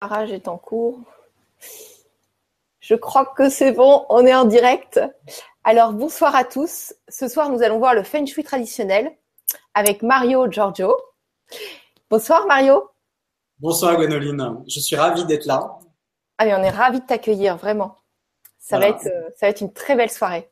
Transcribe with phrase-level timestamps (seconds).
[0.00, 0.98] démarrage est en cours.
[2.80, 5.00] Je crois que c'est bon, on est en direct.
[5.62, 6.94] Alors bonsoir à tous.
[7.08, 9.12] Ce soir, nous allons voir le Feng Shui traditionnel
[9.74, 10.96] avec Mario Giorgio.
[12.08, 12.88] Bonsoir Mario.
[13.58, 14.64] Bonsoir Gwenoline.
[14.66, 15.78] Je suis ravie d'être là.
[16.38, 17.96] Allez, on est ravis de t'accueillir, vraiment.
[18.58, 20.50] Ça, va être, euh, ça va être une très belle soirée.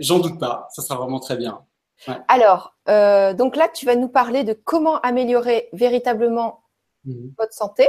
[0.00, 1.64] J'en doute pas, ça sera vraiment très bien.
[2.26, 6.64] Alors, euh, donc là, tu vas nous parler de comment améliorer véritablement
[7.04, 7.32] mhm.
[7.38, 7.88] votre santé,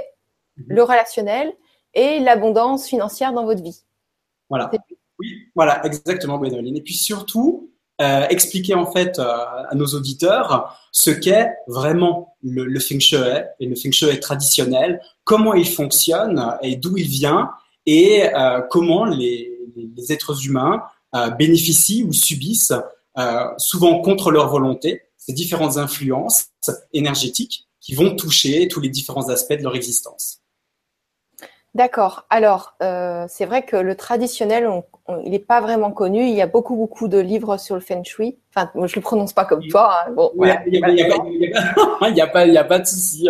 [0.58, 0.66] mhm.
[0.68, 1.54] le relationnel
[1.94, 3.84] et l'abondance financière dans votre vie.
[4.50, 4.72] Voilà.
[5.20, 6.78] Oui, voilà, exactement, Gwénoline.
[6.78, 7.70] Et puis surtout,
[8.02, 9.24] euh, expliquer en fait euh,
[9.70, 13.18] à nos auditeurs ce qu'est vraiment le, feng shui
[13.60, 17.52] et le feng shui traditionnel, comment il fonctionne et d'où il vient
[17.86, 18.24] et
[18.70, 20.84] comment les, les, êtres humains
[21.38, 22.74] bénéficient ou subissent
[23.18, 26.48] euh, souvent contre leur volonté, ces différentes influences
[26.94, 30.41] énergétiques qui vont toucher tous les différents aspects de leur existence.
[31.74, 32.26] D'accord.
[32.30, 34.70] Alors, euh, c'est vrai que le traditionnel,
[35.24, 36.24] il n'est pas vraiment connu.
[36.24, 38.38] Il y a beaucoup, beaucoup de livres sur le feng shui.
[38.54, 40.06] Enfin, moi, je le prononce pas comme toi.
[40.36, 40.52] il n'y
[42.22, 43.30] a, pas de souci.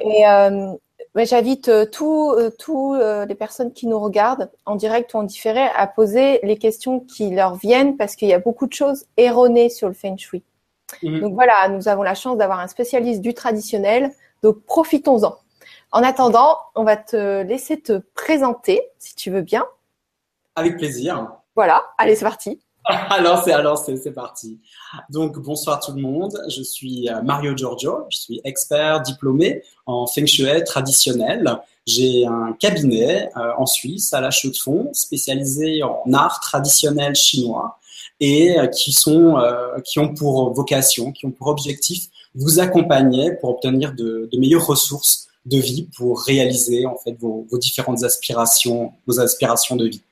[0.00, 0.72] Et euh,
[1.16, 5.86] J'invite euh, tous euh, les personnes qui nous regardent en direct ou en différé à
[5.86, 9.88] poser les questions qui leur viennent parce qu'il y a beaucoup de choses erronées sur
[9.88, 10.44] le feng shui.
[11.02, 11.20] Mhm.
[11.20, 15.36] Donc voilà, nous avons la chance d'avoir un spécialiste du traditionnel, donc profitons-en.
[15.92, 19.66] En attendant, on va te laisser te présenter si tu veux bien.
[20.54, 21.26] Avec plaisir.
[21.56, 22.60] Voilà, allez, c'est parti.
[23.10, 24.58] alors c'est alors c'est parti.
[25.10, 26.40] Donc bonsoir tout le monde.
[26.48, 28.06] Je suis euh, Mario Giorgio.
[28.08, 31.58] Je suis expert diplômé en feng shui traditionnel.
[31.86, 37.14] J'ai un cabinet euh, en Suisse à la Chaux de Fonds spécialisé en art traditionnel
[37.14, 37.78] chinois
[38.20, 39.36] et euh, qui sont
[39.84, 44.66] qui ont pour vocation, qui ont pour objectif vous accompagner pour obtenir de, de meilleures
[44.66, 50.02] ressources de vie pour réaliser en fait vos, différentes aspirations, vos aspirations de vie.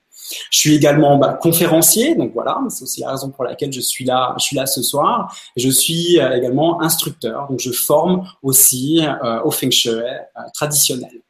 [0.51, 4.05] Je suis également bah, conférencier, donc voilà, c'est aussi la raison pour laquelle je suis
[4.05, 5.35] là, je suis là ce soir.
[5.57, 10.19] Je suis euh, également instructeur, donc je forme aussi euh, au feng shui euh,
[10.53, 11.21] traditionnel.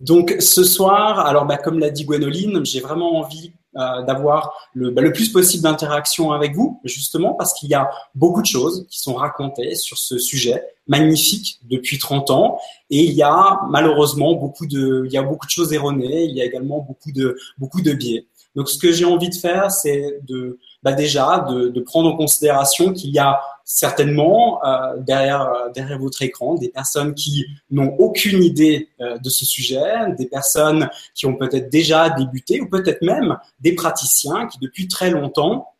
[0.00, 4.90] Donc ce soir, alors bah, comme l'a dit Gwenoline, j'ai vraiment envie euh, d'avoir le,
[4.90, 8.86] bah, le, plus possible d'interaction avec vous, justement parce qu'il y a beaucoup de choses
[8.88, 12.58] qui sont racontées sur ce sujet magnifique depuis 30 ans
[12.90, 16.36] et il y a malheureusement beaucoup de, il y a beaucoup de choses erronées, il
[16.36, 18.26] y a également beaucoup de, beaucoup de biais.
[18.54, 22.92] Donc ce que j'ai envie de faire, c'est de bah déjà de, prendre en considération
[22.92, 28.42] qu'il y a certainement euh, derrière, euh, derrière votre écran des personnes qui n'ont aucune
[28.42, 33.38] idée euh, de ce sujet, des personnes qui ont peut-être déjà débuté ou peut-être même
[33.60, 35.73] des praticiens qui depuis très longtemps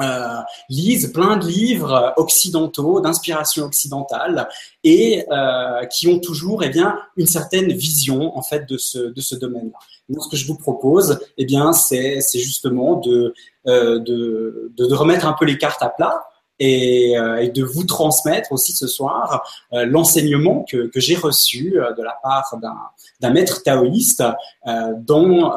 [0.00, 0.36] euh,
[0.68, 4.48] lisent plein de livres occidentaux, d'inspiration occidentale,
[4.84, 9.20] et euh, qui ont toujours eh bien, une certaine vision en fait de ce, de
[9.20, 9.78] ce domaine-là.
[10.08, 13.34] Donc, ce que je vous propose, eh bien, c'est, c'est justement de,
[13.66, 16.24] euh, de, de, remettre un peu les cartes à plat
[16.58, 19.42] et, euh, et de vous transmettre aussi ce soir
[19.72, 22.76] euh, l'enseignement que, que j'ai reçu euh, de la part d'un,
[23.20, 24.22] d'un maître taoïste
[24.64, 25.54] dans,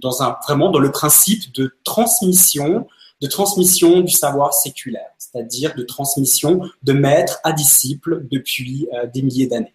[0.00, 2.86] dans un, vraiment dans le principe de transmission
[3.22, 9.46] de transmission du savoir séculaire, c'est-à-dire de transmission de maître à disciple depuis des milliers
[9.46, 9.74] d'années.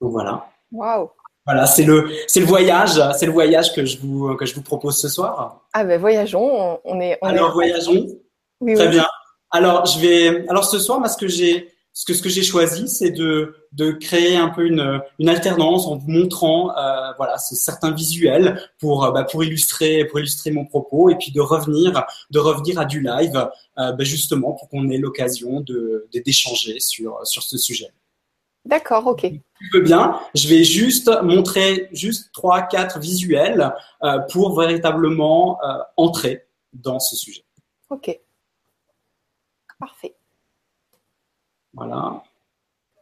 [0.00, 0.50] Donc voilà.
[0.72, 1.10] Waouh.
[1.46, 4.62] Voilà, c'est le c'est le voyage, c'est le voyage que je vous que je vous
[4.62, 5.62] propose ce soir.
[5.72, 7.18] Ah ben voyageons, on est.
[7.22, 8.06] On alors voyageons.
[8.60, 9.06] Oui, Très bien.
[9.50, 12.42] Alors je vais alors ce soir, moi ce que j'ai ce que ce que j'ai
[12.42, 17.36] choisi, c'est de de créer un peu une une alternance en vous montrant euh, voilà
[17.38, 22.04] certains visuels pour euh, bah, pour illustrer pour illustrer mon propos et puis de revenir
[22.30, 23.48] de revenir à du live
[23.78, 27.88] euh, bah, justement pour qu'on ait l'occasion de d'échanger sur sur ce sujet.
[28.66, 29.22] D'accord, ok.
[29.22, 35.58] tu veux bien, je vais juste montrer juste trois, quatre visuels euh, pour véritablement
[35.96, 37.42] entrer dans ce sujet.
[37.88, 38.20] Ok.
[39.78, 40.14] Parfait.
[41.74, 42.22] Voilà.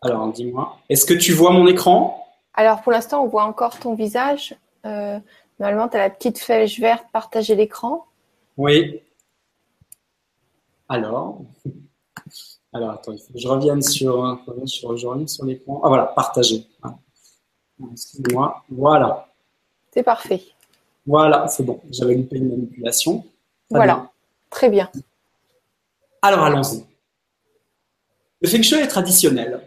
[0.03, 2.27] Alors, dis-moi, est-ce que tu vois mon écran?
[2.55, 4.55] Alors, pour l'instant, on voit encore ton visage.
[4.85, 5.19] Euh,
[5.59, 8.05] normalement, tu as la petite flèche verte, partager l'écran.
[8.57, 9.01] Oui.
[10.89, 11.43] Alors.
[12.73, 15.81] Alors, attends, il faut que je revienne sur, sur, je sur l'écran.
[15.83, 16.67] Ah voilà, partager.
[17.93, 18.63] Excusez-moi.
[18.69, 19.29] Voilà.
[19.91, 20.43] C'est parfait.
[21.07, 21.81] Voilà, c'est bon.
[21.91, 23.25] J'avais loupé une manipulation.
[23.71, 24.11] voilà,
[24.51, 24.91] très bien.
[26.21, 26.85] Alors, allons-y.
[28.41, 29.61] Le feng shui est traditionnel.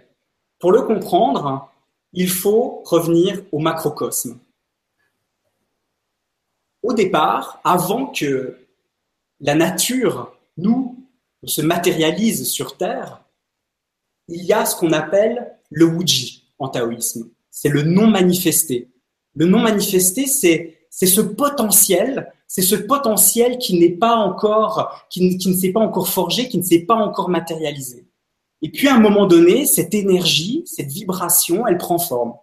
[0.59, 1.69] Pour le comprendre,
[2.13, 4.39] il faut revenir au macrocosme.
[6.83, 8.57] Au départ, avant que
[9.39, 11.05] la nature nous
[11.43, 13.23] se matérialise sur Terre,
[14.27, 17.29] il y a ce qu'on appelle le Wuji en taoïsme.
[17.49, 18.89] C'est le non manifesté.
[19.35, 25.53] Le non manifesté, c'est ce potentiel, c'est ce potentiel qui n'est pas encore, qui ne
[25.53, 28.05] s'est pas encore forgé, qui ne s'est pas encore matérialisé.
[28.61, 32.33] Et puis à un moment donné, cette énergie, cette vibration, elle prend forme.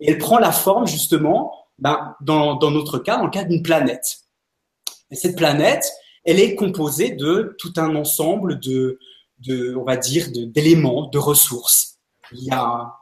[0.00, 3.62] Et elle prend la forme justement, ben, dans, dans notre cas, dans le cas d'une
[3.62, 4.18] planète.
[5.10, 5.84] Et cette planète,
[6.24, 8.98] elle est composée de tout un ensemble de,
[9.38, 11.98] de on va dire, d'éléments, de, ressources.
[12.32, 12.94] Il y a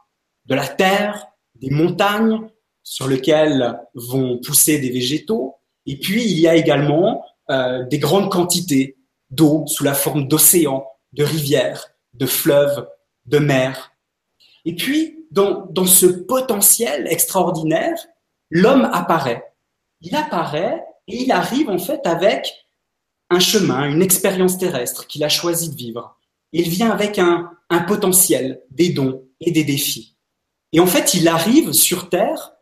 [0.45, 2.49] de la terre, des montagnes
[2.83, 5.55] sur lesquelles vont pousser des végétaux,
[5.85, 8.97] et puis il y a également euh, des grandes quantités
[9.29, 11.85] d'eau sous la forme d'océans, de rivières,
[12.17, 12.87] de fleuves,
[13.25, 13.91] de mers.
[14.65, 17.97] Et puis, dans, dans ce potentiel extraordinaire,
[18.49, 19.53] l'homme apparaît.
[20.01, 22.67] Il apparaît et il arrive en fait avec
[23.29, 26.17] un chemin, une expérience terrestre qu'il a choisi de vivre.
[26.53, 30.17] Il vient avec un, un potentiel, des dons et des défis.
[30.71, 32.53] Et en fait, il arrive sur Terre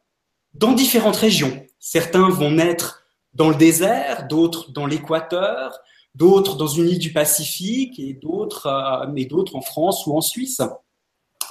[0.53, 1.65] dans différentes régions.
[1.79, 3.03] Certains vont naître
[3.33, 5.77] dans le désert, d'autres dans l'équateur,
[6.15, 10.21] d'autres dans une île du Pacifique et d'autres, euh, mais d'autres en France ou en
[10.21, 10.61] Suisse.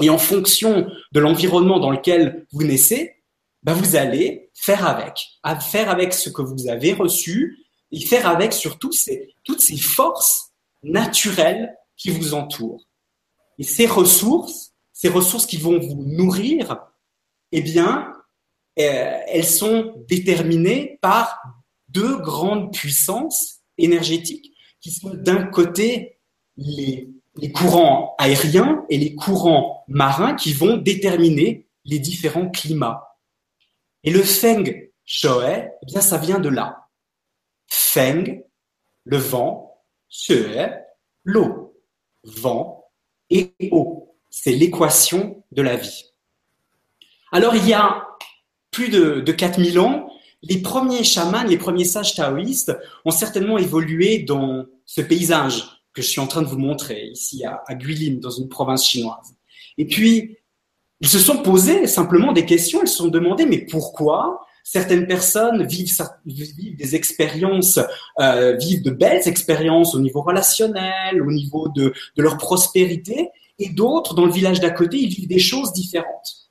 [0.01, 3.23] Et en fonction de l'environnement dans lequel vous naissez,
[3.63, 7.59] bah vous allez faire avec, faire avec ce que vous avez reçu
[7.93, 8.91] et faire avec surtout
[9.45, 10.53] toutes ces forces
[10.83, 12.85] naturelles qui vous entourent.
[13.59, 16.77] Et ces ressources, ces ressources qui vont vous nourrir,
[17.53, 18.13] eh bien,
[18.81, 21.39] euh, elles sont déterminées par
[21.89, 24.54] deux grandes puissances énergétiques
[24.85, 26.19] qui sont d'un côté
[26.59, 27.09] les,
[27.55, 33.17] courants aériens et les courants marins qui vont déterminer les différents climats.
[34.03, 36.87] Et le Feng Shui, eh bien, ça vient de là.
[37.67, 38.43] Feng,
[39.05, 40.55] le vent, Shui,
[41.25, 41.81] l'eau.
[42.23, 42.91] Vent
[43.31, 44.15] et eau.
[44.29, 46.13] C'est l'équation de la vie.
[47.33, 48.07] Alors, il y a
[48.71, 50.11] plus de, de 4000 ans,
[50.43, 52.77] les premiers chamans, les premiers sages taoïstes
[53.07, 57.45] ont certainement évolué dans ce paysage que je suis en train de vous montrer ici
[57.45, 59.35] à, à Guilin, dans une province chinoise.
[59.79, 60.39] Et puis,
[61.01, 65.65] ils se sont posés simplement des questions, ils se sont demandé, mais pourquoi certaines personnes
[65.67, 65.93] vivent,
[66.25, 67.79] des expériences,
[68.19, 73.29] euh, vivent de belles expériences au niveau relationnel, au niveau de, de leur prospérité,
[73.59, 76.51] et d'autres, dans le village d'à côté, ils vivent des choses différentes.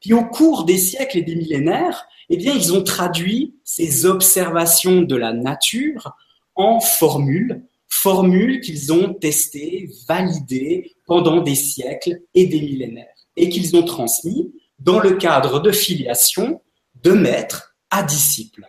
[0.00, 5.02] Puis au cours des siècles et des millénaires, eh bien, ils ont traduit ces observations
[5.02, 6.16] de la nature
[6.54, 13.06] en formules, formules qu'ils ont testées, validées pendant des siècles et des millénaires,
[13.36, 16.60] et qu'ils ont transmis dans le cadre de filiation
[17.02, 18.66] de maître à disciple,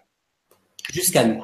[0.91, 1.43] jusqu'à nous.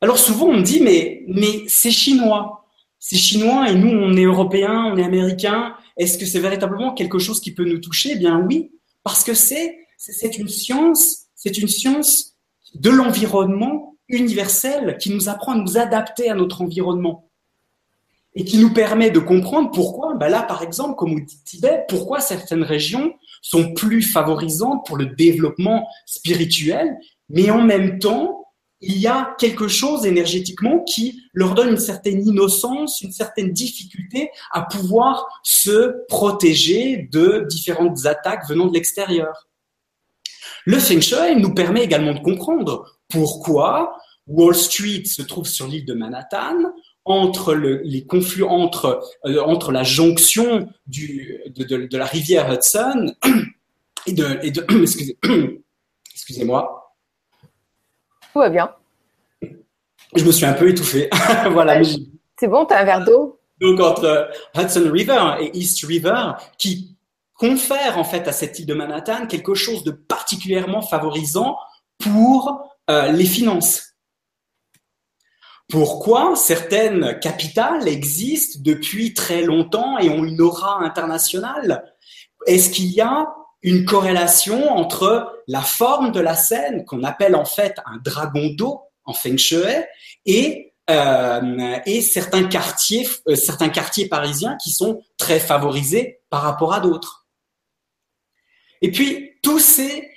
[0.00, 2.66] Alors souvent on me dit, mais, mais c'est chinois,
[2.98, 7.18] c'est chinois et nous on est européens, on est américains, est-ce que c'est véritablement quelque
[7.18, 8.12] chose qui peut nous toucher?
[8.12, 8.70] Eh bien oui,
[9.02, 9.76] parce que c'est
[10.38, 12.36] une science, c'est une science
[12.74, 17.28] de l'environnement universel qui nous apprend à nous adapter à notre environnement
[18.34, 22.20] et qui nous permet de comprendre pourquoi, ben là par exemple, comme au Tibet, pourquoi
[22.20, 26.96] certaines régions sont plus favorisantes pour le développement spirituel,
[27.28, 28.44] mais en même temps,
[28.80, 34.30] il y a quelque chose énergétiquement qui leur donne une certaine innocence, une certaine difficulté
[34.52, 39.48] à pouvoir se protéger de différentes attaques venant de l'extérieur.
[40.64, 43.97] Le Feng Shui nous permet également de comprendre pourquoi
[44.28, 46.54] Wall Street se trouve sur l'île de Manhattan,
[47.04, 53.14] entre les conflits, entre, euh, entre la jonction du, de, la rivière Hudson
[54.06, 55.18] et de, et de excusez,
[56.14, 56.94] excusez-moi.
[58.32, 58.70] Tout va bien.
[60.14, 61.08] Je me suis un peu étouffé.
[61.50, 61.80] voilà.
[62.38, 63.40] C'est bon, tu as un verre d'eau?
[63.60, 66.94] Donc entre Hudson River et East River, qui
[67.34, 71.56] confère en fait à cette île de Manhattan quelque chose de particulièrement favorisant
[71.98, 73.87] pour euh, les finances.
[75.68, 81.84] Pourquoi certaines capitales existent depuis très longtemps et ont une aura internationale?
[82.46, 83.28] Est-ce qu'il y a
[83.62, 88.80] une corrélation entre la forme de la scène, qu'on appelle en fait un dragon d'eau
[89.04, 89.84] en feng shui,
[90.24, 96.72] et, euh, et certains, quartiers, euh, certains quartiers parisiens qui sont très favorisés par rapport
[96.72, 97.26] à d'autres?
[98.80, 100.08] Et puis, tous ces,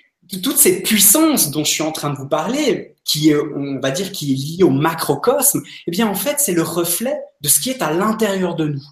[0.43, 3.91] toute cette puissance dont je suis en train de vous parler, qui est, on va
[3.91, 7.59] dire, qui est liée au macrocosme, eh bien, en fait, c'est le reflet de ce
[7.59, 8.83] qui est à l'intérieur de nous.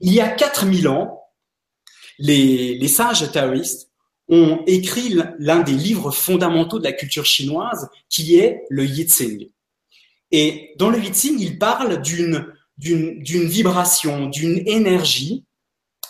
[0.00, 1.22] Il y a 4000 ans,
[2.18, 3.90] les, les sages taoïstes
[4.28, 9.50] ont écrit l'un des livres fondamentaux de la culture chinoise, qui est le Yitsing.
[10.32, 15.46] Et dans le Yitsing, il parle d'une, d'une, d'une vibration, d'une énergie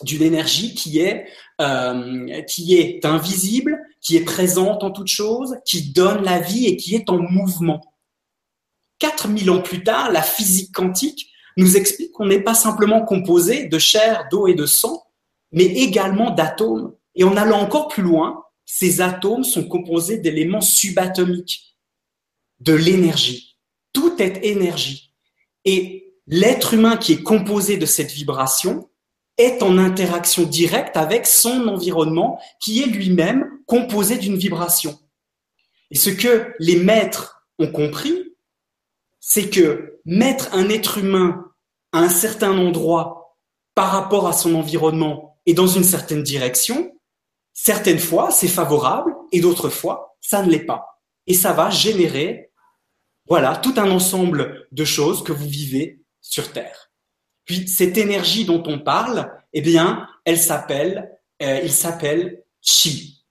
[0.03, 1.27] d'une énergie qui est
[1.61, 6.77] euh, qui est invisible, qui est présente en toute chose, qui donne la vie et
[6.77, 7.81] qui est en mouvement.
[8.99, 13.79] 4000 ans plus tard, la physique quantique nous explique qu'on n'est pas simplement composé de
[13.79, 15.05] chair, d'eau et de sang,
[15.53, 16.95] mais également d'atomes.
[17.15, 21.77] Et en allant encore plus loin, ces atomes sont composés d'éléments subatomiques,
[22.61, 23.59] de l'énergie.
[23.93, 25.15] Tout est énergie.
[25.65, 28.91] Et l'être humain qui est composé de cette vibration
[29.39, 34.99] est en interaction directe avec son environnement qui est lui-même composé d'une vibration.
[35.91, 38.35] Et ce que les maîtres ont compris,
[39.21, 41.53] c'est que mettre un être humain
[41.93, 43.37] à un certain endroit
[43.75, 46.99] par rapport à son environnement et dans une certaine direction,
[47.53, 51.03] certaines fois c'est favorable et d'autres fois ça ne l'est pas.
[51.27, 52.53] Et ça va générer,
[53.29, 56.86] voilà, tout un ensemble de choses que vous vivez sur Terre.
[57.47, 63.25] Puis cette énergie dont on parle, eh bien, elle s'appelle, euh, il s'appelle Qi.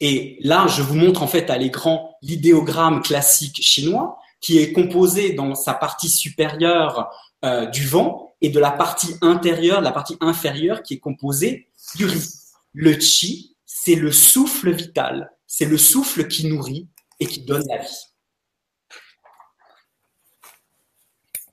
[0.00, 5.34] Et là, je vous montre en fait à l'écran l'idéogramme classique chinois qui est composé
[5.34, 7.10] dans sa partie supérieure
[7.44, 12.06] euh, du vent et de la partie intérieure, la partie inférieure qui est composée du
[12.06, 12.40] riz.
[12.72, 16.88] Le Qi, c'est le souffle vital, c'est le souffle qui nourrit
[17.20, 18.06] et qui donne la vie.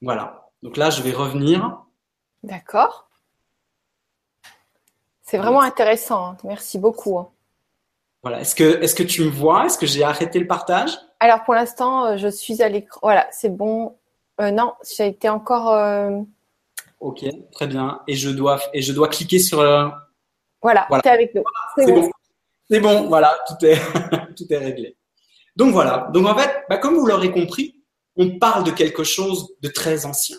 [0.02, 0.50] Voilà.
[0.64, 1.78] Donc là, je vais revenir.
[2.44, 3.10] D'accord.
[5.22, 6.32] C'est vraiment intéressant.
[6.32, 6.38] Hein.
[6.44, 7.20] Merci beaucoup.
[7.20, 7.30] Hein.
[8.24, 8.42] Voilà.
[8.42, 9.66] Est-ce que, tu me vois?
[9.66, 10.98] Est-ce que j'ai arrêté le partage?
[11.20, 13.00] Alors pour l'instant, euh, je suis à l'écran.
[13.04, 13.98] Voilà, c'est bon.
[14.42, 15.70] Euh, non, j'ai été encore.
[15.74, 16.20] Euh,
[17.00, 18.02] ok, très bien.
[18.08, 19.60] Et je dois, et je dois cliquer sur.
[20.62, 21.44] Voilà, tu es avec nous.
[21.78, 22.12] C'est bon.
[22.70, 23.08] C'est bon.
[23.08, 23.80] voilà, tout est,
[24.36, 24.98] tout est réglé.
[25.56, 26.10] Donc voilà.
[26.14, 27.76] Donc en fait, bah, comme vous l'aurez compris,
[28.16, 30.38] on parle de quelque chose de très ancien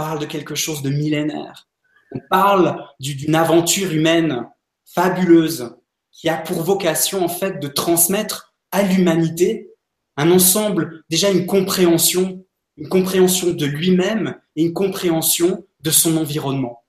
[0.00, 1.68] parle de quelque chose de millénaire.
[2.12, 4.48] On parle d'une aventure humaine
[4.86, 5.76] fabuleuse
[6.10, 9.68] qui a pour vocation en fait de transmettre à l'humanité
[10.16, 12.42] un ensemble, déjà une compréhension,
[12.78, 16.82] une compréhension de lui-même et une compréhension de son environnement.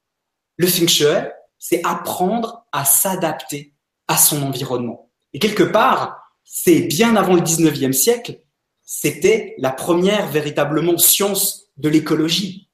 [0.56, 1.28] Le Feng Shui,
[1.60, 3.74] c'est apprendre à s'adapter
[4.08, 5.12] à son environnement.
[5.34, 8.40] Et quelque part, c'est bien avant le 19e siècle,
[8.86, 12.71] c'était la première véritablement science de l'écologie.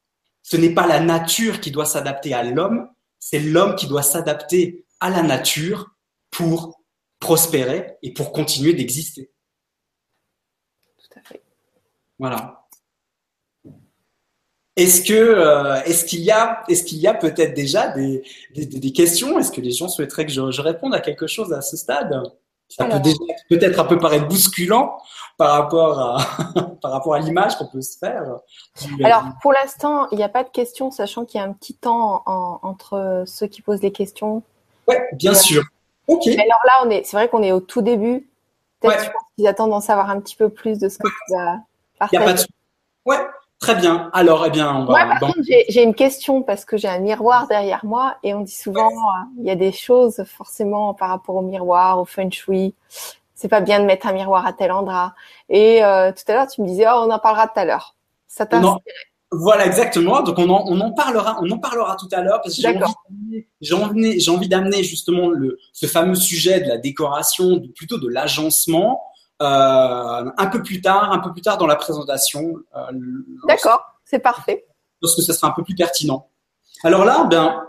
[0.49, 2.89] Ce n'est pas la nature qui doit s'adapter à l'homme,
[3.19, 5.93] c'est l'homme qui doit s'adapter à la nature
[6.31, 6.81] pour
[7.19, 9.29] prospérer et pour continuer d'exister.
[10.99, 11.41] Tout à fait.
[12.17, 12.65] Voilà.
[14.77, 18.23] Est-ce que euh, est-ce qu'il y a est-ce qu'il y a peut-être déjà des,
[18.55, 19.37] des, questions?
[19.37, 22.23] Est-ce que les gens souhaiteraient que je, je, réponde à quelque chose à ce stade?
[22.69, 23.17] Ça peut déjà
[23.49, 24.97] peut-être un peu paraître bousculant,
[25.37, 26.17] par rapport à,
[26.81, 28.23] par rapport à l'image qu'on peut se faire.
[29.03, 31.75] Alors, pour l'instant, il n'y a pas de questions, sachant qu'il y a un petit
[31.75, 34.43] temps entre ceux qui posent les questions.
[34.87, 35.63] Oui, bien sûr.
[36.07, 36.27] Ok.
[36.27, 38.29] alors là, on est, c'est vrai qu'on est au tout début.
[38.79, 41.59] Peut-être qu'ils attendent d'en savoir un petit peu plus de ce que tu as
[41.99, 42.23] partagé.
[42.23, 42.47] Il a pas de...
[43.05, 43.27] Ouais,
[43.59, 44.09] très bien.
[44.13, 45.05] Alors, eh bien, on va.
[45.05, 48.55] par contre, j'ai une question parce que j'ai un miroir derrière moi et on dit
[48.55, 52.73] souvent, euh, il y a des choses forcément par rapport au miroir, au feng shui
[53.37, 55.13] c'est pas bien de mettre un miroir à tel endroit.
[55.47, 57.95] Et euh, tout à l'heure, tu me disais, oh, on en parlera tout à l'heure.
[58.27, 58.59] Ça t'a
[59.31, 60.21] Voilà, exactement.
[60.23, 62.61] Donc on en, on en, parlera, on en parlera tout à l'heure parce que
[63.61, 68.07] j'ai envie, j'ai envie d'amener justement le, ce fameux sujet de la décoration, plutôt de
[68.07, 69.03] l'agencement,
[69.39, 72.55] un peu plus tard, un peu plus tard dans la présentation.
[72.75, 72.91] Euh,
[73.47, 74.65] D'accord, c'est parfait.
[75.01, 76.29] Parce que ça sera un peu plus pertinent.
[76.83, 77.63] Alors là, ben,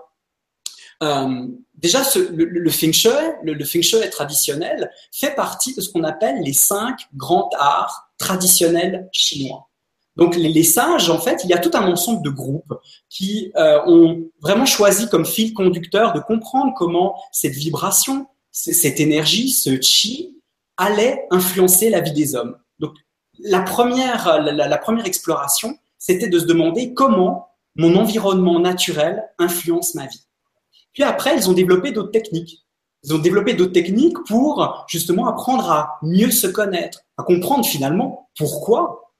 [1.02, 3.10] euh, déjà, ce, le, feng shui,
[3.42, 9.08] le, feng shui traditionnel fait partie de ce qu'on appelle les cinq grands arts traditionnels
[9.12, 9.68] chinois.
[10.16, 12.74] Donc les, sages, en fait, il y a tout un ensemble de groupes
[13.08, 19.50] qui euh, ont vraiment choisi comme fil conducteur de comprendre comment cette vibration, cette énergie,
[19.50, 20.37] ce chi,
[20.78, 22.56] allait influencer la vie des hommes.
[22.78, 22.92] Donc
[23.40, 30.06] la première, la première exploration, c'était de se demander comment mon environnement naturel influence ma
[30.06, 30.24] vie.
[30.92, 32.64] Puis après, ils ont développé d'autres techniques.
[33.04, 38.28] Ils ont développé d'autres techniques pour justement apprendre à mieux se connaître, à comprendre finalement
[38.36, 39.12] pourquoi,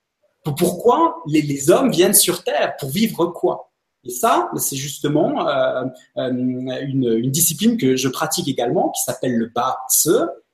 [0.57, 3.71] pourquoi les, hommes viennent sur Terre, pour vivre quoi.
[4.05, 5.85] Et ça, c'est justement euh,
[6.17, 9.79] euh, une, discipline que je pratique également, qui s'appelle le Ba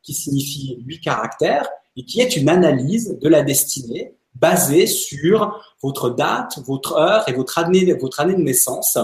[0.04, 6.10] qui signifie huit caractères, et qui est une analyse de la destinée basée sur votre
[6.10, 8.98] date, votre heure et votre année, votre année de naissance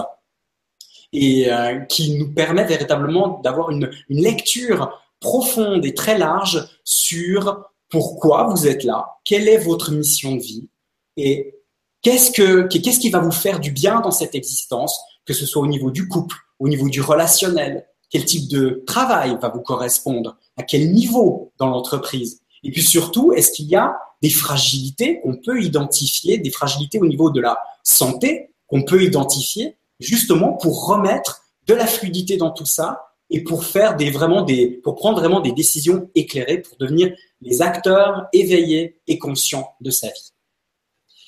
[1.13, 7.65] et euh, qui nous permet véritablement d'avoir une, une lecture profonde et très large sur
[7.89, 10.69] pourquoi vous êtes là, quelle est votre mission de vie
[11.17, 11.55] et
[12.01, 15.61] qu'est-ce que qu'est-ce qui va vous faire du bien dans cette existence, que ce soit
[15.61, 20.37] au niveau du couple, au niveau du relationnel, quel type de travail va vous correspondre,
[20.61, 22.41] à quel niveau dans l'entreprise.
[22.63, 27.07] Et puis surtout, est-ce qu'il y a des fragilités qu'on peut identifier, des fragilités au
[27.07, 32.65] niveau de la santé qu'on peut identifier, justement pour remettre de la fluidité dans tout
[32.65, 37.11] ça et pour faire des vraiment des pour prendre vraiment des décisions éclairées pour devenir
[37.41, 40.33] les acteurs éveillés et conscients de sa vie.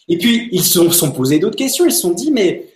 [0.09, 2.67] Et puis ils se sont posés d'autres questions, ils se sont dit mais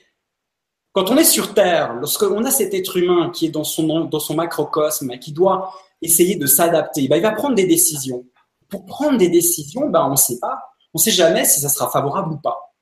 [0.94, 4.20] quand on est sur Terre, lorsqu'on a cet être humain qui est dans son, dans
[4.20, 8.26] son macrocosme, qui doit essayer de s'adapter, ben, il va prendre des décisions.
[8.70, 10.58] Pour prendre des décisions, ben, on ne sait pas.
[10.94, 12.74] On ne sait jamais si ça sera favorable ou pas.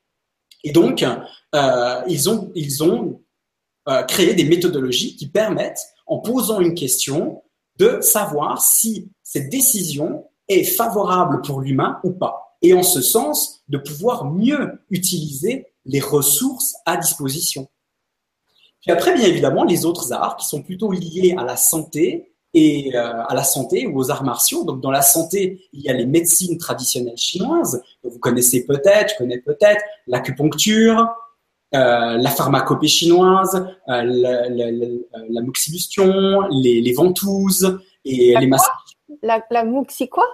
[0.64, 3.22] Et donc, euh, ils ont, ils ont
[3.88, 7.44] euh, créé des méthodologies qui permettent, en posant une question,
[7.78, 12.58] de savoir si cette décision est favorable pour l'humain ou pas.
[12.62, 17.68] Et en ce sens, de pouvoir mieux utiliser les ressources à disposition.
[18.82, 22.96] Puis après, bien évidemment, les autres arts qui sont plutôt liés à la santé et
[22.96, 24.64] euh, à la santé ou aux arts martiaux.
[24.64, 27.84] Donc, dans la santé, il y a les médecines traditionnelles chinoises.
[28.04, 31.06] vous connaissez peut-être, je connais peut-être l'acupuncture,
[31.76, 38.72] euh, la pharmacopée chinoise, euh, la, la, la, moxibustion, les, les, ventouses et les massages.
[39.22, 40.26] La, la moxie quoi?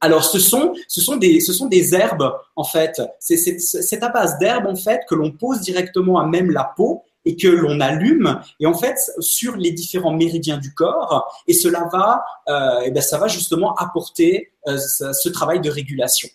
[0.00, 3.02] Alors, ce sont, ce sont des, ce sont des herbes en fait.
[3.18, 7.36] C'est à base d'herbes en fait que l'on pose directement à même la peau et
[7.36, 12.24] que l'on allume et en fait sur les différents méridiens du corps et cela va
[12.48, 16.28] euh, et ben ça va justement apporter euh, ce, travail de régulation.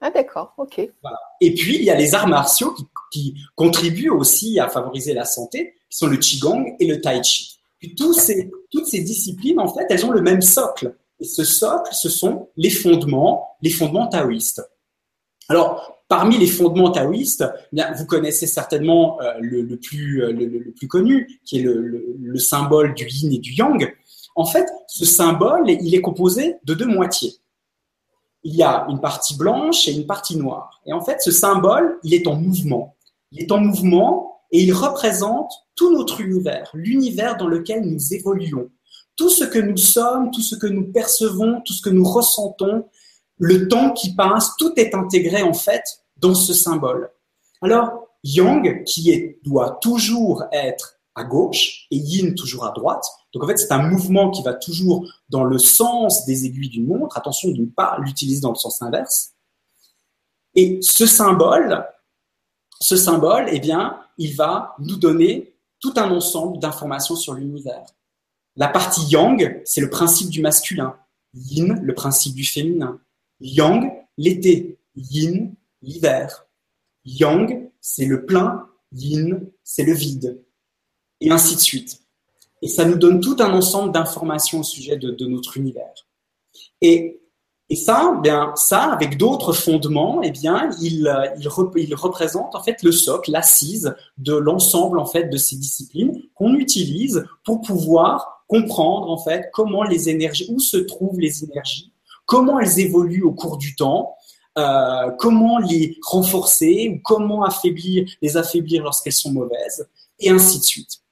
[0.00, 0.88] Ah d'accord, ok.
[1.02, 1.18] Voilà.
[1.40, 5.24] Et puis il y a les arts martiaux qui, qui, contribuent aussi à favoriser la
[5.24, 7.58] santé, qui sont le qigong et le tai chi.
[7.78, 11.44] Puis tous ces, toutes ces disciplines en fait elles ont le même socle et ce
[11.44, 14.62] socle ce sont les fondements, les fondements taoïstes.
[15.48, 21.40] Alors, Parmi les fondements taoïstes, vous connaissez certainement euh, le, plus, euh, le, plus connu,
[21.44, 23.92] qui est le, symbole du yin et du yang.
[24.36, 27.34] En fait, ce symbole, il est composé de deux moitiés.
[28.44, 30.80] Il y a une partie blanche et une partie noire.
[30.86, 32.94] Et en fait, ce symbole, il est en mouvement.
[33.32, 38.70] Il est en mouvement et il représente tout notre univers, l'univers dans lequel nous évoluons.
[39.16, 42.86] Tout ce que nous sommes, tout ce que nous percevons, tout ce que nous ressentons,
[43.38, 45.82] le temps qui passe, tout est intégré en fait
[46.16, 47.10] dans ce symbole.
[47.62, 53.04] Alors, Yang, qui est, doit toujours être à gauche et Yin toujours à droite.
[53.32, 56.86] Donc en fait, c'est un mouvement qui va toujours dans le sens des aiguilles d'une
[56.86, 57.16] montre.
[57.16, 59.32] Attention de ne pas l'utiliser dans le sens inverse.
[60.54, 61.84] Et ce symbole,
[62.80, 67.84] ce symbole, eh bien, il va nous donner tout un ensemble d'informations sur l'univers.
[68.56, 70.96] La partie yang, c'est le principe du masculin.
[71.34, 72.98] Yin, le principe du féminin.
[73.40, 76.46] Yang, l'été, yin, l'hiver.
[77.04, 80.42] Yang, c'est le plein, yin, c'est le vide.
[81.20, 82.00] Et ainsi de suite.
[82.62, 86.06] Et ça nous donne tout un ensemble d'informations au sujet de, notre univers.
[86.80, 87.20] Et,
[87.68, 92.82] et, ça, bien, ça, avec d'autres fondements, eh bien, il, il, il, représente en fait
[92.82, 99.10] le socle, l'assise de l'ensemble en fait de ces disciplines qu'on utilise pour pouvoir comprendre
[99.10, 101.92] en fait comment les énergies, où se trouvent les énergies
[102.26, 104.14] comment elles évoluent au cours du temps,
[104.58, 110.64] euh, comment les renforcer ou comment affaiblir, les affaiblir lorsqu'elles sont mauvaises, et ainsi de
[110.64, 111.02] suite.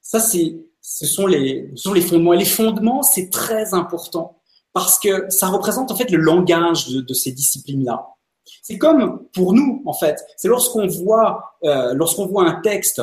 [0.00, 2.32] Ça, c'est, ce sont les, sont les fondements.
[2.32, 4.40] Et les fondements, c'est très important
[4.72, 8.06] parce que ça représente en fait le langage de, de ces disciplines-là.
[8.62, 10.18] C'est comme pour nous, en fait.
[10.36, 13.02] C'est lorsqu'on voit, euh, lorsqu'on voit un texte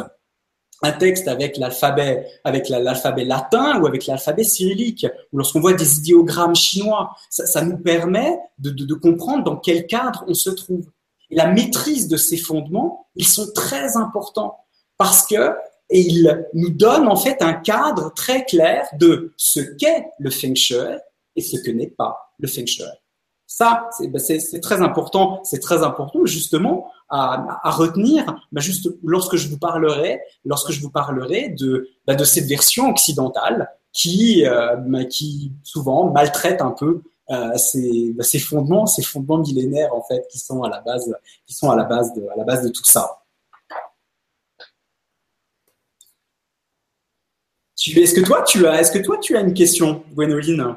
[0.81, 5.99] un texte avec l'alphabet, avec l'alphabet latin ou avec l'alphabet cyrillique, ou lorsqu'on voit des
[5.99, 10.89] idéogrammes chinois, ça, nous permet de, de, comprendre dans quel cadre on se trouve.
[11.29, 14.57] Et la maîtrise de ces fondements, ils sont très importants
[14.97, 15.53] parce que
[15.89, 20.55] et ils nous donnent en fait un cadre très clair de ce qu'est le feng
[20.55, 20.77] shui
[21.35, 22.83] et ce que n'est pas le feng shui.
[23.47, 24.21] Ça, c'est ben,
[24.61, 25.41] très important.
[25.43, 28.39] C'est très important justement à, à retenir.
[28.51, 32.89] Ben juste lorsque je vous parlerai, lorsque je vous parlerai de ben, de cette version
[32.89, 39.37] occidentale qui euh, ben, qui souvent maltraite un peu euh, ces, ces fondements, ces fondements
[39.37, 41.13] millénaires en fait qui sont à la base,
[41.45, 43.19] qui sont à la base de à la base de tout ça.
[47.95, 50.75] Est-ce que toi tu as, est-ce que toi tu as une question, Gwénoline?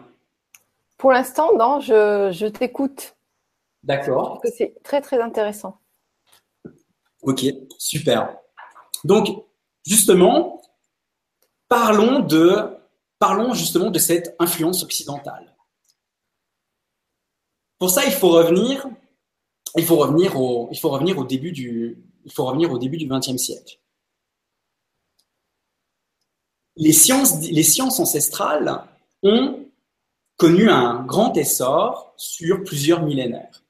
[0.97, 3.17] Pour l'instant, non, je, t'écoute.
[3.83, 4.41] D'accord.
[4.41, 5.79] que c'est très, très intéressant.
[7.23, 7.45] Ok,
[7.79, 8.37] super.
[9.05, 9.45] Donc,
[9.87, 10.63] justement,
[11.69, 12.77] parlons de,
[13.19, 15.55] parlons justement de cette influence occidentale.
[17.79, 18.87] Pour ça, il faut revenir,
[19.77, 22.97] il faut revenir au, il faut revenir au début du, il faut revenir au début
[22.97, 23.79] du XXe siècle.
[26.77, 28.85] les sciences, les sciences ancestrales
[29.23, 29.67] ont
[30.37, 33.63] connu un grand essor sur plusieurs millénaires.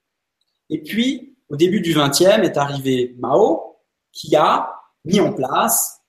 [0.70, 3.76] Et puis, au début du XXe est arrivé Mao,
[4.10, 4.72] qui a
[5.04, 6.02] mis en place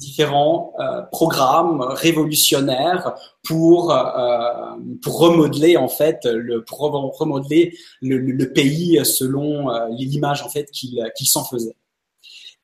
[0.00, 6.78] différents euh, programmes révolutionnaires pour euh, pour remodeler en fait le pour
[7.18, 11.74] remodeler le, pays selon euh, l'image en fait qu'il qu'il s'en faisait.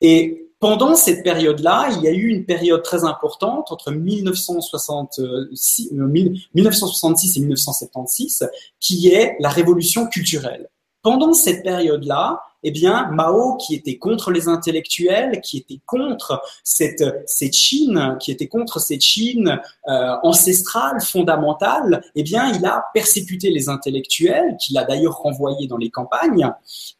[0.01, 7.37] Et pendant cette période-là, il y a eu une période très importante entre 1966, 1966
[7.37, 10.69] et 1976, qui est la révolution culturelle.
[11.05, 17.03] Pendant cette période-là, eh bien, Mao, qui était contre les intellectuels, qui était contre cette,
[17.27, 23.51] cette Chine, qui était contre cette Chine euh, ancestrale, fondamentale, eh bien, il a persécuté
[23.51, 26.51] les intellectuels, qu'il a d'ailleurs renvoyés dans les campagnes,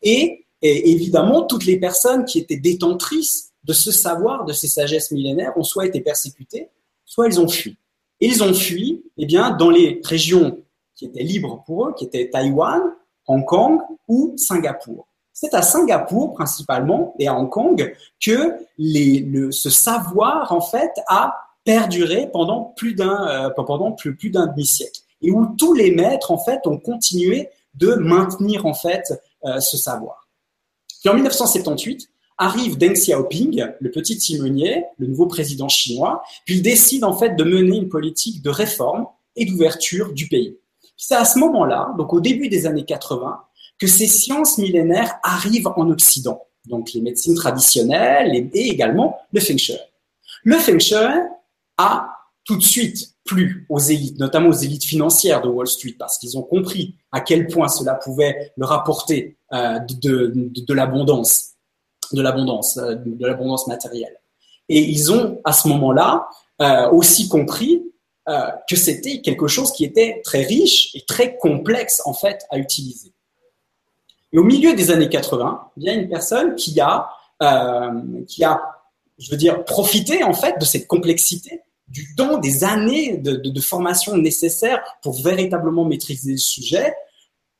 [0.03, 5.53] et, évidemment, toutes les personnes qui étaient détentrices de ce savoir, de ces sagesses millénaires,
[5.57, 6.69] ont soit été persécutées,
[7.05, 7.75] soit ils ont fui.
[8.21, 10.59] Et ils ont fui, eh bien, dans les régions
[10.93, 12.83] qui étaient libres pour eux, qui étaient Taïwan,
[13.27, 15.07] Hong Kong ou Singapour.
[15.33, 21.35] C'est à Singapour principalement et à Hong Kong que le, ce savoir en fait a
[21.65, 26.31] perduré pendant plus d'un euh, pendant plus, plus d'un demi-siècle et où tous les maîtres
[26.31, 30.27] en fait ont continué de maintenir en fait euh, ce savoir.
[31.01, 36.61] Puis en 1978 arrive Deng Xiaoping, le petit timonier, le nouveau président chinois, puis il
[36.61, 40.57] décide en fait de mener une politique de réforme et d'ouverture du pays.
[40.97, 43.41] C'est à ce moment-là, donc au début des années 80,
[43.77, 49.57] que ces sciences millénaires arrivent en Occident, donc les médecines traditionnelles et, également le Feng.
[50.43, 50.79] Le Feng
[51.77, 52.09] a
[52.45, 56.37] tout de suite plu aux élites, notamment aux élites financières de Wall Street, parce qu'ils
[56.37, 61.55] ont compris à quel point cela pouvait leur apporter euh, de l'abondance,
[62.13, 64.15] de l'abondance, euh, de l'abondance matérielle.
[64.69, 66.27] Et ils ont à ce moment-là
[66.61, 67.83] euh, aussi compris
[68.27, 72.57] euh, que c'était quelque chose qui était très riche et très complexe en fait à
[72.57, 73.13] utiliser.
[74.33, 77.07] Et au milieu des années 80, il y a une personne qui a,
[77.43, 78.61] euh, qui a,
[79.17, 83.61] je veux dire, profité en fait de cette complexité, du temps, des années de, de,
[83.61, 86.95] formation nécessaires pour véritablement maîtriser le sujet,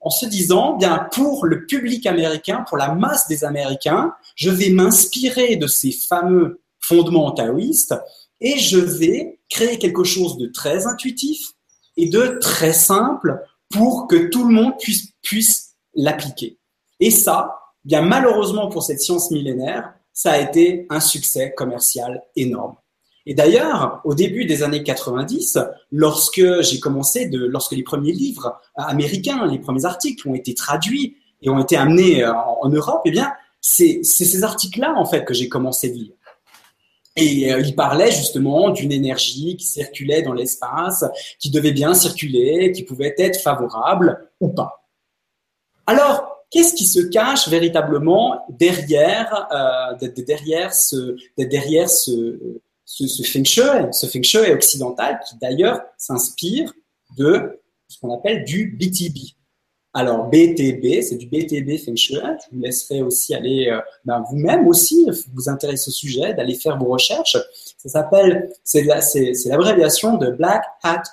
[0.02, 4.70] en se disant, bien, pour le public américain, pour la masse des Américains, je vais
[4.70, 7.96] m'inspirer de ces fameux fondements taoïstes
[8.42, 11.54] et je vais créer quelque chose de très intuitif
[11.98, 14.74] et de très simple pour que tout le monde
[15.22, 16.60] puisse, l'appliquer.
[17.00, 22.76] Et ça, bien malheureusement pour cette science millénaire, ça a été un succès commercial énorme.
[23.26, 25.58] Et d'ailleurs, au début des années 90,
[25.92, 31.50] lorsque j'ai commencé lorsque les premiers livres américains, les premiers articles ont été traduits et
[31.50, 33.32] ont été amenés en, en Europe, eh bien,
[33.62, 36.14] c'est ces articles-là, en fait, que j'ai commencé de lire.
[37.16, 41.06] Et euh, il parlait justement d'une énergie qui circulait dans l'espace,
[41.40, 44.86] qui devait bien circuler, qui pouvait être favorable ou pas.
[45.88, 53.64] Alors, qu'est-ce qui se cache véritablement derrière, euh, derrière ce, derrière ce, ce, feng shui,
[53.92, 56.74] ce feng shui occidental qui d'ailleurs s'inspire
[57.18, 59.36] de ce qu'on appelle du BTB,
[59.98, 62.18] alors, BTB, c'est du BTB Feng Shui.
[62.18, 66.78] Je vous laisserai aussi aller euh, ben, vous-même aussi vous intéresser au sujet, d'aller faire
[66.78, 67.38] vos recherches.
[67.78, 71.04] Ça s'appelle, c'est l'abréviation de Black Hat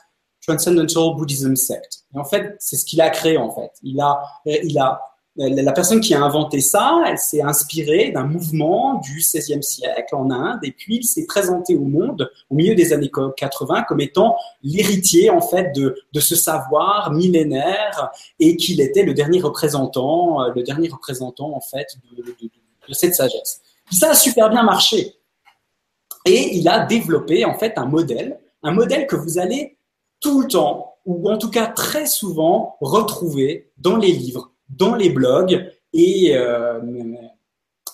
[0.45, 2.07] Transcendental Buddhism Sect.
[2.13, 3.71] Et en fait, c'est ce qu'il a créé en fait.
[3.85, 5.01] Il a, il a
[5.37, 10.31] la personne qui a inventé ça, elle s'est inspirée d'un mouvement du XVIe siècle en
[10.31, 14.37] Inde, et puis il s'est présenté au monde au milieu des années 80 comme étant
[14.63, 20.63] l'héritier en fait de, ce savoir millénaire, et qu'il était le dernier représentant, euh, le
[20.63, 23.63] dernier représentant en fait de, de cette sagesse.
[23.91, 25.15] ça a super bien marché,
[26.27, 29.79] et il a développé en fait un modèle, un modèle que vous allez
[30.21, 35.11] tout le temps, ou en tout cas très souvent, retrouver dans les livres dans les
[35.11, 36.81] blogs et, euh,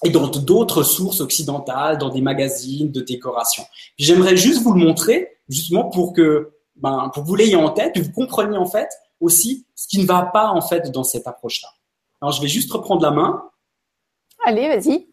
[0.04, 3.64] et dans d'autres sources occidentales, dans des magazines de décoration.
[3.98, 7.94] J'aimerais juste vous le montrer, justement pour que, ben, pour que vous l'ayez en tête,
[7.94, 8.88] que vous compreniez en fait
[9.20, 11.68] aussi ce qui ne va pas en fait dans cette approche-là.
[12.20, 13.50] Alors je vais juste reprendre la main.
[14.44, 15.08] Allez, vas-y.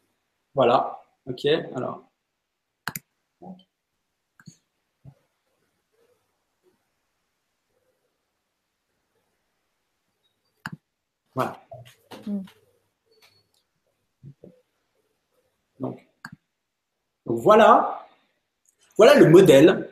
[0.53, 1.01] Voilà.
[1.27, 1.45] Ok.
[1.75, 2.04] Alors.
[11.35, 11.61] Voilà.
[12.25, 12.39] Mm.
[15.79, 15.99] Donc,
[17.25, 18.07] voilà,
[18.97, 19.89] voilà le modèle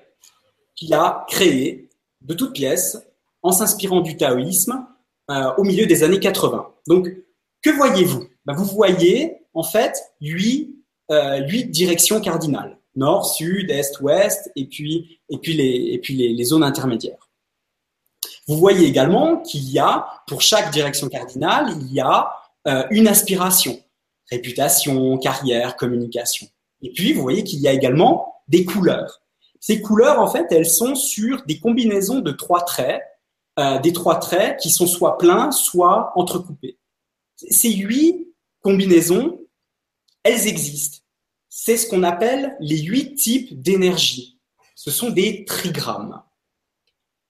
[0.75, 1.89] qu'il a créé
[2.21, 2.97] de toutes pièces
[3.41, 4.87] en s'inspirant du taoïsme
[5.29, 6.71] euh, au milieu des années 80.
[6.87, 7.09] Donc,
[7.61, 8.27] que voyez-vous?
[8.45, 10.75] Ben, Vous voyez en fait huit,
[11.11, 12.77] euh, huit directions cardinales.
[12.95, 17.22] nord, sud, est, ouest, et puis, et puis, les, et puis les, zones intermédiaires.
[18.47, 22.31] Vous voyez également qu'il y a, pour chaque direction cardinale, il y a
[22.67, 23.79] euh, une aspiration.
[24.29, 26.47] Réputation, carrière, communication.
[26.81, 29.21] Et puis, vous voyez qu'il y a également des couleurs.
[29.59, 33.01] Ces couleurs, en fait, elles sont sur des combinaisons de trois traits,
[33.59, 36.77] euh, des trois traits qui sont soit pleins, soit entrecoupés.
[37.35, 38.27] Ces huit
[38.61, 39.39] combinaisons,
[40.23, 40.99] elles existent.
[41.49, 44.39] C'est ce qu'on appelle les huit types d'énergie.
[44.75, 46.21] Ce sont des trigrammes.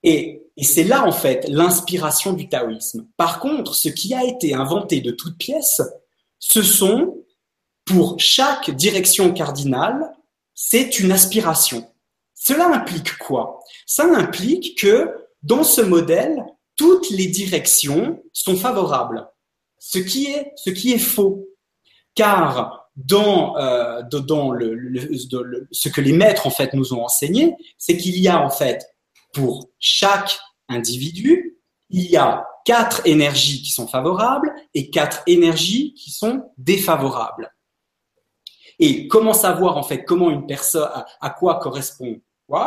[0.01, 3.07] Et, et c'est là, en fait, l'inspiration du taoïsme.
[3.17, 5.81] Par contre, ce qui a été inventé de toutes pièces,
[6.39, 7.23] ce sont,
[7.85, 10.11] pour chaque direction cardinale,
[10.53, 11.89] c'est une aspiration.
[12.35, 13.61] Cela implique quoi?
[13.85, 15.11] Ça implique que
[15.41, 19.27] dans ce modèle, toutes les directions sont favorables
[19.83, 21.45] ce qui est, faux.
[22.15, 24.01] Car dans, euh,
[25.71, 28.92] ce que les maîtres en fait nous ont enseigné, c'est qu'il y a en fait
[29.33, 31.57] pour chaque individu,
[31.89, 37.53] il y a quatre énergies qui sont favorables et quatre énergies qui sont défavorables.
[38.79, 40.89] Et comment savoir en fait comment une personne
[41.21, 42.19] à, quoi correspond?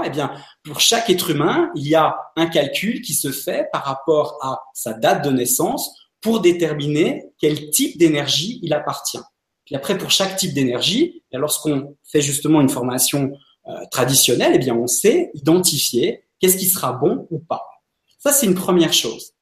[0.04, 0.32] Eh bien,
[0.64, 4.60] pour chaque être humain, il y a un calcul qui se fait par rapport à
[4.74, 9.20] sa date de naissance pour déterminer quel type d'énergie il appartient.
[9.64, 13.32] Puis après, pour chaque type d'énergie, lorsqu'on fait justement une formation
[13.68, 17.62] euh, traditionnelle, eh bien, on sait identifier qu'est-ce qui sera bon ou pas.
[18.18, 19.32] Ça, c'est une première chose.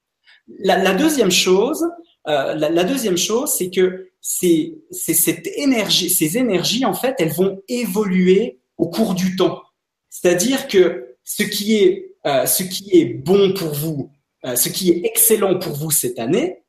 [0.58, 1.84] La, deuxième chose,
[2.28, 7.62] euh, la, deuxième chose, c'est que c'est cette énergie, ces énergies, en fait, elles vont
[7.68, 9.62] évoluer au cours du temps.
[10.10, 14.10] C'est-à-dire que ce qui est, euh, ce qui est bon pour vous,
[14.56, 16.64] ce qui est excellent pour vous cette année,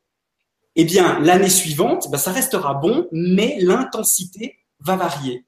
[0.76, 5.46] eh bien, l'année suivante, ben, ça restera bon, mais l'intensité va varier.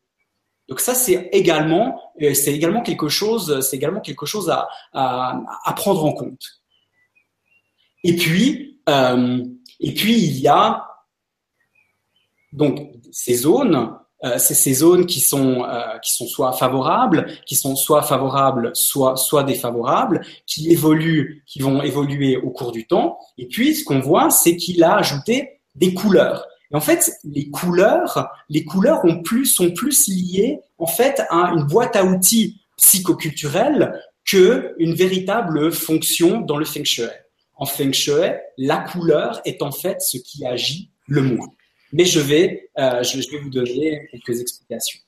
[0.67, 5.73] Donc ça, c'est également, euh, c'est également quelque chose, c'est également quelque chose à, à,
[5.75, 6.61] prendre en compte.
[8.03, 9.43] Et puis, euh,
[9.79, 10.83] et puis il y a
[12.53, 12.79] donc
[13.11, 17.75] ces zones euh, c'est ces zones qui sont euh, qui sont soit favorables, qui sont
[17.75, 23.19] soit favorables, soit soit défavorables, qui évoluent, qui vont évoluer au cours du temps.
[23.37, 26.43] Et puis ce qu'on voit, c'est qu'il a ajouté des couleurs.
[26.73, 31.63] En fait, les couleurs, les couleurs ont plus sont plus liées en fait à une
[31.63, 37.05] boîte à outils psychoculturelle que une véritable fonction dans le feng shui.
[37.55, 41.47] En feng shui, la couleur est en fait ce qui agit le moins
[41.91, 44.99] mais je vais, euh, je, vais vous donner quelques explications.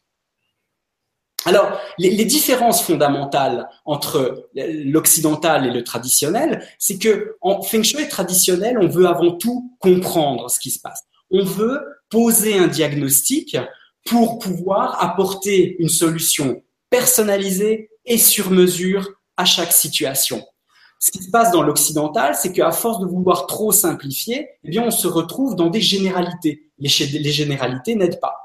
[1.45, 8.07] Alors, les, les, différences fondamentales entre l'occidental et le traditionnel, c'est que en feng shui
[8.09, 11.03] traditionnel, on veut avant tout comprendre ce qui se passe.
[11.31, 13.57] On veut poser un diagnostic
[14.05, 20.43] pour pouvoir apporter une solution personnalisée et sur mesure à chaque situation
[20.99, 24.83] ce qui se passe dans l'occidental, c'est qu'à force de vouloir trop simplifier, eh bien,
[24.83, 26.69] on se retrouve dans des généralités.
[26.77, 28.35] Les, généralités n'aident pas.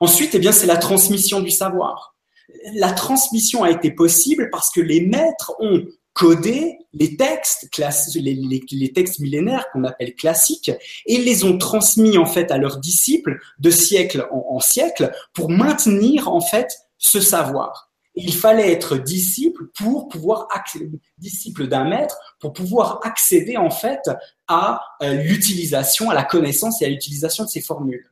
[0.00, 2.16] Ensuite, eh bien, c'est la transmission du savoir.
[2.74, 5.84] La transmission a été possible parce que les maîtres ont
[6.20, 7.66] codé les textes,
[8.16, 10.70] les, les, textes millénaires qu'on appelle classiques,
[11.06, 15.48] et les ont transmis en fait à leurs disciples de siècle en, en siècle pour
[15.50, 20.48] maintenir en fait ce savoir il fallait être disciple pour pouvoir
[21.18, 24.10] disciple d'un maître pour pouvoir accéder en fait
[24.48, 28.10] à euh, l'utilisation, à la connaissance et à l'utilisation de ces formules.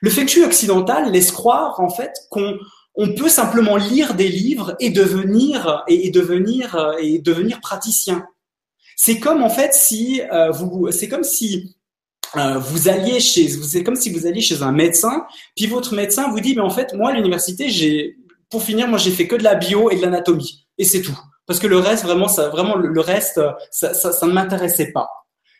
[0.00, 2.58] Le shui occidental laisse croire en fait qu'on
[2.94, 8.26] on peut simplement lire des livres et devenir et, devenir euh, et devenir praticien.
[8.96, 11.76] C'est comme en fait si euh, vous, c'est comme si
[12.34, 16.40] vous alliez chez, c'est comme si vous alliez chez un médecin, puis votre médecin vous
[16.40, 18.16] dit, mais en fait, moi à l'université, j'ai
[18.52, 20.68] pour finir, moi, j'ai fait que de la bio et de l'anatomie.
[20.76, 21.18] Et c'est tout.
[21.46, 25.08] Parce que le reste, vraiment, ça, vraiment, le reste, ça, ça, ça ne m'intéressait pas.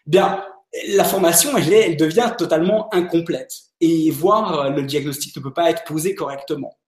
[0.06, 0.44] Bien,
[0.88, 3.50] la formation, elle, elle devient totalement incomplète.
[3.80, 6.78] Et voire le diagnostic ne peut pas être posé correctement.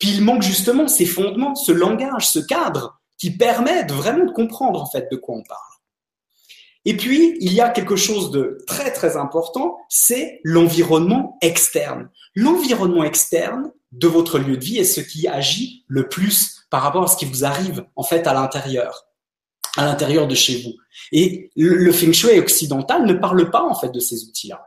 [0.00, 4.32] Puis il manque justement ces fondements, ce langage, ce cadre qui permet de vraiment de
[4.32, 5.60] comprendre en fait de quoi on parle.
[6.84, 12.08] Et puis, il y a quelque chose de très très important, c'est l'environnement externe.
[12.36, 17.04] L'environnement externe, de votre lieu de vie et ce qui agit le plus par rapport
[17.04, 19.06] à ce qui vous arrive en fait à l'intérieur,
[19.76, 20.74] à l'intérieur de chez vous.
[21.12, 24.64] Et le, feng shui occidental ne parle pas en fait de ces outils-là.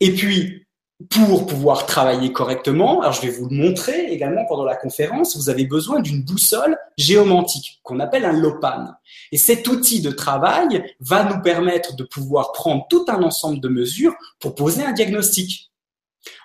[0.00, 0.63] Et puis
[1.10, 5.50] pour pouvoir travailler correctement, alors je vais vous le montrer également pendant la conférence, vous
[5.50, 8.86] avez besoin d'une boussole géomantique qu'on appelle un lopan.
[9.32, 13.68] Et cet outil de travail va nous permettre de pouvoir prendre tout un ensemble de
[13.68, 15.72] mesures pour poser un diagnostic.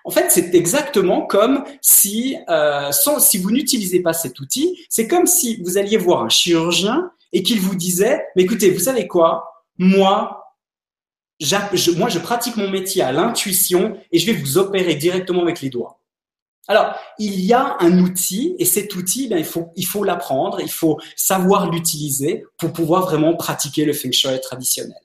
[0.04, 5.28] En fait, c'est exactement comme si, euh, si vous n'utilisez pas cet outil, c'est comme
[5.28, 9.46] si vous alliez voir un chirurgien et qu'il vous disait, mais écoutez, vous savez quoi?
[9.78, 10.49] Moi,
[11.98, 15.70] moi, je pratique mon métier à l'intuition et je vais vous opérer directement avec les
[15.70, 16.00] doigts.
[16.68, 19.44] Alors, il y a un outil et cet outil, ben,
[19.76, 25.02] il faut, l'apprendre, il faut savoir l'utiliser pour pouvoir vraiment pratiquer le feng shui traditionnel.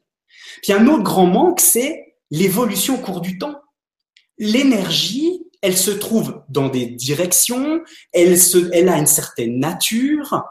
[0.62, 3.54] Puis un autre grand manque, c'est l'évolution au cours du temps.
[4.38, 7.80] L'énergie, elle se trouve dans des directions,
[8.12, 10.44] elle a une certaine nature,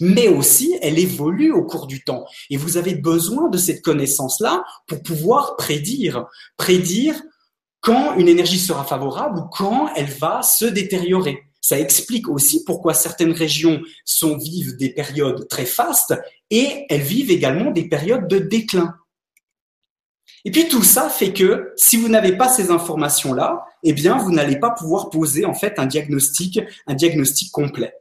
[0.00, 2.24] mais aussi elle évolue au cours du temps.
[2.50, 7.20] Et vous avez besoin de cette connaissance-là pour pouvoir prédire, prédire
[7.80, 11.38] quand une énergie sera favorable ou quand elle va se détériorer.
[11.60, 16.14] Ça explique aussi pourquoi certaines régions sont vivent des périodes très fastes
[16.50, 18.94] et elles vivent également des périodes de déclin.
[20.44, 24.30] Et puis tout ça fait que si vous n'avez pas ces informations-là, eh bien vous
[24.30, 27.92] n'allez pas pouvoir poser en fait un diagnostic, un diagnostic complet.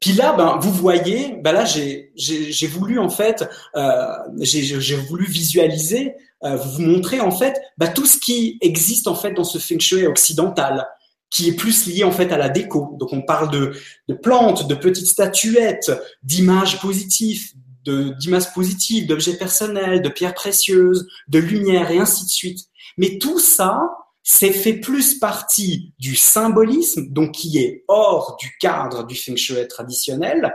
[0.00, 4.06] Puis là, ben, vous voyez, ben là, j'ai, voulu en fait, euh,
[4.40, 9.32] j'ai, voulu visualiser, euh, vous montrer en fait, ben, tout ce qui existe en fait
[9.32, 10.86] dans ce feng shui occidental,
[11.30, 12.96] qui est plus lié en fait à la déco.
[12.98, 13.72] Donc on parle de,
[14.08, 17.52] de plantes, de petites statuettes, d'images positives,
[17.84, 22.60] d'images positives, d'objets personnels, de pierres précieuses, de lumière et ainsi de suite.
[22.96, 23.80] Mais tout ça,
[24.28, 29.68] c'est fait plus partie du symbolisme, donc qui est hors du cadre du feng shui
[29.68, 30.52] traditionnel,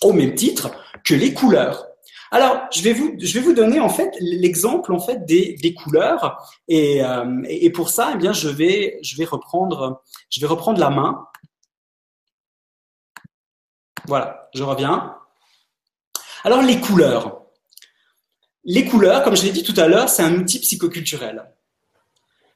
[0.00, 0.70] au même titre
[1.04, 1.88] que les couleurs.
[2.30, 7.70] Alors, je vais vous, donner en fait l'exemple en fait des, couleurs et, euh, et
[7.70, 9.98] pour ça, eh bien, je vais reprendre
[10.78, 11.26] la main.
[14.06, 15.16] Voilà, je reviens.
[16.44, 17.42] Alors les couleurs,
[18.62, 21.44] les couleurs, comme je l'ai dit tout à l'heure, c'est un outil psychoculturel.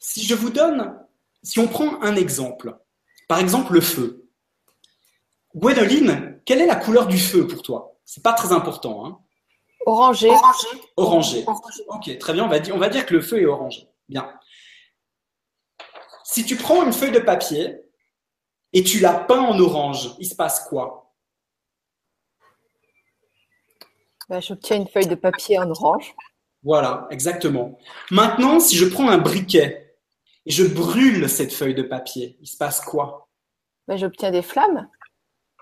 [0.05, 0.99] Si je vous donne,
[1.45, 2.77] si on prend un exemple,
[3.29, 4.29] par exemple le feu.
[5.55, 7.97] Gwendoline, quelle est la couleur du feu pour toi?
[8.05, 9.07] C'est pas très important.
[9.07, 9.21] Hein
[9.87, 10.29] orangé.
[10.97, 11.45] orangé.
[11.87, 12.45] Ok, très bien.
[12.45, 13.89] On va, dire, on va dire que le feu est orangé.
[14.09, 14.29] Bien.
[16.25, 17.81] Si tu prends une feuille de papier
[18.73, 21.15] et tu la peins en orange, il se passe quoi?
[24.29, 26.13] Bah, J'obtiens une feuille de papier en orange.
[26.65, 27.79] Voilà, exactement.
[28.11, 29.82] Maintenant, si je prends un briquet
[30.47, 33.29] et je brûle cette feuille de papier, il se passe quoi?
[33.87, 34.89] Ben, J'obtiens des flammes.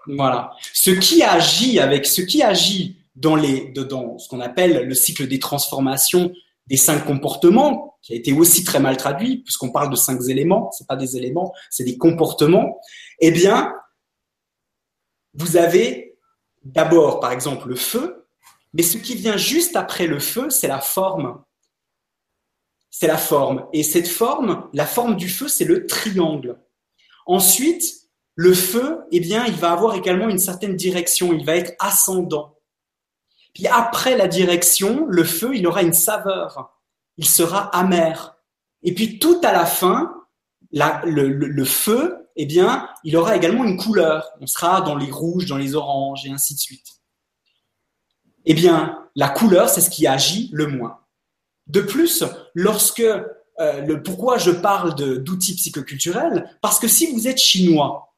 [0.07, 0.53] Voilà.
[0.73, 5.27] Ce qui agit avec ce qui agit dans les dans ce qu'on appelle le cycle
[5.27, 6.33] des transformations
[6.67, 10.71] des cinq comportements, qui a été aussi très mal traduit puisqu'on parle de cinq éléments,
[10.73, 12.81] c'est pas des éléments, c'est des comportements.
[13.19, 13.75] Eh bien,
[15.35, 16.17] vous avez
[16.63, 18.29] d'abord, par exemple, le feu,
[18.73, 21.43] mais ce qui vient juste après le feu, c'est la forme
[22.91, 23.67] c'est la forme.
[23.73, 26.59] Et cette forme, la forme du feu, c'est le triangle.
[27.27, 28.01] Ensuite,
[28.35, 32.57] le feu, eh bien, il va avoir également une certaine direction, il va être ascendant.
[33.55, 36.79] Puis après la direction, le feu, il aura une saveur,
[37.17, 38.37] il sera amer.
[38.83, 40.15] Et puis tout à la fin,
[40.73, 44.31] le, feu, eh bien, il aura également une couleur.
[44.41, 46.87] On sera dans les rouges, dans les oranges, et ainsi de suite.
[48.47, 51.00] Eh bien, la couleur, c'est ce qui agit le moins.
[51.71, 57.39] De plus, lorsque euh, le pourquoi je parle d'outils psychoculturels, parce que si vous êtes
[57.39, 58.13] chinois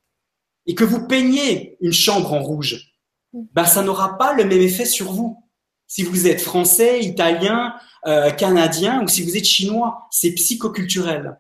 [0.67, 2.95] et que vous peignez une chambre en rouge,
[3.35, 5.39] ben ça n'aura pas le même effet sur vous.
[5.87, 7.75] Si vous êtes français, italien,
[8.07, 11.39] euh, canadien ou si vous êtes chinois, c'est psychoculturel.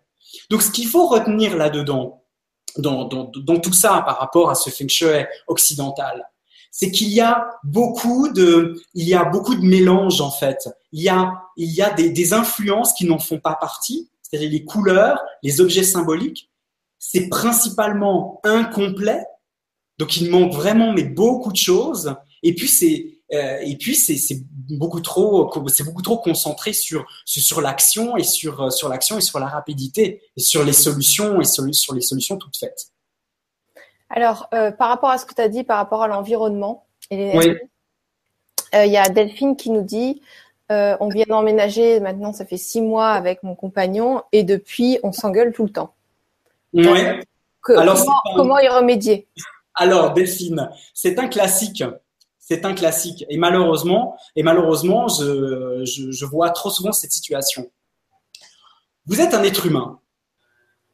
[0.51, 2.25] Donc ce qu'il faut retenir là-dedans,
[2.77, 6.29] dans, dans, tout ça par rapport à ce feng shui occidental,
[6.75, 10.69] c'est qu'il y a beaucoup de, il y a beaucoup de mélanges en fait.
[10.91, 14.51] Il y a, il y a des, des influences qui n'en font pas partie, c'est-à-dire
[14.51, 16.51] les couleurs, les objets symboliques.
[16.99, 19.23] C'est principalement incomplet,
[19.99, 22.15] donc il manque vraiment mais beaucoup de choses.
[22.43, 27.61] Et puis c'est, euh, et puis c'est, beaucoup trop, c'est beaucoup trop concentré sur sur
[27.61, 31.62] l'action et sur sur l'action et sur la rapidité et sur les solutions et sur,
[31.75, 32.91] sur les solutions toutes faites.
[34.13, 37.55] Alors, euh, par rapport à ce que tu as dit par rapport à l'environnement, euh,
[38.75, 40.21] il y a Delphine qui nous dit
[40.71, 45.13] euh, on vient d'emménager maintenant, ça fait six mois avec mon compagnon et depuis, on
[45.13, 45.95] s'engueule tout le temps.
[46.75, 46.99] Oui.
[47.69, 47.99] Alors,
[48.37, 49.29] comment, y remédier?
[49.75, 51.83] Alors, Delphine, c'est un classique.
[52.39, 53.25] C'est un classique.
[53.31, 57.71] Et malheureusement, et malheureusement, je vois trop souvent cette situation.
[59.07, 60.01] Vous êtes un être humain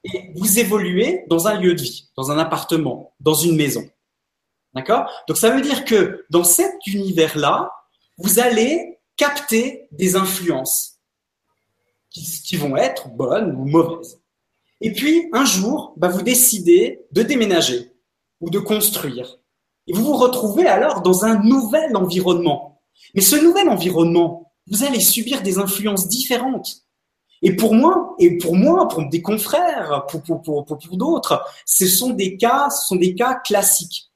[0.04, 3.88] et vous évoluez dans un lieu de vie, dans un appartement, dans une maison.
[4.74, 5.10] D'accord?
[5.26, 7.72] Donc ça veut dire que dans cet univers-là,
[8.18, 10.94] vous allez capter des influences.
[12.10, 14.20] qui, vont être bonnes ou mauvaises.
[14.80, 17.92] Et puis, un jour, bah, vous décidez de déménager
[18.40, 19.38] ou de construire.
[19.86, 22.80] Et vous vous retrouvez alors dans un nouvel environnement.
[23.14, 26.87] Mais ce nouvel environnement, vous allez subir des influences différentes.
[27.42, 31.86] Et pour moi, et pour moi, pour des confrères, pour, pour, pour, pour d'autres, ce
[31.86, 34.10] sont des cas, ce sont des cas classiques.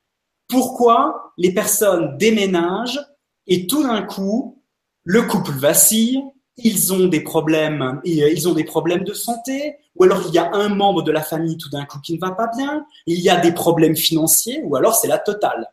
[0.49, 3.01] Pourquoi les personnes déménagent
[3.47, 4.63] et tout d'un coup,
[5.05, 6.23] le couple vacille,
[6.57, 10.39] ils ont des problèmes, euh, ils ont des problèmes de santé, ou alors il y
[10.39, 13.21] a un membre de la famille tout d'un coup qui ne va pas bien, il
[13.21, 15.67] y a des problèmes financiers, ou alors c'est la totale.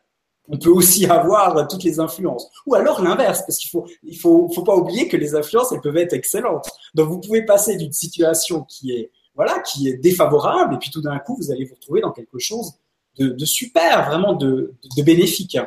[0.50, 2.50] On peut aussi avoir toutes les influences.
[2.66, 5.80] Ou alors l'inverse, parce qu'il faut, il faut, faut pas oublier que les influences, elles
[5.80, 6.68] peuvent être excellentes.
[6.94, 11.00] Donc vous pouvez passer d'une situation qui est, voilà, qui est défavorable, et puis tout
[11.00, 12.74] d'un coup, vous allez vous retrouver dans quelque chose
[13.18, 15.58] de, super, vraiment de, de bénéfique.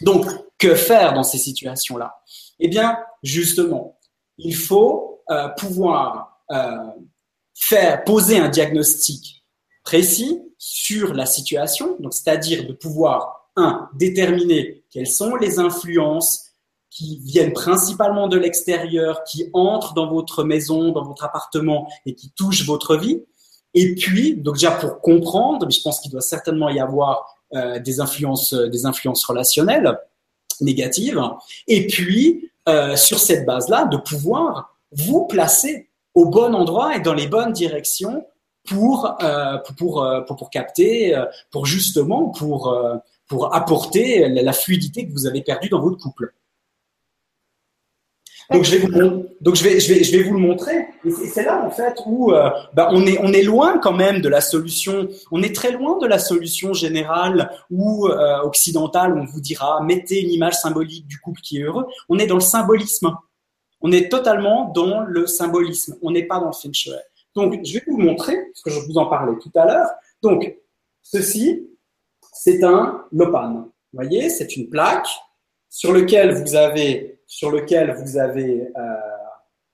[0.00, 0.26] Donc,
[0.58, 2.20] que faire dans ces situations-là?
[2.58, 3.98] Eh bien, justement,
[4.38, 6.76] il faut euh, pouvoir euh,
[7.54, 9.44] faire poser un diagnostic
[9.84, 16.46] précis sur la situation, donc c'est-à-dire de pouvoir un déterminer quelles sont les influences
[16.90, 22.30] qui viennent principalement de l'extérieur, qui entrent dans votre maison, dans votre appartement et qui
[22.32, 23.22] touchent votre vie.
[23.74, 27.78] Et puis, donc déjà pour comprendre, mais je pense qu'il doit certainement y avoir euh,
[27.78, 29.96] des influences, des influences relationnelles
[30.60, 31.20] négatives.
[31.68, 37.14] Et puis, euh, sur cette base-là, de pouvoir vous placer au bon endroit et dans
[37.14, 38.26] les bonnes directions
[38.68, 41.16] pour, euh, pour, euh, pour, pour, capter,
[41.50, 42.76] pour justement, pour,
[43.30, 46.34] pour apporter la fluidité que vous avez perdue dans votre couple.
[48.50, 48.84] Donc je vais
[50.24, 50.88] vous, le montrer.
[51.32, 55.08] C'est là en fait où euh, bah, on est, loin quand même de la solution.
[55.30, 59.16] On est très loin de la solution générale ou euh, occidentale.
[59.16, 61.86] On vous dira mettez une image symbolique du couple qui est heureux.
[62.08, 63.16] On est dans le symbolisme.
[63.80, 65.96] On est totalement dans le symbolisme.
[66.02, 66.90] On n'est pas dans le shui.
[67.36, 69.90] Donc je vais vous montrer parce que je vous en parlais tout à l'heure.
[70.20, 70.56] Donc
[71.02, 71.70] ceci,
[72.32, 73.52] c'est un lopan.
[73.52, 75.08] Vous voyez, c'est une plaque
[75.68, 79.10] sur lequel vous avez sur lequel vous avez euh,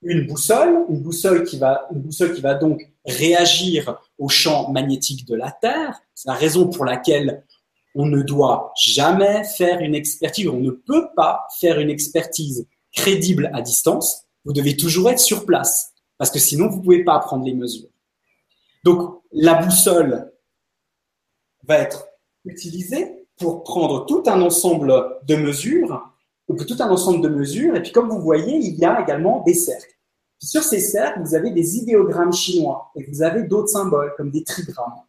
[0.03, 5.27] une boussole, une boussole qui va, une boussole qui va donc réagir au champ magnétique
[5.27, 5.99] de la Terre.
[6.15, 7.45] C'est la raison pour laquelle
[7.95, 13.51] on ne doit jamais faire une expertise, on ne peut pas faire une expertise crédible
[13.55, 14.25] à distance.
[14.45, 17.55] Vous devez toujours être sur place parce que sinon vous ne pouvez pas prendre les
[17.55, 17.89] mesures.
[18.85, 20.31] Donc la boussole
[21.67, 22.07] va être
[22.47, 26.03] utilisée pour prendre tout un ensemble de mesures
[26.49, 27.77] donc tout un ensemble de mesures.
[27.77, 29.93] Et puis comme vous voyez, il y a également des cercles.
[30.43, 34.45] sur ces cercles, vous avez des idéogrammes chinois et vous avez d'autres symboles comme des
[34.45, 35.03] trigrammes.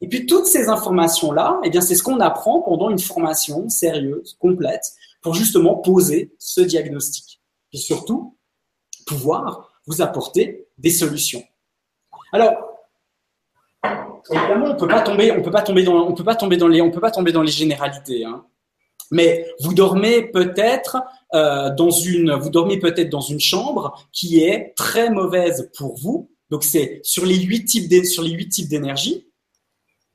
[0.00, 4.36] Et puis toutes ces informations-là, eh bien c'est ce qu'on apprend pendant une formation sérieuse,
[4.38, 4.92] complète,
[5.22, 7.40] pour justement poser ce diagnostic.
[7.72, 8.36] Et surtout,
[9.06, 11.42] pouvoir vous apporter des solutions.
[12.32, 12.73] Alors,
[14.30, 16.68] évidemment, on peut pas tomber, on peut pas tomber dans, on peut pas tomber dans
[16.68, 18.24] les, on peut pas tomber dans les généralités.
[18.24, 18.44] Hein.
[19.10, 21.02] Mais vous dormez peut-être
[21.34, 26.30] euh, dans une, vous dormez peut-être dans une chambre qui est très mauvaise pour vous.
[26.50, 29.28] Donc c'est sur les huit types sur les huit types d'énergie.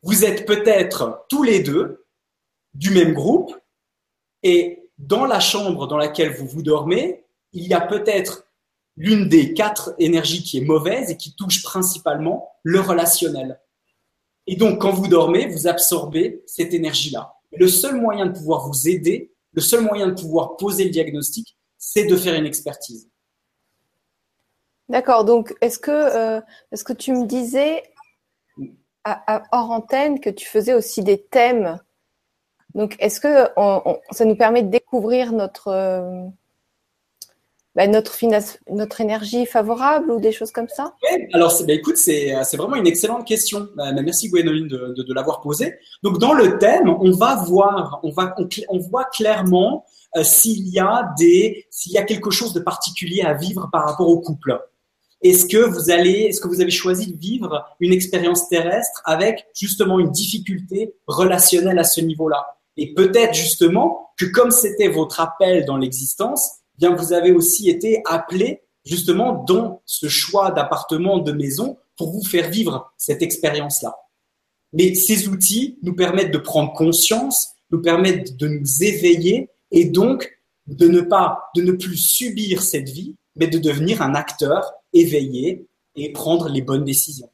[0.01, 2.05] Vous êtes peut-être tous les deux
[2.73, 3.55] du même groupe
[4.43, 8.48] et dans la chambre dans laquelle vous vous dormez, il y a peut-être
[8.99, 13.59] l'une des quatre énergies qui est mauvaise et qui touche principalement le relationnel.
[14.45, 17.33] Et donc, quand vous dormez, vous absorbez cette énergie-là.
[17.53, 21.57] Le seul moyen de pouvoir vous aider, le seul moyen de pouvoir poser le diagnostic,
[21.77, 23.09] c'est de faire une expertise.
[24.89, 25.23] D'accord.
[25.23, 26.41] Donc, est-ce que, euh,
[26.73, 27.83] est-ce que tu me disais
[29.05, 31.79] à, hors antenne que tu faisais aussi des thèmes?
[32.75, 33.47] Donc, est-ce que
[34.11, 36.27] ça nous permet de découvrir notre, euh,
[37.75, 38.17] bah, notre,
[38.71, 40.95] notre énergie favorable ou des choses comme ça?
[41.33, 43.69] Alors, bah, écoute, c'est vraiment une excellente question.
[43.75, 45.75] Bah, merci Gwénoline de, l'avoir posée.
[46.03, 48.11] Donc, dans le thème, on va voir, on,
[48.79, 49.85] voit clairement
[50.17, 54.59] euh, s'il y a quelque chose de particulier à vivre par rapport au couple.
[55.21, 61.77] Est-ce que vous avez choisi de vivre une expérience terrestre avec justement une difficulté relationnelle
[61.77, 62.57] à ce niveau-là?
[62.77, 68.01] Et peut-être justement que comme c'était votre appel dans l'existence, bien vous avez aussi été
[68.05, 73.95] appelé justement dans ce choix d'appartement, de maison, pour vous faire vivre cette expérience-là.
[74.71, 80.39] Mais ces outils nous permettent de prendre conscience, nous permettent de nous éveiller et donc
[80.67, 85.67] de ne pas, de ne plus subir cette vie, mais de devenir un acteur éveillé
[85.95, 87.29] et prendre les bonnes décisions.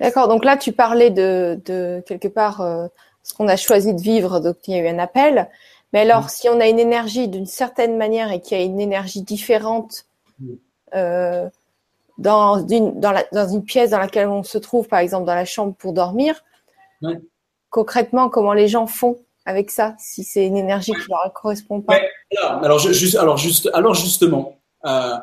[0.00, 0.28] D'accord.
[0.28, 1.60] Donc là, tu parlais de,
[2.06, 2.86] quelque part euh,
[3.22, 5.48] ce qu'on a choisi de vivre, donc il y a eu un appel.
[5.92, 6.28] Mais alors, mm.
[6.28, 10.06] si on a une énergie d'une certaine manière et qu'il y a une énergie différente,
[10.38, 10.54] mm.
[10.94, 11.48] euh,
[12.18, 15.34] dans une, dans, la, dans une pièce dans laquelle on se trouve, par exemple dans
[15.34, 16.42] la chambre pour dormir,
[17.70, 21.98] concrètement, comment les gens font avec ça, si c'est une énergie qui leur correspond pas?
[22.62, 25.16] Alors, juste, alors, juste, alors justement, euh,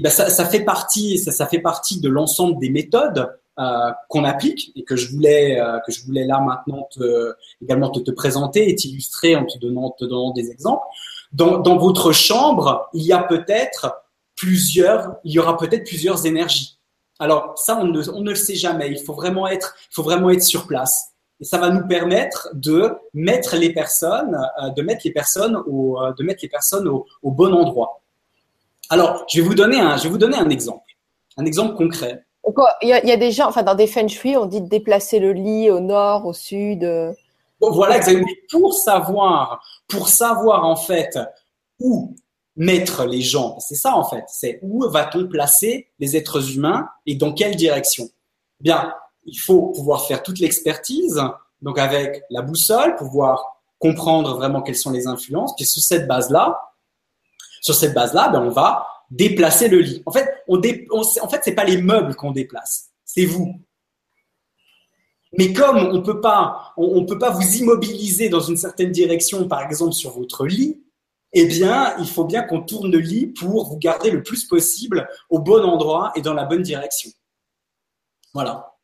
[0.00, 4.24] bah, ça, ça, fait partie, ça, ça fait partie de l'ensemble des méthodes euh, qu'on
[4.24, 8.10] applique et que je voulais euh, que je voulais là maintenant te, également te, te
[8.10, 10.84] présenter et t'illustrer en te donnant, des exemples.
[11.32, 14.04] Dans, dans votre chambre, il y a peut-être
[14.36, 16.78] plusieurs, il y aura peut-être plusieurs énergies.
[17.18, 18.90] Alors ça, on ne, on ne le sait jamais.
[18.90, 21.12] Il faut vraiment être, il faut vraiment être sur place.
[21.40, 25.98] Et ça va nous permettre de mettre les personnes, euh, de mettre les personnes au,
[26.16, 28.00] de mettre les personnes au bon endroit.
[28.90, 30.96] Alors, je vais vous donner un, je vais vous donner un exemple,
[31.36, 32.24] un exemple concret.
[32.82, 35.32] Il y, a, des gens, enfin dans des feng shui, on dit de déplacer le
[35.32, 36.84] lit au nord, au sud.
[36.84, 37.12] Euh.
[37.60, 38.00] Voilà.
[38.50, 41.18] Pour savoir, pour savoir en fait
[41.80, 42.14] où
[42.56, 47.14] mettre les gens, c'est ça en fait, c'est où va-t-on placer les êtres humains et
[47.14, 48.08] dans quelle direction?
[48.60, 48.94] Bien,
[49.24, 51.20] il faut pouvoir faire toute l'expertise,
[51.62, 55.54] donc avec la boussole, pouvoir comprendre vraiment quelles sont les influences.
[55.56, 56.60] Puis sur cette base-là,
[57.60, 60.02] sur cette base-là, ben on va déplacer le lit.
[60.06, 63.60] En fait, on, dé, en fait, c'est pas les meubles qu'on déplace, c'est vous.
[65.36, 69.62] Mais comme on peut pas, on, peut pas vous immobiliser dans une certaine direction, par
[69.62, 70.82] exemple sur votre lit,
[71.34, 75.08] eh bien, il faut bien qu'on tourne le lit pour vous garder le plus possible
[75.28, 77.10] au bon endroit et dans la bonne direction.
[78.32, 78.74] Voilà.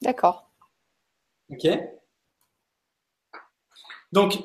[0.00, 0.50] D'accord.
[1.50, 1.68] Ok?
[4.12, 4.38] Donc,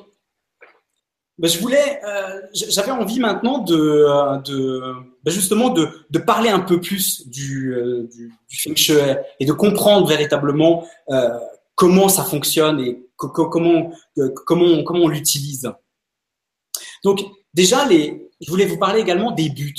[1.40, 4.82] ben, je voulais, euh, j'avais envie maintenant de, euh, de
[5.24, 8.98] ben, justement de, de, parler un peu plus du, euh, du, du feng shui
[9.40, 11.30] et de comprendre véritablement euh,
[11.74, 13.92] comment ça fonctionne et comment
[14.36, 15.72] comment comment on l'utilise.
[17.04, 17.22] Donc
[17.54, 19.74] déjà les, je voulais vous parler également des buts.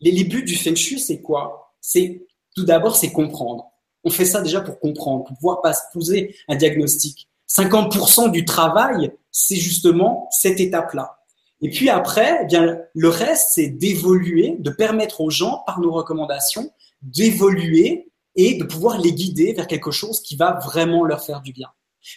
[0.00, 1.76] Les, buts du feng shui, c'est quoi?
[1.80, 2.26] C'est
[2.56, 3.66] tout d'abord c'est comprendre.
[4.02, 5.62] On fait ça déjà pour comprendre, pour pouvoir
[5.92, 7.28] poser un diagnostic.
[7.48, 11.18] 50% du travail, c'est justement cette étape-là.
[11.62, 15.92] Et puis après, eh bien, le reste, c'est d'évoluer, de permettre aux gens, par nos
[15.92, 16.70] recommandations,
[17.02, 21.52] d'évoluer et de pouvoir les guider vers quelque chose qui va vraiment leur faire du
[21.52, 21.68] bien.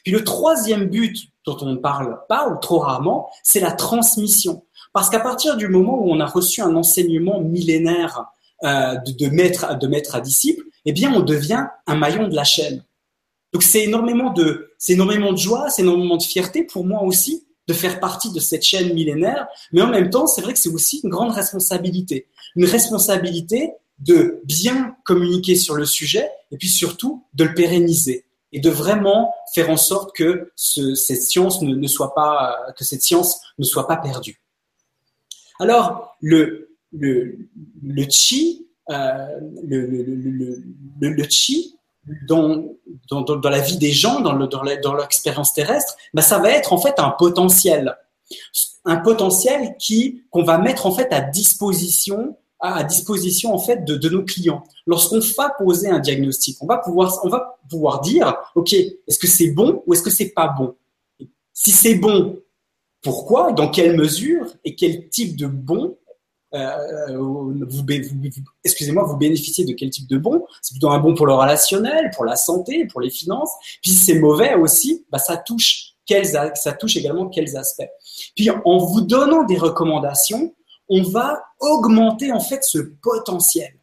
[0.04, 4.66] Puis le troisième but dont on ne parle pas ou trop rarement, c'est la transmission.
[4.94, 8.26] Parce qu'à partir du moment où on a reçu un enseignement millénaire
[8.64, 12.36] euh, de, de, maître, de maître à disciple, eh bien, on devient un maillon de
[12.36, 12.84] la chaîne.
[13.56, 17.48] Donc, c'est énormément de, c'est énormément de joie, c'est énormément de fierté pour moi aussi
[17.70, 19.48] de faire partie de cette chaîne millénaire.
[19.72, 22.28] Mais en même temps, c'est vrai que c'est aussi une grande responsabilité.
[22.58, 28.60] Une responsabilité de bien communiquer sur le sujet et puis surtout de le pérenniser et
[28.60, 33.04] de vraiment faire en sorte que ce, cette science ne, ne, soit pas, que cette
[33.04, 34.42] science ne soit pas perdue.
[35.62, 37.38] Alors, le, le,
[37.82, 39.28] le chi, euh,
[39.64, 41.76] le, le, le, chi
[42.28, 42.66] dans,
[43.44, 46.78] la vie des gens, dans, le, dans, dans l'expérience terrestre, bah, ça va être en
[46.78, 47.96] fait un potentiel,
[48.86, 53.96] un potentiel qui qu'on va mettre en fait à disposition à disposition en fait de,
[53.96, 54.64] de nos clients.
[54.88, 59.28] Lorsqu'on va poser un diagnostic, on va pouvoir on va pouvoir dire ok est-ce que
[59.28, 60.76] c'est bon ou est-ce que c'est pas bon?
[61.54, 62.38] Si c'est bon,
[63.02, 64.48] pourquoi, dans quelle mesure?
[64.66, 65.96] Et quel type de bon?
[66.56, 67.54] Euh, vous,
[68.64, 70.46] excusez-moi, vous bénéficiez de quel type de bon?
[70.62, 73.52] C'est plutôt un bon pour le relationnel, pour la santé, pour les finances.
[73.82, 75.96] Puis si c'est mauvais aussi, bah, ça touche
[76.56, 77.90] ça touche également quels aspects.
[78.36, 80.54] Puis en vous donnant des recommandations,
[80.90, 83.74] on va augmenter en fait ce potentiel,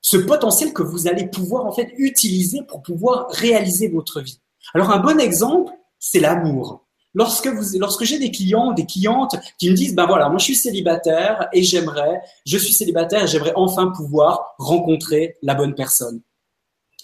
[0.00, 4.40] ce potentiel que vous allez pouvoir en fait utiliser pour pouvoir réaliser votre vie.
[4.74, 6.84] Alors un bon exemple, c'est l'amour.
[7.14, 10.44] Lorsque vous, lorsque j'ai des clients, des clientes qui me disent, ben voilà, moi je
[10.44, 16.20] suis célibataire et j'aimerais, je suis célibataire et j'aimerais enfin pouvoir rencontrer la bonne personne.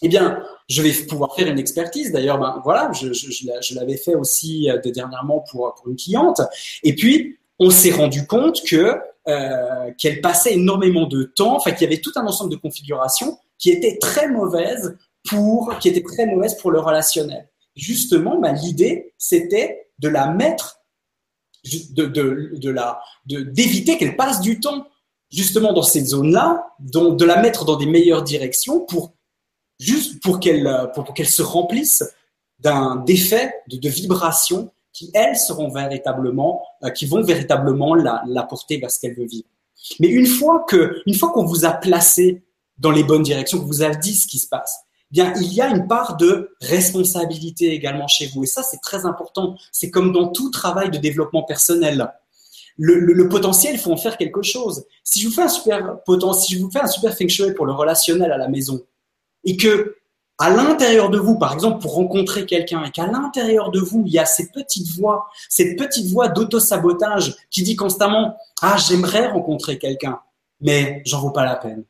[0.00, 2.12] Eh bien, je vais pouvoir faire une expertise.
[2.12, 6.40] D'ailleurs, ben voilà, je, je, je l'avais fait aussi euh, dernièrement pour, pour une cliente.
[6.84, 8.96] Et puis, on s'est rendu compte que
[9.26, 13.38] euh, qu'elle passait énormément de temps, enfin qu'il y avait tout un ensemble de configurations
[13.58, 14.96] qui étaient très mauvaises
[15.28, 17.48] pour, qui étaient très mauvaises pour le relationnel.
[17.74, 20.80] Justement, ben, l'idée, c'était de la mettre,
[21.64, 24.86] de, de, de la, d'éviter qu'elle passe du temps
[25.30, 29.12] justement dans cette zone-là, de la mettre dans des meilleures directions pour
[29.78, 32.04] juste pour qu'elle pour, qu'elle se remplisse
[32.58, 38.78] d'un d'effets de, de vibrations qui elles seront véritablement euh, qui vont véritablement la, porter
[38.78, 39.46] vers ce qu'elle veut vivre.
[40.00, 42.42] Mais une fois que une fois qu'on vous a placé
[42.78, 44.80] dans les bonnes directions, que vous a dit ce qui se passe,
[45.10, 48.44] bien, il y a une part de responsabilité également chez vous.
[48.44, 49.56] Et ça, c'est très important.
[49.72, 52.12] C'est comme dans tout travail de développement personnel.
[52.76, 54.84] le, potentiel, il faut en faire quelque chose.
[55.02, 57.54] Si je vous fais un super potentiel, si je vous fais un super feng shui
[57.54, 58.82] pour le relationnel à la maison,
[59.44, 59.96] et que
[60.40, 64.12] à l'intérieur de vous, par exemple, pour rencontrer quelqu'un, et qu'à l'intérieur de vous, il
[64.12, 69.78] y a cette petite voix, cette petite voix d'auto-sabotage qui dit constamment Ah, j'aimerais rencontrer
[69.78, 70.20] quelqu'un,
[70.60, 71.84] mais j'en vaux pas la peine.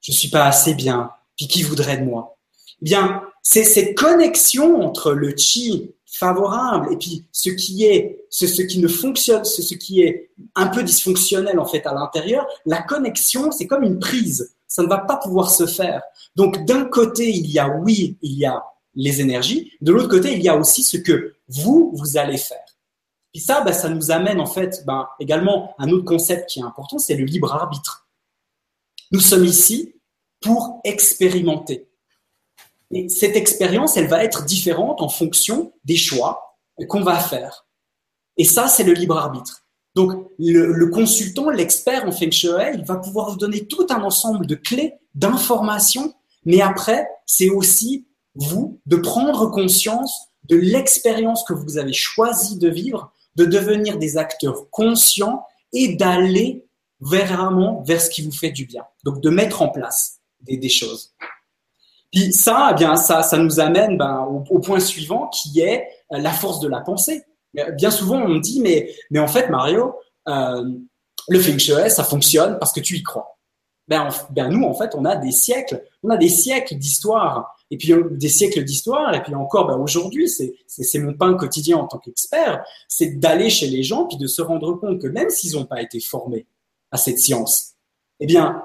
[0.00, 1.10] Je suis pas assez bien.
[1.36, 2.36] Puis qui voudrait de moi?
[2.36, 2.41] Eh
[2.82, 8.62] bien, c'est cette connexion entre le chi favorable et puis ce qui est ce, ce
[8.62, 12.82] qui ne fonctionne ce, ce qui est un peu dysfonctionnel en fait à l'intérieur la
[12.82, 14.54] connexion c'est comme une prise.
[14.68, 16.02] Ça ne va pas pouvoir se faire.
[16.36, 18.62] Donc d'un côté il y a oui il y a
[18.94, 19.72] les énergies.
[19.80, 22.58] De l'autre côté il y a aussi ce que vous vous allez faire.
[23.32, 26.64] Puis ça ben, ça nous amène en fait ben, également un autre concept qui est
[26.64, 28.06] important c'est le libre arbitre.
[29.12, 29.94] Nous sommes ici
[30.42, 31.88] pour expérimenter
[32.92, 37.66] et cette expérience, elle va être différente en fonction des choix qu'on va faire.
[38.36, 39.64] Et ça, c'est le libre arbitre.
[39.94, 44.46] Donc, le, consultant, l'expert en Feng Shui, il va pouvoir vous donner tout un ensemble
[44.46, 46.14] de clés, d'informations,
[46.44, 52.68] mais après, c'est aussi vous de prendre conscience de l'expérience que vous avez choisi de
[52.68, 56.66] vivre, de devenir des acteurs conscients et d'aller
[57.00, 58.84] vraiment vers ce qui vous fait du bien.
[59.04, 61.14] Donc, de mettre en place des choses.
[62.12, 66.18] Puis ça, eh bien, ça, ça nous amène ben, au, point suivant qui est euh,
[66.18, 67.22] la force de la pensée.
[67.58, 69.94] Euh, bien souvent, on me dit, mais, mais en fait, Mario,
[70.28, 70.70] euh,
[71.28, 73.38] le Feng Shui, ça fonctionne parce que tu y crois.
[73.88, 77.78] Ben, ben, nous, en fait, on a des siècles, on a des siècles d'histoire, et
[77.78, 81.98] puis des siècles d'histoire, et puis encore, ben, aujourd'hui, c'est, mon pain quotidien en tant
[81.98, 85.64] qu'expert, c'est d'aller chez les gens, puis de se rendre compte que même s'ils n'ont
[85.64, 86.46] pas été formés
[86.90, 87.72] à cette science,
[88.20, 88.62] eh bien,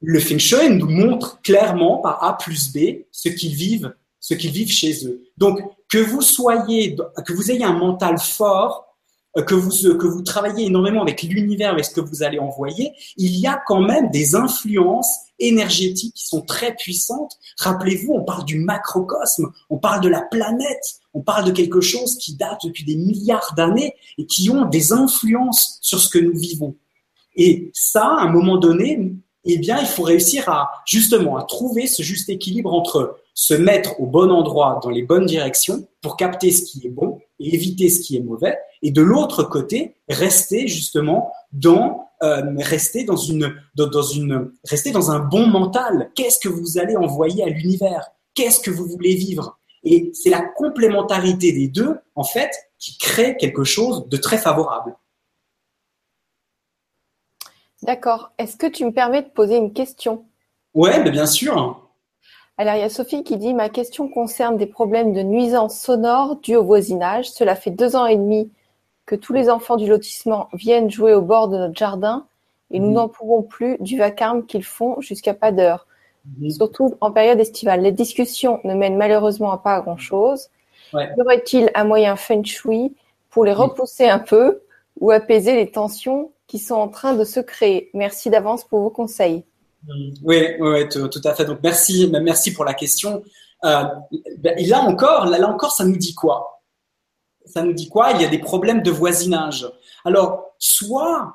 [0.00, 4.50] le Feng Shui nous montre clairement par A plus B ce qu'ils vivent, ce qu'ils
[4.50, 5.22] vivent chez eux.
[5.38, 8.86] Donc, que vous soyez, que vous ayez un mental fort,
[9.36, 12.92] euh, que vous, que vous travaillez énormément avec l'univers, avec ce que vous allez envoyer,
[13.16, 17.38] il y a quand même des influences énergétiques qui sont très puissantes.
[17.58, 22.16] Rappelez-vous, on parle du macrocosme, on parle de la planète, on parle de quelque chose
[22.16, 26.36] qui date depuis des milliards d'années et qui ont des influences sur ce que nous
[26.36, 26.76] vivons.
[27.36, 29.12] Et ça, à un moment donné,
[29.54, 34.00] eh bien, il faut réussir à justement à trouver ce juste équilibre entre se mettre
[34.00, 37.90] au bon endroit, dans les bonnes directions, pour capter ce qui est bon et éviter
[37.90, 43.54] ce qui est mauvais, et de l'autre côté, rester justement dans euh, rester dans une
[43.74, 46.10] dans, une rester dans un bon mental.
[46.14, 48.08] Qu'est-ce que vous allez envoyer à l'univers?
[48.34, 49.58] Qu'est-ce que vous voulez vivre?
[49.84, 54.96] Et c'est la complémentarité des deux en fait qui crée quelque chose de très favorable.
[57.86, 58.32] D'accord.
[58.38, 60.24] Est-ce que tu me permets de poser une question?
[60.74, 61.88] Ouais, mais bien sûr.
[62.58, 66.36] Alors, il y a Sophie qui dit Ma question concerne des problèmes de nuisance sonore
[66.36, 67.30] dus au voisinage.
[67.30, 68.50] Cela fait deux ans et demi
[69.04, 72.26] que tous les enfants du lotissement viennent jouer au bord de notre jardin
[72.72, 72.94] et nous mhm.
[72.94, 75.86] n'en pouvons plus du vacarme qu'ils font jusqu'à pas d'heure,
[76.38, 76.50] mhm.
[76.50, 77.82] surtout en période estivale.
[77.82, 80.48] Les discussions ne mènent malheureusement pas à grand-chose.
[80.92, 82.94] Y aurait-il un moyen feng shui
[83.30, 84.62] pour les repousser un peu
[85.00, 87.90] ou apaiser les tensions qui sont en train de se créer.
[87.94, 89.44] Merci d'avance pour vos conseils.
[90.22, 91.44] Oui, oui, tout, à fait.
[91.44, 93.22] Donc merci, merci pour la question.
[93.64, 93.84] Euh,
[94.38, 96.62] ben, là encore, là, encore, ça nous dit quoi?
[97.44, 98.12] Ça nous dit quoi?
[98.12, 99.66] Il y a des problèmes de voisinage.
[100.04, 101.34] Alors, soit,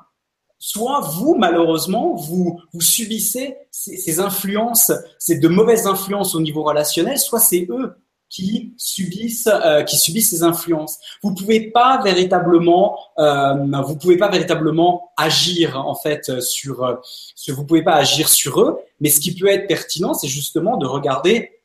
[0.58, 7.18] soit vous, malheureusement, vous, subissez ces, ces influences, ces de mauvaises influences au niveau relationnel,
[7.18, 7.96] soit c'est eux
[8.32, 10.98] qui subissent euh, qui subissent ces influences.
[11.22, 16.96] Vous pouvez pas véritablement euh, vous pouvez pas véritablement agir en fait sur, euh,
[17.36, 20.78] sur vous pouvez pas agir sur eux, mais ce qui peut être pertinent, c'est justement
[20.78, 21.60] de regarder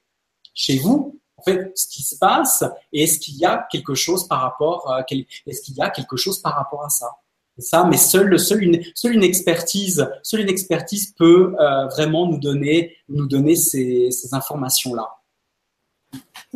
[0.53, 4.27] chez vous en fait ce qui se passe et est-ce qu'il y a quelque chose
[4.27, 5.01] par rapport euh,
[5.47, 7.07] est-ce qu'il y a quelque chose par rapport à ça.
[7.59, 12.37] Ça, mais seule, seule, une, seule une expertise, seule une expertise peut euh, vraiment nous
[12.37, 15.16] donner, nous donner ces, ces informations-là.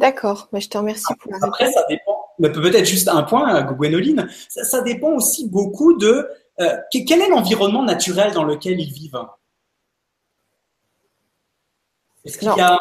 [0.02, 3.62] D'accord, mais je te remercie pour la Après, ça dépend, peut-être juste un point, euh,
[3.62, 6.28] Gwénoline, ça, dépend aussi beaucoup de
[6.60, 9.24] euh, quel est l'environnement naturel dans lequel ils vivent?
[12.26, 12.80] Est-ce qu'il y a,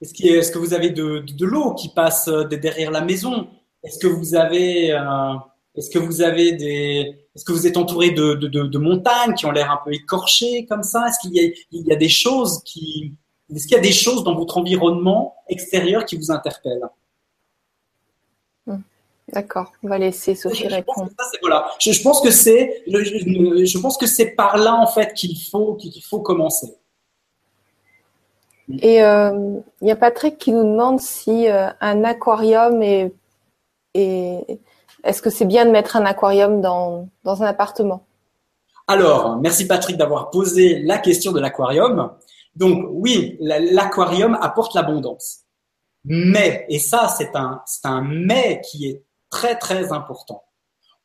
[0.00, 3.48] est-ce, que vous avez de, l'eau qui passe euh, derrière la maison?
[3.84, 4.88] Est-ce que vous avez,
[5.76, 9.70] est-ce que vous avez des, est-ce que vous êtes entouré de, montagnes qui ont l'air
[9.70, 11.06] un peu écorchées comme ça?
[11.06, 13.14] Est-ce qu'il y il y a des choses qui,
[13.54, 16.88] est-ce qu'il y a des choses dans votre environnement extérieur qui vous interpellent?
[18.66, 18.78] Hmm.
[19.32, 21.08] D'accord, on va laisser Sophie répondre.
[21.80, 26.02] Je, pense que c'est, je, pense que c'est par là en fait qu'il faut qu'il
[26.02, 26.76] faut commencer.
[28.80, 33.12] Et euh, il y a Patrick qui nous demande si euh, un aquarium est,
[33.94, 34.60] est
[35.04, 38.04] est-ce que c'est bien de mettre un aquarium dans, dans un appartement?
[38.88, 42.10] Alors, merci Patrick d'avoir posé la question de l'aquarium.
[42.56, 45.42] Donc oui, l'aquarium apporte l'abondance.
[46.04, 50.42] Mais, et ça c'est un, c'est un mais qui est très très important,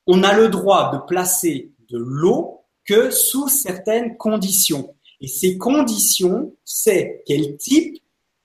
[0.08, 4.96] on a le droit de placer de l'eau que sous certaines conditions.
[5.20, 8.02] Et ces conditions, c'est quel type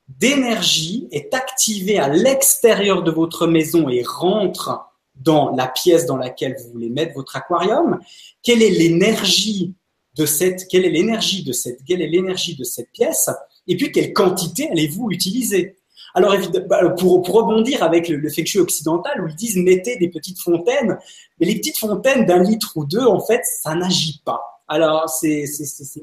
[0.09, 6.57] d'énergie est activé à l'extérieur de votre maison et rentre dans la pièce dans laquelle
[6.59, 7.99] vous voulez mettre votre aquarium,
[8.43, 9.75] quelle est l'énergie
[10.17, 13.31] de cette, quelle est l'énergie de cette, quelle est l'énergie de cette pièce,
[13.67, 15.77] et puis quelle quantité allez-vous utiliser?
[16.15, 16.35] Alors
[16.69, 20.99] bah, pour, pour rebondir avec le, le occidental où ils disent mettez des petites fontaines,
[21.39, 24.41] mais les petites fontaines d'un litre ou deux, en fait, ça n'agit pas.
[24.67, 25.45] Alors c'est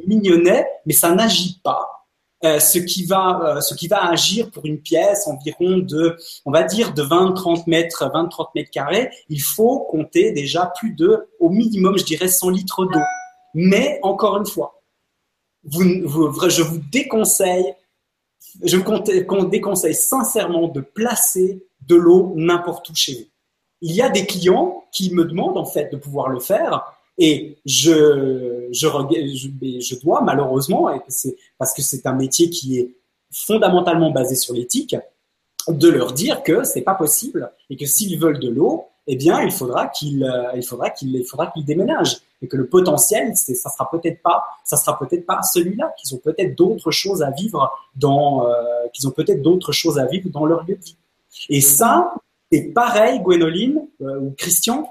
[0.07, 1.89] mignonnet, mais ça n'agit pas.
[2.45, 6.51] Euh, ce qui va euh, ce qui va agir pour une pièce environ de on
[6.51, 10.91] va dire de 20 30 mètres 20 30 mètres carrés il faut compter déjà plus
[10.91, 12.99] de au minimum je dirais 100 litres d'eau
[13.53, 14.81] mais encore une fois
[15.69, 17.73] je vous déconseille
[18.61, 18.77] je
[19.93, 23.25] sincèrement de placer de l'eau n'importe où chez vous.
[23.81, 26.83] Il y a des clients qui me demandent en fait de pouvoir le faire
[27.17, 30.99] et je, je, je, dois malheureusement, et
[31.57, 32.95] parce que c'est un métier qui est
[33.31, 34.95] fondamentalement basé sur l'éthique,
[35.67, 39.41] de leur dire que c'est pas possible et que s'ils veulent de l'eau, eh bien,
[39.41, 43.31] il faudra qu'ils, euh, il faudra qu'il, il faudra qu'ils déménagent et que le potentiel,
[43.35, 47.23] c'est, ça sera peut-être pas, ça sera peut-être pas celui-là, qu'ils ont peut-être d'autres choses
[47.23, 48.53] à vivre dans, euh,
[48.93, 50.97] qu'ils ont peut-être d'autres choses à vivre dans leur lieu de vie.
[51.49, 52.13] Et ça,
[52.51, 54.89] c'est pareil, Gwénoline euh, ou Christian,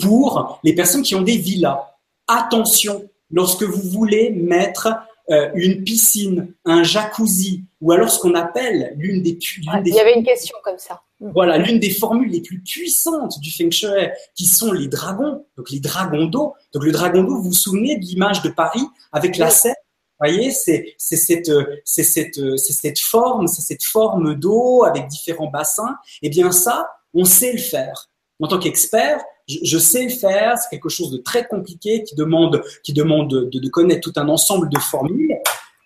[0.00, 1.80] pour les personnes qui ont des villas.
[2.26, 4.88] Attention, lorsque vous voulez mettre
[5.30, 9.38] euh, une piscine, un jacuzzi, ou alors ce qu'on appelle l'une des,
[9.84, 11.02] Il y avait une question comme ça.
[11.20, 13.88] Voilà, l'une des formules les plus puissantes du Feng Shui,
[14.34, 16.54] qui sont les dragons, donc les dragons d'eau.
[16.72, 19.74] Donc le dragon d'eau, vous vous souvenez de l'image de Paris avec la Seine
[20.20, 21.50] vous voyez, c'est cette,
[21.84, 25.96] c'est cette, c'est cette forme, c'est cette forme d'eau avec différents bassins.
[26.22, 28.08] Eh bien ça, on sait le faire.
[28.40, 32.62] En tant qu'expert, je, sais le faire, c'est quelque chose de très compliqué qui demande,
[32.84, 35.32] qui demande de, connaître tout un ensemble de formules.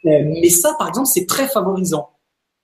[0.04, 2.10] Euh, mais ça, par exemple, c'est très favorisant.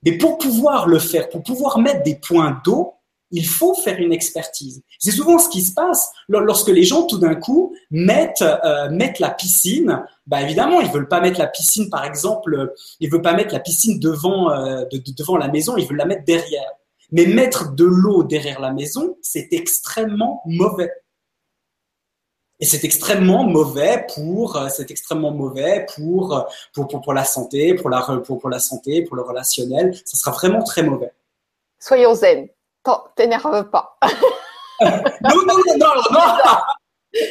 [0.05, 2.95] Mais pour pouvoir le faire, pour pouvoir mettre des points d'eau,
[3.31, 4.83] il faut faire une expertise.
[4.99, 9.19] C'est souvent ce qui se passe lorsque les gens, tout d'un coup, mettent, euh, mettent
[9.19, 10.05] la piscine.
[10.27, 13.61] Bah évidemment, ils veulent pas mettre la piscine, par exemple, ils veulent pas mettre la
[13.61, 16.71] piscine euh, devant la maison, ils veulent la mettre derrière.
[17.11, 20.91] Mais mettre de l'eau derrière la maison, c'est extrêmement mauvais.
[22.61, 26.43] Et c'est extrêmement mauvais pour, euh, c'est extrêmement mauvais pour, euh,
[26.73, 29.95] pour, pour, la santé, pour la, pour, pour la santé, pour le relationnel.
[30.05, 31.13] Ça sera vraiment très mauvais.
[31.79, 32.49] Soyons zen.
[33.17, 33.99] T'énerve pas.
[34.03, 34.11] non,
[35.23, 35.95] non, non, non,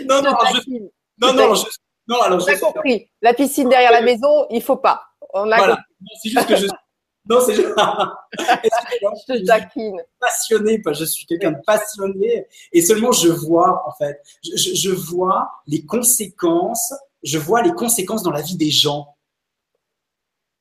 [0.06, 0.72] non, non, non, je,
[1.20, 1.66] non, non, je,
[2.08, 3.10] non, alors compris.
[3.22, 5.04] La piscine derrière la maison, il faut pas.
[5.34, 5.78] On a voilà.
[6.22, 6.68] C'est juste que je,
[7.30, 7.70] non, c'est juste.
[7.78, 9.98] je te taquine.
[10.20, 12.48] Passionné, je suis quelqu'un de passionné.
[12.72, 16.94] Et seulement je vois, en fait, je, je, vois les conséquences,
[17.24, 19.16] je vois les conséquences dans la vie des gens.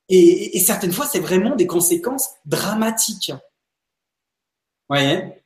[0.08, 3.32] Et, et certaines fois, c'est vraiment des conséquences dramatiques.
[3.32, 5.41] Vous voyez?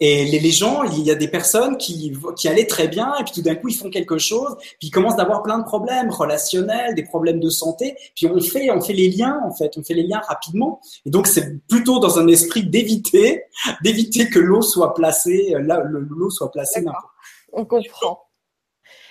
[0.00, 3.32] Et les, gens, il y a des personnes qui, qui allaient très bien, et puis
[3.32, 6.96] tout d'un coup, ils font quelque chose, puis ils commencent d'avoir plein de problèmes relationnels,
[6.96, 9.94] des problèmes de santé, puis on fait, on fait les liens, en fait, on fait
[9.94, 10.80] les liens rapidement.
[11.06, 13.44] Et donc, c'est plutôt dans un esprit d'éviter,
[13.84, 17.06] d'éviter que l'eau soit placée, là, l'eau soit placée n'importe
[17.52, 18.20] On comprend.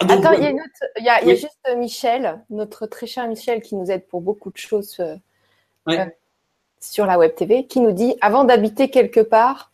[0.01, 3.25] Attends, il y, a, il, y a, il y a, juste Michel, notre très cher
[3.29, 5.15] Michel, qui nous aide pour beaucoup de choses euh,
[5.87, 6.05] euh,
[6.81, 9.71] sur la Web TV, qui nous dit, avant d'habiter quelque part,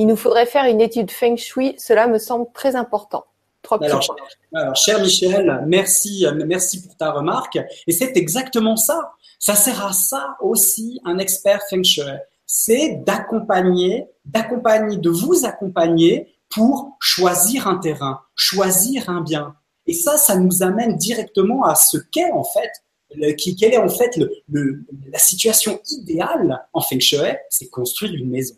[0.00, 1.74] il nous faudrait faire une étude Feng Shui.
[1.76, 3.26] Cela me semble très important.
[3.70, 4.16] alors,
[4.54, 7.58] alors, cher Michel, merci, merci pour ta remarque.
[7.86, 9.12] Et c'est exactement ça.
[9.38, 12.02] Ça sert à ça aussi un expert Feng Shui.
[12.46, 19.54] C'est d'accompagner, d'accompagner, de vous accompagner pour choisir un terrain, choisir un bien.
[19.86, 23.90] Et ça, ça nous amène directement à ce qu'est en fait, qui, quelle est en
[23.90, 24.82] fait le,
[25.12, 27.18] la situation idéale en Feng Shui,
[27.50, 28.54] c'est construire une maison.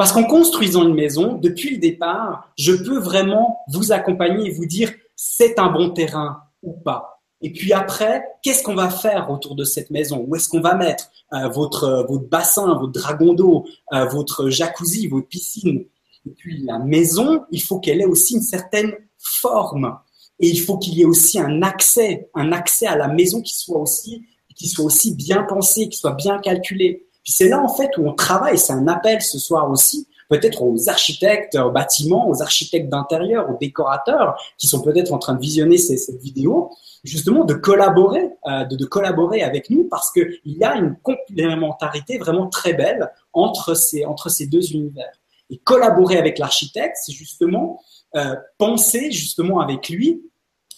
[0.00, 4.64] Parce qu'en construisant une maison, depuis le départ, je peux vraiment vous accompagner et vous
[4.64, 7.22] dire c'est un bon terrain ou pas.
[7.42, 10.24] Et puis après, qu'est-ce qu'on va faire autour de cette maison?
[10.26, 14.48] Où est-ce qu'on va mettre euh, votre, euh, votre bassin, votre dragon d'eau, euh, votre
[14.48, 15.84] jacuzzi, votre piscine?
[16.26, 19.98] Et puis la maison, il faut qu'elle ait aussi une certaine forme.
[20.38, 23.54] Et il faut qu'il y ait aussi un accès, un accès à la maison qui
[23.54, 24.24] soit aussi,
[24.56, 28.14] qui soit aussi bien pensé, qui soit bien calculé c'est là en fait où on
[28.14, 33.50] travaille, c'est un appel ce soir aussi peut-être aux architectes, aux bâtiments, aux architectes d'intérieur,
[33.50, 36.70] aux décorateurs qui sont peut-être en train de visionner cette vidéo,
[37.02, 42.48] justement de collaborer, euh, de, collaborer avec nous parce qu'il y a une complémentarité vraiment
[42.48, 45.12] très belle entre ces, entre ces deux univers.
[45.50, 47.82] Et collaborer avec l'architecte, c'est justement
[48.14, 50.22] euh, penser justement avec lui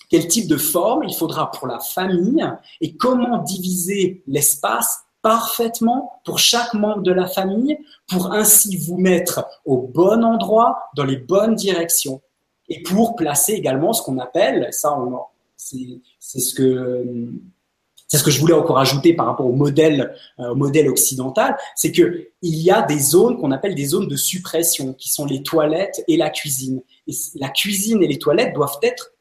[0.09, 2.45] quel type de forme il faudra pour la famille
[2.81, 9.47] et comment diviser l'espace parfaitement pour chaque membre de la famille pour ainsi vous mettre
[9.65, 12.21] au bon endroit, dans les bonnes directions
[12.69, 14.97] et pour placer également ce qu'on appelle, ça
[15.57, 17.31] c'est ce que
[18.13, 21.57] c'est ce que je voulais encore ajouter par rapport au modèle, euh, au modèle occidental,
[21.75, 25.25] c'est que il y a des zones qu'on appelle des zones de suppression, qui sont
[25.25, 26.83] les toilettes et la cuisine.
[27.37, 29.13] La cuisine et les toilettes doivent être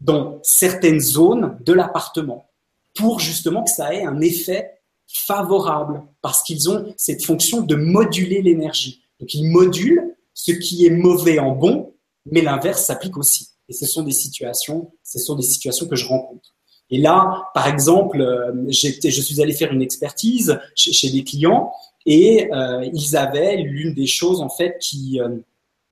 [0.00, 2.50] dans certaines zones de l'appartement
[2.94, 4.75] pour justement que ça ait un effet
[5.06, 9.02] favorable, parce qu'ils ont cette fonction de moduler l'énergie.
[9.20, 11.94] Donc ils modulent ce qui est mauvais en bon,
[12.30, 13.48] mais l'inverse s'applique aussi.
[13.68, 16.54] Et ce sont des situations, ce sont des situations que je rencontre.
[16.90, 21.72] Et là, par exemple, euh, je suis allé faire une expertise chez, des clients
[22.04, 25.28] et euh, ils avaient l'une des choses en fait qui euh,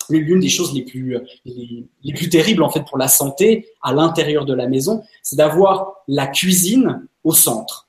[0.08, 4.44] l'une des choses les plus les, plus terribles en fait pour la santé à l'intérieur
[4.44, 7.88] de la maison, c'est d'avoir la cuisine au centre.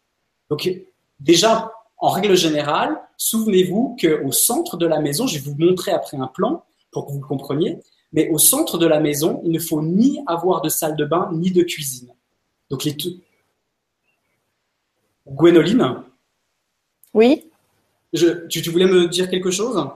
[0.49, 0.67] Donc
[1.19, 6.17] déjà en règle générale, souvenez-vous qu'au centre de la maison, je vais vous montrer après
[6.17, 7.79] un plan pour que vous le compreniez,
[8.11, 11.29] mais au centre de la maison, il ne faut ni avoir de salle de bain
[11.33, 12.09] ni de cuisine.
[12.69, 12.95] Donc les
[15.27, 16.03] Gwénoline?
[17.13, 17.49] Oui.
[18.13, 19.89] Je, tu, voulais me dire quelque chose?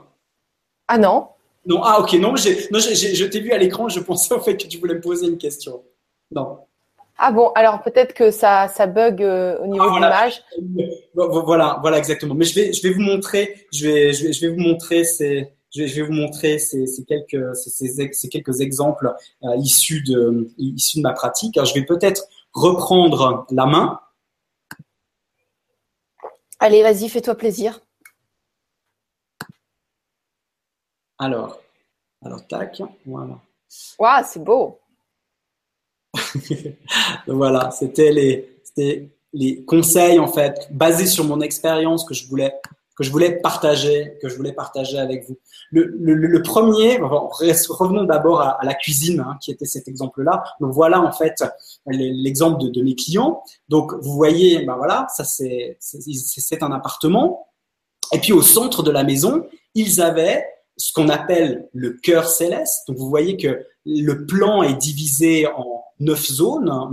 [0.88, 1.28] Ah non.
[1.66, 4.66] Non, ah ok, non, non je t'ai vu à l'écran, je pensais en fait que
[4.66, 5.82] tu voulais me poser une question.
[6.30, 6.58] Non.
[7.22, 10.42] Ah bon, alors peut-être que ça, ça bug euh, au niveau ah, de l'image.
[11.14, 12.34] Voilà, voilà exactement.
[12.34, 15.04] Mais je vais, je vais vous montrer, je vais, je vais, je vais vous montrer
[15.04, 19.14] ces, je vais, vous montrer ces, quelques, ces, quelques exemples
[19.44, 21.58] euh, issus, de, issus de ma pratique.
[21.58, 24.00] Alors, je vais peut-être reprendre la main.
[26.58, 27.80] Allez, vas-y, fais-toi plaisir.
[31.18, 31.60] Alors,
[32.24, 33.38] alors tac, voilà.
[33.98, 34.79] Waouh, c'est beau.
[37.26, 38.10] voilà, c'était
[39.32, 42.52] les, conseils en fait basés sur mon expérience que je voulais
[42.96, 45.38] que je voulais partager, que je voulais partager avec vous.
[45.70, 50.44] Le, premier, revenons d'abord à, la cuisine, hein, qui était cet exemple-là.
[50.60, 51.42] Donc voilà en fait
[51.86, 53.42] l'exemple de, de, mes clients.
[53.70, 57.46] Donc vous voyez, ben voilà, ça c'est c'est un appartement.
[58.12, 60.44] Et puis au centre de la maison, ils avaient
[60.80, 62.88] ce qu'on appelle le cœur céleste.
[62.88, 66.90] Donc vous voyez que le plan est divisé en neuf zones, hein,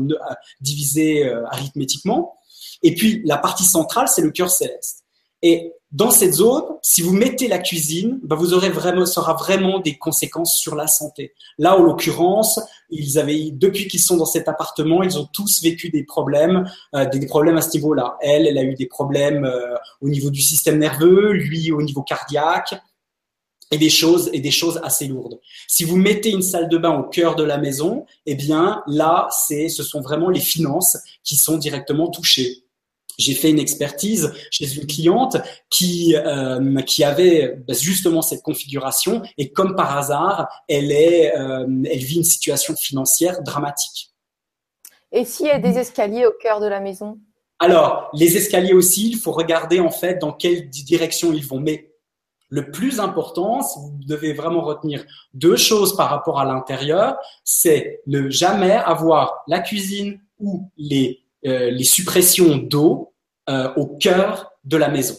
[0.60, 2.36] divisé euh, arithmétiquement.
[2.84, 5.06] Et puis la partie centrale, c'est le cœur céleste.
[5.42, 9.36] Et dans cette zone, si vous mettez la cuisine, ben vous aurez vraiment, ça aura
[9.36, 11.34] vraiment des conséquences sur la santé.
[11.58, 12.60] Là, en l'occurrence,
[12.90, 17.06] ils avaient, depuis qu'ils sont dans cet appartement, ils ont tous vécu des problèmes, euh,
[17.06, 18.18] des, problèmes à ce niveau-là.
[18.20, 22.04] Elle, elle a eu des problèmes euh, au niveau du système nerveux, lui au niveau
[22.04, 22.76] cardiaque,
[23.72, 25.40] et des choses et des choses assez lourdes.
[25.68, 29.28] Si vous mettez une salle de bain au cœur de la maison, eh bien là,
[29.32, 32.64] c'est, ce sont vraiment les finances qui sont directement touchées
[33.18, 35.38] j'ai fait une expertise chez une cliente
[35.70, 41.66] qui euh, qui avait bah, justement cette configuration et comme par hasard, elle est euh,
[41.90, 44.12] elle vit une situation financière dramatique.
[45.12, 47.18] Et s'il y a des escaliers au cœur de la maison?
[47.60, 51.60] Alors, les escaliers aussi, il faut regarder en fait dans quelle direction ils vont.
[51.60, 51.92] Mais
[52.50, 58.30] le plus important, vous devez vraiment retenir deux choses par rapport à l'intérieur, c'est ne
[58.30, 63.14] jamais avoir la cuisine ou les euh, les suppressions d'eau
[63.48, 65.16] euh, au cœur de la maison.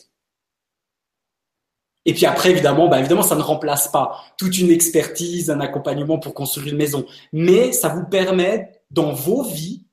[2.05, 6.19] Et puis après, évidemment, bah, évidemment, ça ne remplace pas toute une expertise, un accompagnement
[6.19, 9.87] pour construire une maison, mais ça vous permet dans vos vies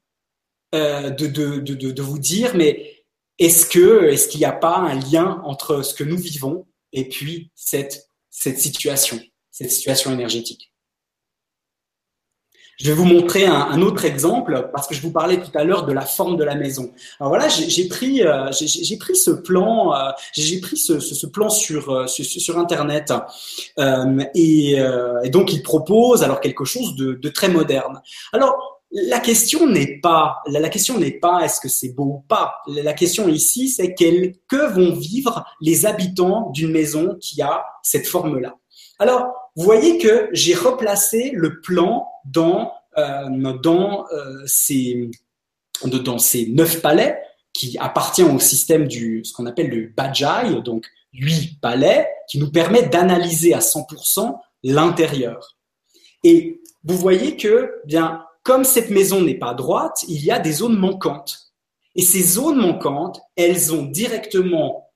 [0.73, 3.05] euh, de, de, de, de, vous dire, mais
[3.37, 6.65] est-ce que est-ce qu'il n'y a pas un lien entre ce que nous vivons
[6.95, 9.19] et puis cette cette situation,
[9.51, 10.71] cette situation énergétique
[12.77, 15.85] je vais vous montrer un, autre exemple parce que je vous parlais tout à l'heure
[15.85, 16.91] de la forme de la maison.
[17.19, 18.49] Alors voilà, j'ai pris, euh,
[18.99, 23.13] pris ce plan, euh, j'ai pris ce, ce, plan sur, euh, sur, sur internet
[24.35, 24.75] et,
[25.23, 28.01] et, donc il propose alors quelque chose de, de très moderne.
[28.33, 32.55] Alors la question n'est pas, la, question n'est pas est-ce que c'est beau ou pas.
[32.67, 38.55] La question ici, c'est que vont vivre les habitants d'une maison qui a cette forme-là.
[38.97, 45.11] Alors, vous voyez que j'ai replacé le plan dans, euh, dans, euh, ces,
[45.83, 47.19] dans ces neuf palais
[47.51, 52.49] qui appartient au système du ce qu'on appelle le Bajai, donc huit palais qui nous
[52.49, 55.57] permet d'analyser à 100% l'intérieur.
[56.23, 60.53] Et vous voyez que, bien, comme cette maison n'est pas droite, il y a des
[60.53, 61.51] zones manquantes.
[61.95, 64.91] Et ces zones manquantes, elles ont directement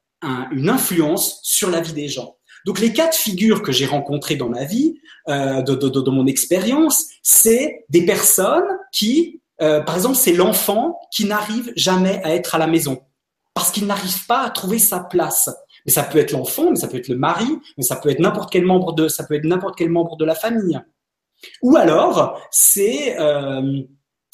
[0.52, 2.38] une influence sur la vie des gens.
[2.66, 6.28] Donc les quatre figures que j'ai rencontrées dans ma vie, euh, de, de, de, mon
[6.28, 12.54] expérience, c'est des personnes qui, euh, par exemple, c'est l'enfant qui n'arrive jamais à être
[12.54, 13.02] à la maison
[13.56, 15.50] parce qu'il n'arrive pas à trouver sa place.
[15.86, 17.48] Mais ça peut être l'enfant, mais ça peut être le mari,
[17.78, 20.26] mais ça peut être n'importe quel membre de, ça peut être n'importe quel membre de
[20.26, 20.80] la famille.
[21.62, 23.82] Ou alors c'est euh,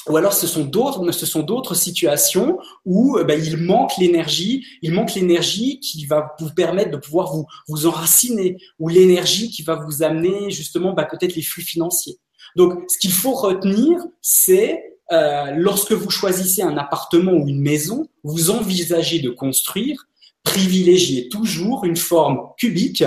[0.08, 4.94] ou alors ce sont d'autres, ce sont d'autres situations où ben, il manque l'énergie, il
[4.94, 9.76] manque l'énergie qui va vous permettre de pouvoir vous vous enraciner, ou l'énergie qui va
[9.76, 12.20] vous amener justement ben, peut-être les flux financiers.
[12.56, 18.08] Donc, ce qu'il faut retenir, c'est euh, lorsque vous choisissez un appartement ou une maison,
[18.24, 20.08] vous envisagez de construire,
[20.44, 23.04] privilégiez toujours une forme cubique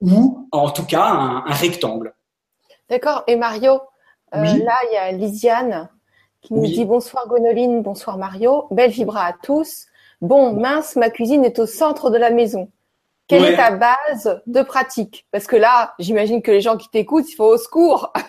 [0.00, 2.14] ou en tout cas un, rectangle.
[2.90, 3.22] D'accord.
[3.28, 3.80] Et Mario,
[4.34, 5.88] euh, là il y a Lisiane
[6.42, 9.86] qui nous dit bonsoir Gonoline, bonsoir Mario, belle vibra à tous.
[10.20, 12.70] Bon, mince, ma cuisine est au centre de la maison.
[13.28, 15.24] Quelle est ta base de pratique?
[15.30, 18.12] Parce que là, j'imagine que les gens qui t'écoutent, il faut au secours.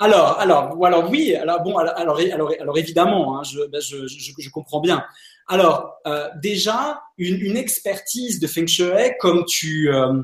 [0.00, 2.18] Alors, alors, alors oui, alors bon, alors, alors,
[2.60, 5.06] alors, évidemment, hein, ben, je, je, je, comprends bien.
[5.46, 10.20] Alors, euh, déjà, une, une, expertise de Feng Shui, comme tu, euh,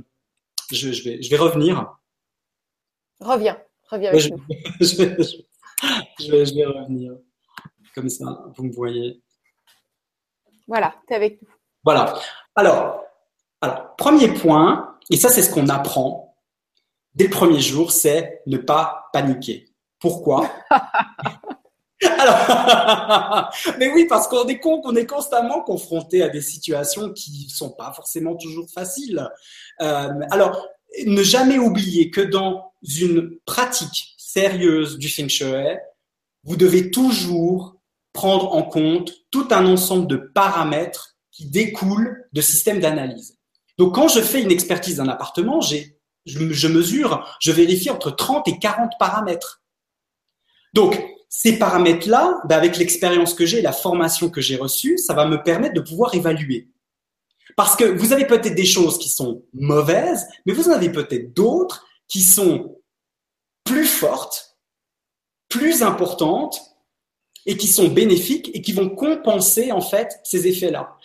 [0.73, 1.87] je, je, vais, je vais revenir.
[3.21, 3.59] Reviens,
[3.91, 4.39] reviens avec nous.
[4.81, 7.13] je, vais, je vais revenir.
[7.95, 9.21] Comme ça, vous me voyez.
[10.67, 11.49] Voilà, tu es avec nous.
[11.85, 12.15] Voilà.
[12.55, 13.05] Alors,
[13.61, 16.37] alors, premier point, et ça c'est ce qu'on apprend
[17.15, 19.67] dès le premier jour, c'est ne pas paniquer.
[19.99, 20.51] Pourquoi?
[22.03, 27.49] Alors, mais oui, parce qu'on est con, qu'on est constamment confronté à des situations qui
[27.51, 29.29] sont pas forcément toujours faciles.
[29.83, 30.67] Euh, alors,
[31.07, 35.29] ne jamais oublier que dans une pratique sérieuse du feng
[36.45, 37.77] vous devez toujours
[38.13, 43.39] prendre en compte tout un ensemble de paramètres qui découlent de systèmes d'analyse.
[43.79, 48.49] Donc, quand je fais une expertise d'un appartement, j'ai, je, mesure, je vérifie entre 30
[48.49, 49.63] et 40 paramètres.
[50.75, 55.27] Donc, ces paramètres-là, ben, avec l'expérience que j'ai, la formation que j'ai reçue, ça va
[55.27, 56.69] me permettre de pouvoir évaluer.
[57.57, 61.35] Parce que vous avez peut-être des choses qui sont mauvaises, mais vous en avez peut-être
[61.35, 62.77] d'autres qui sont
[63.65, 64.59] plus fortes,
[65.49, 66.61] plus importantes
[67.47, 70.99] et qui sont bénéfiques et qui vont compenser en fait ces effets-là.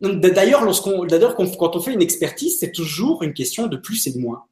[0.00, 4.18] D'ailleurs, lorsqu'on, quand on fait une expertise, c'est toujours une question de plus et de
[4.18, 4.46] moins,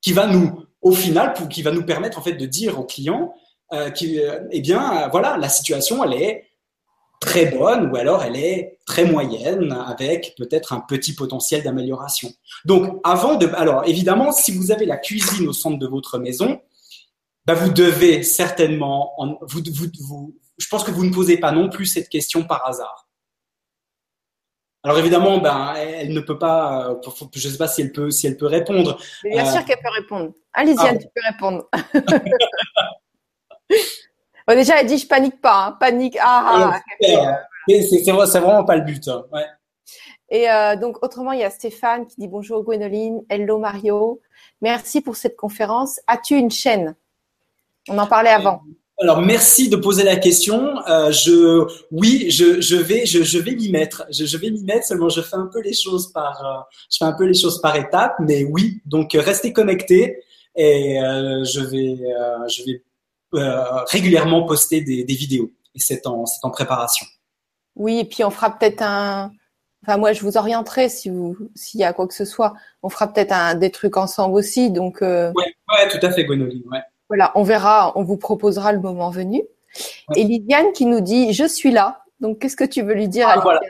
[0.00, 3.34] qui va nous, au final, qui va nous permettre en fait de dire au client,
[3.72, 6.49] euh, euh, eh bien, voilà, la situation, elle est
[7.20, 12.30] très bonne ou alors elle est très moyenne avec peut-être un petit potentiel d'amélioration.
[12.64, 16.60] Donc, avant de, alors évidemment, si vous avez la cuisine au centre de votre maison,
[17.44, 19.12] bah, vous devez certainement,
[19.42, 22.66] vous, vous, vous, je pense que vous ne posez pas non plus cette question par
[22.66, 23.06] hasard.
[24.82, 26.98] Alors évidemment, ben, elle ne peut pas,
[27.34, 28.98] je ne sais pas si elle peut, si elle peut répondre.
[29.22, 30.32] bien sûr euh, qu'elle peut répondre.
[30.54, 30.96] Allez-y, ah.
[30.96, 31.68] tu peux répondre.
[34.54, 35.76] déjà, elle dit je panique pas, hein.
[35.78, 36.16] panique.
[36.20, 36.80] Ah, ah
[37.68, 39.08] c'est vraiment pas le but.
[39.08, 39.24] Hein.
[40.30, 44.20] Et euh, donc, autrement, il y a Stéphane qui dit bonjour Gwénoline, hello Mario,
[44.60, 46.00] merci pour cette conférence.
[46.06, 46.94] As-tu une chaîne?
[47.88, 48.62] On en parlait avant.
[49.02, 50.76] Alors merci de poser la question.
[50.86, 54.04] Euh, je, oui, je, je vais, je, je vais m'y mettre.
[54.10, 54.86] Je, je vais m'y mettre.
[54.86, 57.60] Seulement, je fais un peu les choses par, euh, je fais un peu les choses
[57.62, 58.14] par étapes.
[58.20, 60.22] Mais oui, donc restez connectés
[60.54, 62.89] et euh, je vais, euh, je vais euh,
[63.32, 65.50] régulièrement poster des, vidéos.
[65.74, 67.06] Et c'est en, en préparation.
[67.76, 69.32] Oui, et puis on fera peut-être un.
[69.82, 72.54] Enfin, moi, je vous orienterai si vous, s'il y a quoi que ce soit.
[72.82, 74.70] On fera peut-être un des trucs ensemble aussi.
[74.70, 75.02] Donc.
[75.02, 75.32] Euh...
[75.34, 76.62] Ouais, ouais, tout à fait, Gwenoline.
[76.70, 76.80] Ouais.
[77.08, 79.42] Voilà, on verra, on vous proposera le moment venu.
[80.16, 82.02] Et Liliane qui nous dit Je suis là.
[82.20, 83.60] Donc, qu'est-ce que tu veux lui dire à ah,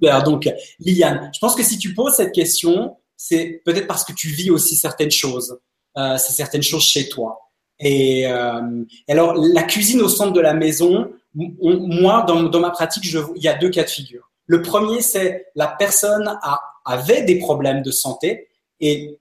[0.00, 0.24] Liliane?
[0.24, 0.48] Donc,
[0.80, 4.50] Liliane, je pense que si tu poses cette question, c'est peut-être parce que tu vis
[4.50, 5.60] aussi certaines choses.
[5.96, 7.49] Euh, c'est certaines choses chez toi.
[7.80, 13.42] Et euh, alors, la cuisine au centre de la maison, moi, dans, ma pratique, il
[13.42, 14.30] y a deux cas de figure.
[14.46, 16.38] Le premier, c'est la personne
[16.84, 18.48] avait des problèmes de santé
[18.80, 19.18] et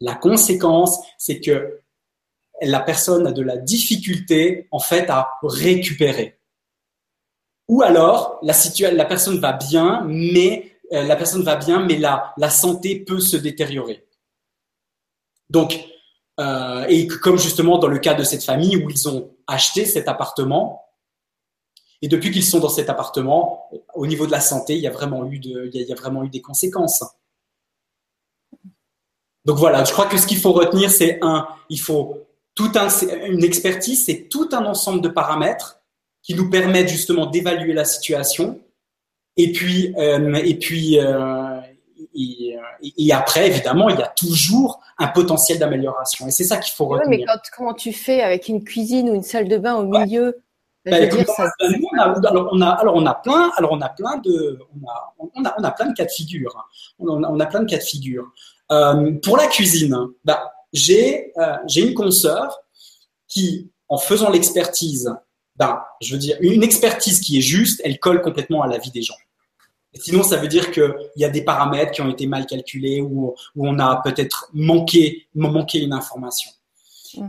[0.00, 1.80] la conséquence, c'est que
[2.62, 6.38] la personne a de la difficulté en fait à récupérer.
[7.68, 8.54] Ou alors la,
[8.90, 13.36] la personne va bien, mais euh, la personne va bien, mais la santé peut se
[13.36, 14.06] détériorer.
[15.50, 15.78] Donc
[16.38, 20.08] euh, et comme justement dans le cas de cette famille où ils ont acheté cet
[20.08, 20.84] appartement,
[22.00, 24.90] et depuis qu'ils sont dans cet appartement, au niveau de la santé, il y a
[24.90, 27.02] vraiment eu, de, il y a, vraiment eu des conséquences.
[29.44, 32.88] Donc voilà, je crois que ce qu'il faut retenir, c'est un, il faut tout un,
[33.26, 35.80] une expertise, c'est tout un ensemble de paramètres
[36.22, 38.60] qui nous permettent justement d'évaluer la situation.
[39.36, 41.57] Et puis, euh, et puis, euh,
[42.14, 42.56] et,
[42.96, 46.26] et, après, évidemment, il y a toujours un potentiel d'amélioration.
[46.26, 47.08] Et c'est ça qu'il faut retenir.
[47.08, 50.42] mais quand, comment tu fais avec une cuisine ou une salle de bain au milieu?
[50.84, 54.58] Ben, on, a, alors, on a, alors on a plein, alors on a plein de,
[54.74, 56.66] on a, on a, on a plein de cas de figure.
[56.98, 58.24] On a, on a plein de cas de figure.
[58.70, 62.58] Euh, pour la cuisine, bah, j'ai euh, j'ai une consoeur
[63.26, 65.12] qui, en faisant l'expertise,
[65.56, 68.90] bah, je veux dire, une expertise qui est juste, elle colle complètement à la vie
[68.90, 69.16] des gens.
[70.00, 73.34] Sinon, ça veut dire qu'il y a des paramètres qui ont été mal calculés ou,
[73.56, 76.50] où on a peut-être manqué, manqué une information.
[77.14, 77.28] Mm.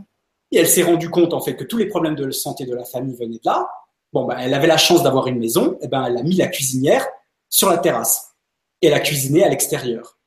[0.52, 2.86] Et elle s'est rendue compte en fait que tous les problèmes de santé de la
[2.86, 3.70] famille venaient de là.
[4.12, 6.48] Bon, bah, elle avait la chance d'avoir une maison, et ben elle a mis la
[6.48, 7.06] cuisinière
[7.48, 8.30] sur la terrasse
[8.82, 10.18] et elle a cuisiné à l'extérieur.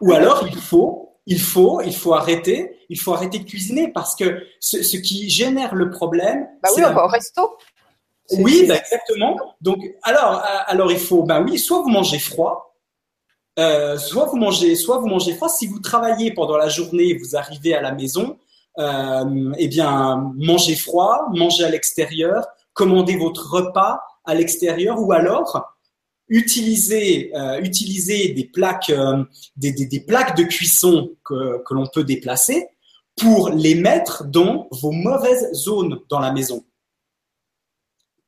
[0.00, 4.14] Ou alors, il faut, il faut, il faut arrêter, il faut arrêter de cuisiner parce
[4.16, 6.48] que ce, ce qui génère le problème.
[6.62, 7.58] Bah oui, on va au resto.
[8.38, 9.36] Oui, bah exactement.
[9.60, 12.76] Donc, alors, euh, alors il faut, bah oui, soit vous mangez froid,
[13.58, 15.48] euh, soit vous mangez, soit vous mangez froid.
[15.48, 18.38] Si vous travaillez pendant la journée, vous arrivez à la maison,
[18.78, 25.76] euh, eh bien, mangez froid, mangez à l'extérieur, commandez votre repas à l'extérieur, ou alors
[26.28, 29.24] utiliser, euh, utiliser des plaques, euh,
[29.56, 32.68] des, des, des, plaques de cuisson que, que l'on peut déplacer
[33.16, 36.64] pour les mettre dans vos mauvaises zones dans la maison.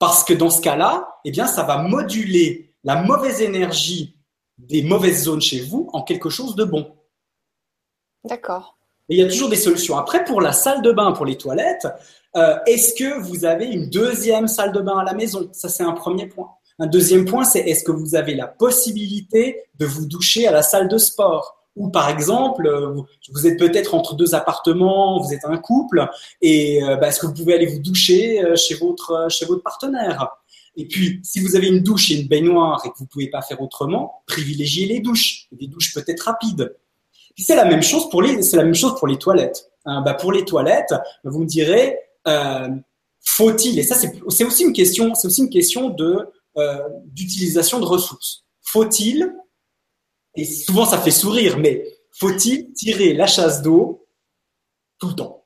[0.03, 4.17] Parce que dans ce cas-là, eh bien, ça va moduler la mauvaise énergie
[4.59, 6.93] des mauvaises zones chez vous en quelque chose de bon.
[8.25, 8.77] D'accord.
[9.09, 9.97] Et il y a toujours des solutions.
[9.97, 11.87] Après, pour la salle de bain, pour les toilettes,
[12.35, 15.49] euh, est-ce que vous avez une deuxième salle de bain à la maison?
[15.53, 16.51] Ça, c'est un premier point.
[16.81, 20.63] Un deuxième point, c'est est-ce que vous avez la possibilité de vous doucher à la
[20.63, 21.62] salle de sport?
[21.77, 22.69] Ou par exemple,
[23.33, 26.07] vous êtes peut-être entre deux appartements, vous êtes un couple,
[26.41, 29.63] et euh, bah, est-ce que vous pouvez aller vous doucher euh, chez votre chez votre
[29.63, 30.29] partenaire?
[30.77, 33.43] Et puis, si vous avez une douche et une baignoire et que vous pouvez pas
[33.43, 36.75] faire autrement, privilégiez les douches, des douches peut-être rapides.
[37.37, 39.71] c'est la même chose pour les c'est la même chose pour les toilettes.
[39.85, 40.95] Hein, bah, pour les toilettes,
[41.25, 41.99] vous me direz,
[42.29, 42.69] euh,
[43.25, 46.27] faut-il Et ça, c'est aussi une question, c'est aussi une question de
[46.59, 48.45] euh, d'utilisation de ressources.
[48.61, 49.35] Faut-il,
[50.35, 54.07] et souvent ça fait sourire, mais faut-il tirer la chasse d'eau
[54.99, 55.45] tout le temps?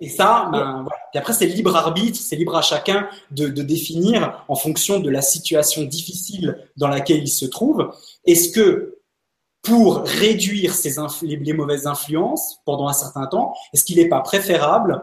[0.00, 1.00] Et ça, ben, voilà.
[1.12, 5.10] Et après, c'est libre arbitre, c'est libre à chacun de, de, définir en fonction de
[5.10, 7.92] la situation difficile dans laquelle il se trouve.
[8.24, 8.98] Est-ce que
[9.62, 14.20] pour réduire ces les, les, mauvaises influences pendant un certain temps, est-ce qu'il n'est pas
[14.20, 15.02] préférable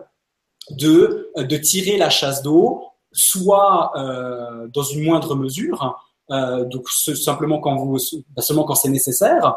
[0.71, 7.75] de, de tirer la chasse d'eau soit euh, dans une moindre mesure, donc simplement quand
[7.75, 7.97] vous,
[8.35, 9.55] bah, seulement quand c'est nécessaire,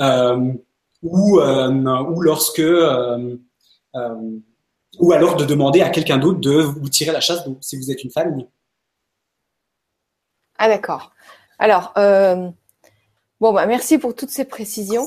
[0.00, 0.52] euh,
[1.04, 3.36] ou, euh, ou lorsque, euh,
[3.94, 4.38] euh,
[4.98, 8.02] ou alors de demander à quelqu'un d'autre de vous tirer la chasse si vous êtes
[8.02, 8.46] une famille.
[10.58, 11.12] Ah d'accord.
[11.58, 15.06] Alors bon bah merci pour toutes ces précisions.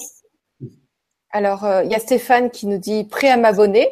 [1.31, 3.89] Alors il y a Stéphane qui nous dit prêt à m'abonner,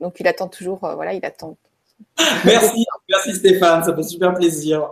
[0.00, 1.56] donc il attend toujours, voilà, il attend
[2.44, 4.90] Merci, merci Stéphane, ça fait super plaisir.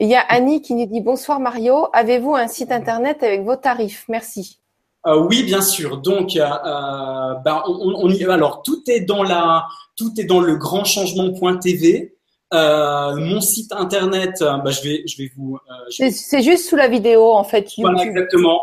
[0.00, 3.56] Il y a Annie qui nous dit bonsoir Mario, avez-vous un site internet avec vos
[3.56, 4.04] tarifs?
[4.08, 4.60] Merci.
[5.06, 5.98] Euh, oui, bien sûr.
[5.98, 9.66] Donc, euh, euh ben, on, on, y, alors tout est dans la,
[9.96, 12.16] tout est dans le grand changement.tv.
[12.52, 15.58] Euh, mon site internet, ben, je vais, je vais vous.
[15.90, 17.76] C'est juste sous la vidéo en fait.
[17.76, 17.84] YouTube.
[17.84, 18.60] Voilà, exactement.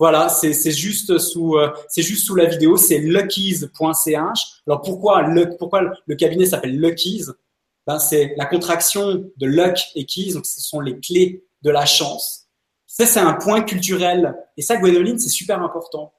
[0.00, 1.56] Voilà, c'est juste sous
[1.88, 4.40] c'est juste sous la vidéo, c'est luckies.ch.
[4.66, 7.26] Alors pourquoi le pourquoi le cabinet s'appelle Luckies?
[7.86, 11.86] Ben c'est la contraction de luck et keys, donc ce sont les clés de la
[11.86, 12.46] chance.
[12.86, 16.14] Ça c'est un point culturel et ça Gwendoline c'est super important.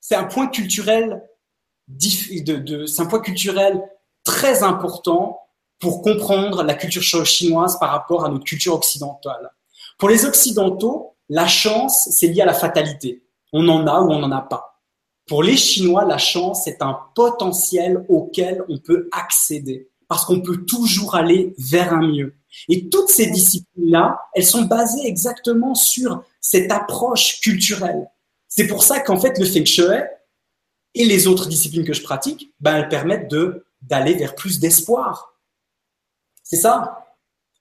[0.00, 1.22] C'est un point culturel
[1.88, 3.82] de, de c'est un point culturel
[4.24, 5.40] très important
[5.80, 9.50] pour comprendre la culture chinoise par rapport à notre culture occidentale.
[9.98, 13.24] Pour les occidentaux, la chance, c'est lié à la fatalité.
[13.52, 14.82] On en a ou on n'en a pas.
[15.26, 20.64] Pour les Chinois, la chance est un potentiel auquel on peut accéder parce qu'on peut
[20.64, 22.34] toujours aller vers un mieux.
[22.68, 28.10] Et toutes ces disciplines-là, elles sont basées exactement sur cette approche culturelle.
[28.48, 30.02] C'est pour ça qu'en fait, le Feng Shui
[30.96, 35.38] et les autres disciplines que je pratique, ben, elles permettent de, d'aller vers plus d'espoir.
[36.42, 37.06] C'est ça.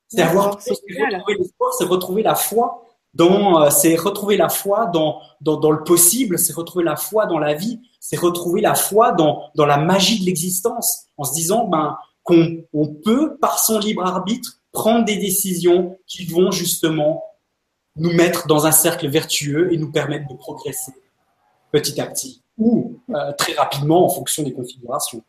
[0.07, 2.89] C'est avoir, retrouver l'espoir, c'est retrouver la foi
[3.19, 7.39] euh, c'est retrouver la foi dans, dans, dans le possible, c'est retrouver la foi dans
[7.39, 11.67] la vie, c'est retrouver la foi dans, dans la magie de l'existence, en se disant
[11.67, 11.97] ben,
[12.30, 17.23] qu'on on peut, par son libre arbitre, prendre des décisions qui vont justement
[17.95, 20.93] nous mettre dans un cercle vertueux et nous permettre de progresser
[21.72, 25.23] petit à petit ou euh, très rapidement en fonction des configurations.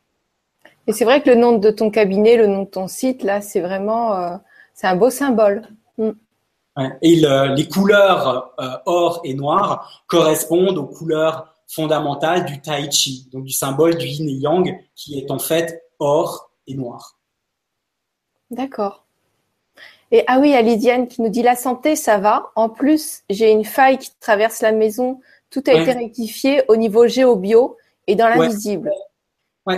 [0.86, 3.40] Et c'est vrai que le nom de ton cabinet, le nom de ton site, là,
[3.40, 4.36] c'est vraiment, euh,
[4.74, 5.62] c'est un beau symbole.
[5.97, 6.10] Mm.
[7.02, 13.44] Et les couleurs euh, or et noir correspondent aux couleurs fondamentales du Tai Chi, donc
[13.44, 17.18] du symbole du yin et yang, qui est en fait or et noir.
[18.51, 19.05] D'accord.
[20.10, 22.51] Et ah oui, Alidiane qui nous dit la santé, ça va.
[22.56, 25.20] En plus, j'ai une faille qui traverse la maison.
[25.51, 27.76] Tout a été rectifié au niveau géobio
[28.06, 28.90] et dans l'invisible.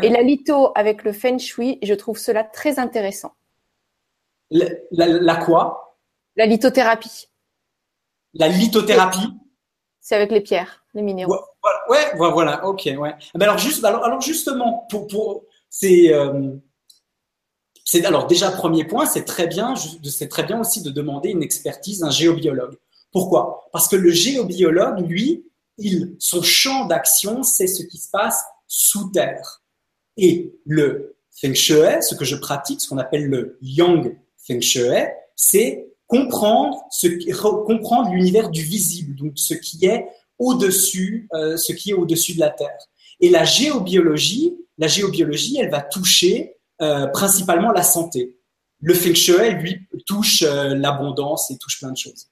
[0.02, 3.35] Et la litho avec le feng shui, je trouve cela très intéressant.
[4.51, 5.98] La, quoi?
[6.36, 7.28] La lithothérapie.
[8.35, 9.28] La lithothérapie?
[10.01, 11.39] C'est avec les pierres, les minéraux.
[11.89, 13.14] Ouais, voilà, ok, ouais.
[13.35, 16.55] Mais alors, juste, alors, justement, pour, pour c'est, euh,
[17.85, 21.43] c'est alors déjà premier point, c'est très bien, c'est très bien aussi de demander une
[21.43, 22.77] expertise, un géobiologue.
[23.11, 23.69] Pourquoi?
[23.73, 25.45] Parce que le géobiologue, lui,
[25.79, 29.63] il, son champ d'action, c'est ce qui se passe sous terre.
[30.17, 34.91] Et le Feng Shui, ce que je pratique, ce qu'on appelle le Yang Feng Shui,
[35.35, 37.09] c'est comprendre ce
[37.65, 40.07] comprendre l'univers du visible, donc ce qui est
[40.39, 42.79] au-dessus, euh, ce qui est au-dessus de la Terre.
[43.21, 48.37] Et la géobiologie, la géobiologie, elle va toucher euh, principalement la santé.
[48.81, 52.29] Le Feng Shui, lui, touche euh, l'abondance et touche plein de choses.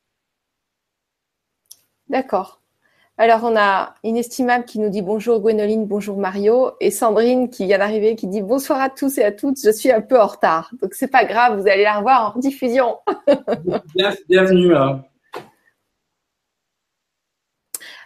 [2.08, 2.60] D'accord.
[3.16, 7.78] Alors, on a Inestimable qui nous dit bonjour Gwénoline, bonjour Mario, et Sandrine qui vient
[7.78, 10.70] d'arriver qui dit bonsoir à tous et à toutes, je suis un peu en retard.
[10.80, 12.96] Donc, c'est pas grave, vous allez la revoir en diffusion.
[14.28, 14.74] Bienvenue.
[14.74, 15.04] Hein.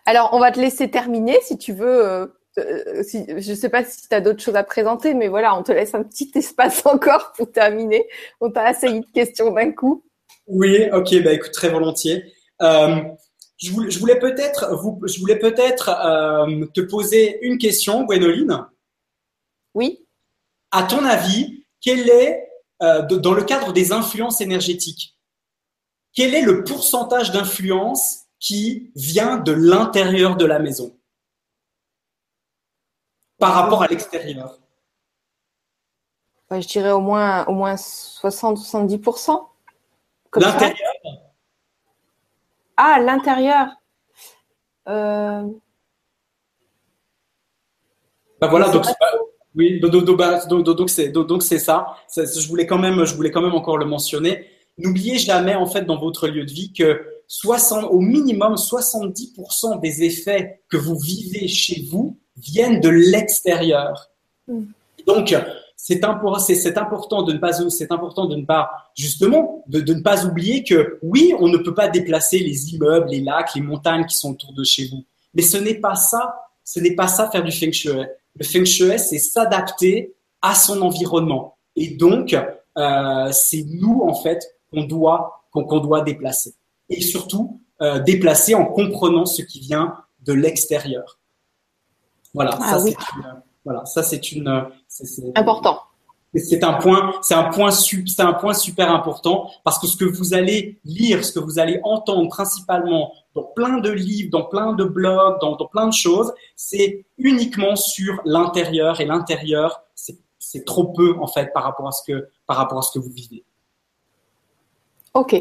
[0.04, 2.34] Alors, on va te laisser terminer si tu veux.
[2.58, 5.62] Euh, je ne sais pas si tu as d'autres choses à présenter, mais voilà, on
[5.62, 8.06] te laisse un petit espace encore pour terminer.
[8.40, 10.04] On t'a assez de questions d'un coup.
[10.46, 12.32] Oui, ok, bah écoute, très volontiers.
[12.62, 13.02] Euh,
[13.56, 18.66] je voulais, peut-être je voulais peut-être euh, te poser une question, Gwénoline.
[19.74, 20.06] Oui.
[20.70, 22.48] À ton avis, quel est,
[22.80, 25.16] dans le cadre des influences énergétiques,
[26.12, 30.96] quel est le pourcentage d'influence qui vient de l'intérieur de la maison?
[33.38, 34.58] Par rapport à l'extérieur
[36.50, 39.48] Je dirais au moins, au moins 60-70%.
[40.36, 40.76] L'intérieur?
[42.76, 43.68] Ah, l'intérieur.
[44.88, 45.46] Euh...
[48.40, 48.84] Bah voilà, donc,
[49.54, 51.96] oui, donc c'est donc c'est ça.
[52.14, 54.46] Je voulais quand même, je voulais quand même encore le mentionner.
[54.76, 60.02] N'oubliez jamais en fait dans votre lieu de vie que 60, au minimum 70% des
[60.02, 64.10] effets que vous vivez chez vous viennent de l'extérieur.
[64.48, 64.64] Mm.
[65.06, 65.34] Donc
[65.76, 66.02] c'est
[66.78, 70.98] important de ne pas, c'est important de ne pas, justement, de, ne pas oublier que
[71.02, 74.52] oui, on ne peut pas déplacer les immeubles, les lacs, les montagnes qui sont autour
[74.54, 75.04] de chez vous.
[75.34, 77.90] Mais ce n'est pas ça, ce n'est pas ça faire du feng shui.
[78.36, 81.58] Le feng shui, c'est s'adapter à son environnement.
[81.76, 82.34] Et donc,
[82.78, 84.42] euh, c'est nous, en fait,
[84.72, 86.54] qu'on doit, qu'on doit déplacer.
[86.88, 91.18] Et surtout, euh, déplacer en comprenant ce qui vient de l'extérieur.
[92.34, 92.96] Voilà, ah ça c'est
[93.64, 94.66] voilà, ça c'est une
[95.36, 95.78] important.
[96.36, 100.04] C'est un point, c'est un point, c'est un point super important parce que ce que
[100.04, 104.72] vous allez lire, ce que vous allez entendre principalement dans plein de livres, dans plein
[104.72, 111.16] de blogs, dans, plein de choses, c'est uniquement sur l'intérieur et l'intérieur, c'est trop peu
[111.20, 113.44] en fait par rapport à ce que par rapport à ce que vous vivez.
[115.14, 115.40] Ok.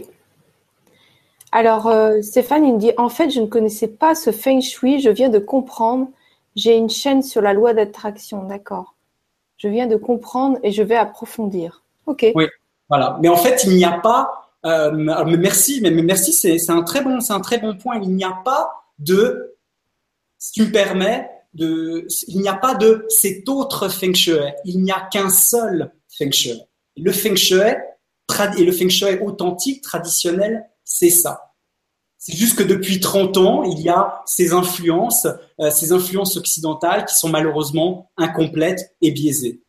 [1.51, 4.99] Alors euh, Stéphane, il me dit en fait, je ne connaissais pas ce feng shui,
[4.99, 6.07] je viens de comprendre.
[6.55, 8.95] J'ai une chaîne sur la loi d'attraction, d'accord.
[9.57, 11.83] Je viens de comprendre et je vais approfondir.
[12.05, 12.25] Ok.
[12.35, 12.45] Oui,
[12.89, 13.17] voilà.
[13.21, 14.51] Mais en fait, il n'y a pas.
[14.65, 17.99] Euh, merci, mais, merci, c'est un très bon, c'est un très bon point.
[18.01, 19.55] Il n'y a pas de,
[20.37, 24.37] si tu me permets, de, il n'y a pas de cet autre feng shui.
[24.65, 26.61] Il n'y a qu'un seul feng shui.
[26.97, 27.59] Le feng shui
[28.57, 31.52] et le feng shui authentique, traditionnel, c'est ça.
[32.25, 35.27] C'est juste que depuis 30 ans, il y a ces influences,
[35.59, 39.61] euh, ces influences occidentales qui sont malheureusement incomplètes et biaisées.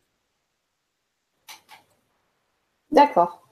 [2.91, 3.45] D'accord.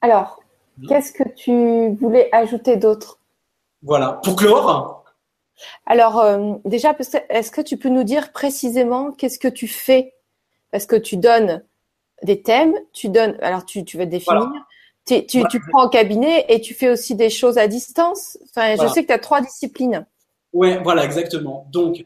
[0.00, 0.40] Alors,
[0.88, 3.20] qu'est-ce que tu voulais ajouter d'autre?
[3.80, 5.04] Voilà, pour clore?
[5.86, 6.96] Alors, euh, déjà,
[7.28, 10.14] est-ce que tu peux nous dire précisément qu'est-ce que tu fais?
[10.72, 11.62] Parce que tu donnes
[12.24, 14.50] des thèmes, tu donnes, alors tu, tu veux définir,
[15.06, 18.38] tu, tu, prends au cabinet et tu fais aussi des choses à distance.
[18.48, 20.06] Enfin, je sais que tu as trois disciplines.
[20.52, 21.66] Oui, voilà, exactement.
[21.70, 22.04] Donc,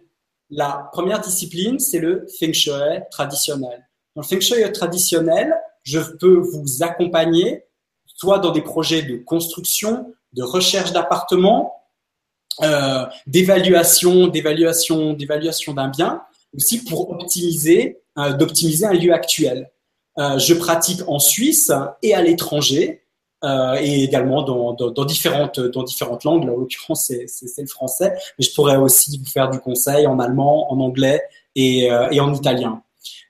[0.50, 2.72] la première discipline, c'est le Feng Shui
[3.10, 3.88] traditionnel.
[4.16, 7.64] Dans le Feng Shui traditionnel, je peux vous accompagner,
[8.06, 11.74] soit dans des projets de construction, de recherche d'appartements,
[12.62, 16.22] euh, d'évaluation, d'évaluation, d'évaluation d'un bien,
[16.54, 19.70] aussi pour optimiser, euh, d'optimiser un lieu actuel.
[20.18, 21.72] Euh, je pratique en Suisse
[22.02, 23.02] et à l'étranger.
[23.44, 26.44] Euh, et également dans, dans, dans, différentes, dans différentes langues.
[26.44, 30.18] Là, en l'occurrence, c'est le français, mais je pourrais aussi vous faire du conseil en
[30.18, 31.22] allemand, en anglais
[31.54, 32.82] et, euh, et en italien.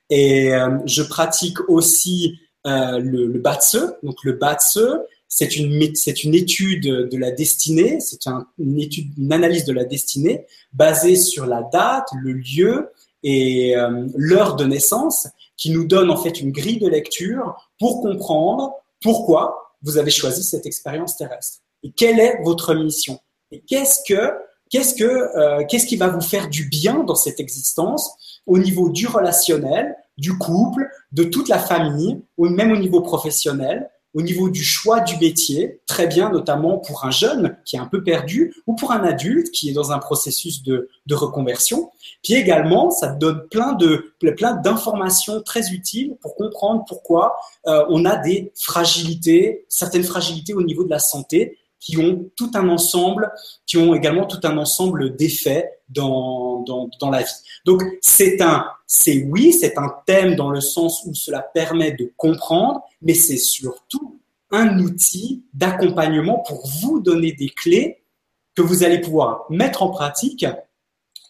[0.09, 3.79] Et euh, je pratique aussi le, le BATSE.
[4.03, 4.79] Donc le BATSE,
[5.29, 9.75] c'est une, c'est une étude de la destinée, c'est un, une étude, une analyse de
[9.75, 12.91] la destinée basée sur la date, le lieu
[13.23, 13.75] et
[14.17, 15.29] l'heure de naissance
[15.59, 18.73] qui nous donne en fait une grille de lecture pour comprendre
[19.03, 21.59] pourquoi vous avez choisi cette expérience terrestre.
[21.83, 23.21] Et quelle est votre mission?
[23.53, 24.33] Et qu'est-ce que
[24.71, 28.89] qu'est-ce que euh, qu'est-ce qui va vous faire du bien dans cette existence au niveau
[28.89, 33.91] du relationnel, du couple, de toute la famille, ou même au niveau professionnel?
[34.15, 37.87] Au niveau du choix du métier, très bien notamment pour un jeune qui est un
[37.87, 41.91] peu perdu ou pour un adulte qui est dans un processus de, reconversion.
[42.23, 47.37] Puis également, ça donne plein de plein d'informations très utiles pour comprendre pourquoi
[47.67, 52.51] euh, on a des fragilités, certaines fragilités au niveau de la santé qui ont tout
[52.55, 53.31] un ensemble,
[53.67, 56.65] qui ont également tout un ensemble d'effets dans,
[57.01, 57.35] dans, la vie.
[57.65, 62.13] Donc c'est un, c'est oui, c'est un thème dans le sens où cela permet de
[62.17, 68.03] comprendre, mais c'est surtout un outil d'accompagnement pour vous donner des clés
[68.55, 70.47] que vous allez pouvoir mettre en pratique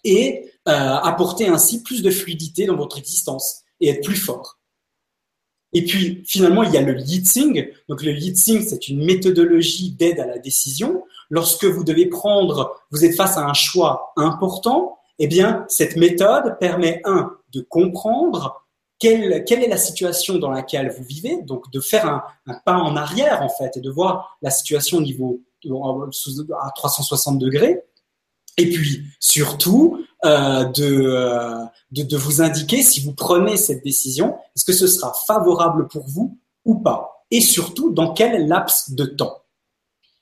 [0.04, 4.57] et euh, apporter ainsi plus de fluidité dans votre existence et être plus fort.
[5.72, 7.68] Et puis, finalement, il y a le Yitzing.
[7.88, 11.04] Donc, le Yitzing, c'est une méthodologie d'aide à la décision.
[11.30, 16.58] Lorsque vous devez prendre, vous êtes face à un choix important, eh bien, cette méthode
[16.58, 18.64] permet, un, de comprendre
[18.98, 22.76] quelle, quelle est la situation dans laquelle vous vivez, donc de faire un, un pas
[22.76, 27.82] en arrière, en fait, et de voir la situation au niveau à 360 degrés.
[28.56, 34.64] Et puis, surtout, euh, euh, de, de, vous indiquer si vous prenez cette décision, est-ce
[34.64, 37.24] que ce sera favorable pour vous ou pas?
[37.30, 39.42] Et surtout, dans quel laps de temps?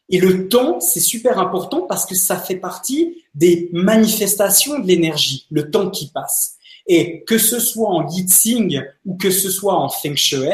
[0.09, 5.47] Et le temps, c'est super important parce que ça fait partie des manifestations de l'énergie,
[5.51, 6.57] le temps qui passe.
[6.87, 10.49] Et que ce soit en Yitzing ou que ce soit en Feng Shui,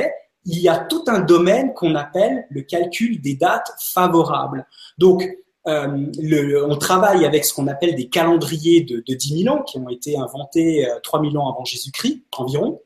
[0.44, 4.66] il y a tout un domaine qu'on appelle le calcul des dates favorables.
[4.98, 5.28] Donc,
[5.66, 9.78] euh, on travaille avec ce qu'on appelle des calendriers de, de 10 000 ans qui
[9.78, 12.80] ont été inventés euh, 3 000 ans avant Jésus-Christ environ.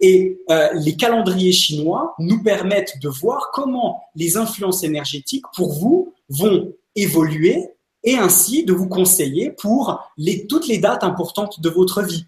[0.00, 6.14] Et euh, les calendriers chinois nous permettent de voir comment les influences énergétiques pour vous
[6.28, 7.68] vont évoluer
[8.04, 10.00] et ainsi de vous conseiller pour
[10.48, 12.26] toutes les dates importantes de votre vie.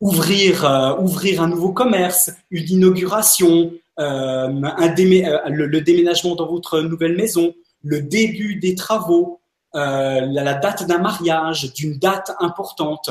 [0.00, 7.52] Ouvrir, euh, un nouveau commerce, une inauguration, euh, le déménagement dans votre nouvelle maison,
[7.82, 9.40] le début des travaux,
[9.74, 13.10] euh, la, date d'un mariage, d'une date importante.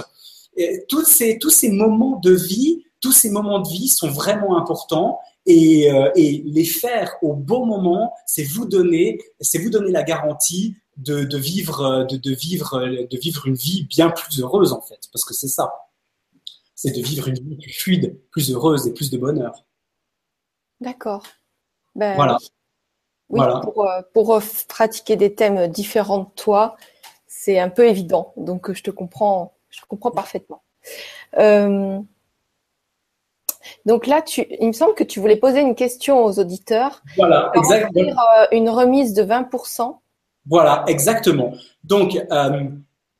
[0.56, 4.57] Et tous, ces, tous ces moments de vie, tous ces moments de vie sont vraiment
[4.57, 9.91] importants et, euh, et les faire au bon moment, c'est vous donner, c'est vous donner
[9.91, 14.73] la garantie de, de vivre, de, de, vivre, de vivre une vie bien plus heureuse
[14.73, 15.72] en fait, parce que c'est ça,
[16.73, 19.64] c'est de vivre une vie plus fluide, plus heureuse et plus de bonheur.
[20.80, 21.23] D'accord.
[21.95, 22.38] Ben, voilà.
[22.39, 22.48] Oui,
[23.30, 26.78] pour, euh, pour, euh, pratiquer des thèmes différents de toi,
[27.28, 28.34] c'est un peu évident.
[28.38, 30.64] Donc, je te comprends, je comprends parfaitement.
[31.38, 31.99] Euh,
[33.86, 37.02] donc là, tu, il me semble que tu voulais poser une question aux auditeurs.
[37.18, 38.22] Voilà, exactement.
[38.52, 39.98] Une remise de 20%.
[40.49, 41.54] Voilà, exactement.
[41.84, 42.18] Donc,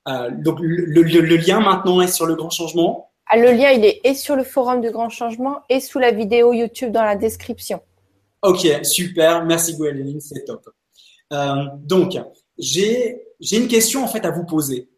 [0.08, 3.12] euh, donc le, le, lien maintenant est sur le grand changement?
[3.30, 6.12] Ah, le lien, il est et sur le forum du grand changement et sous la
[6.12, 7.82] vidéo YouTube dans la description.
[8.42, 9.46] Ok, super.
[9.46, 10.70] Merci Gwendoline, c'est top.
[11.34, 12.18] Euh, donc,
[12.58, 14.90] j'ai une question en fait à vous poser.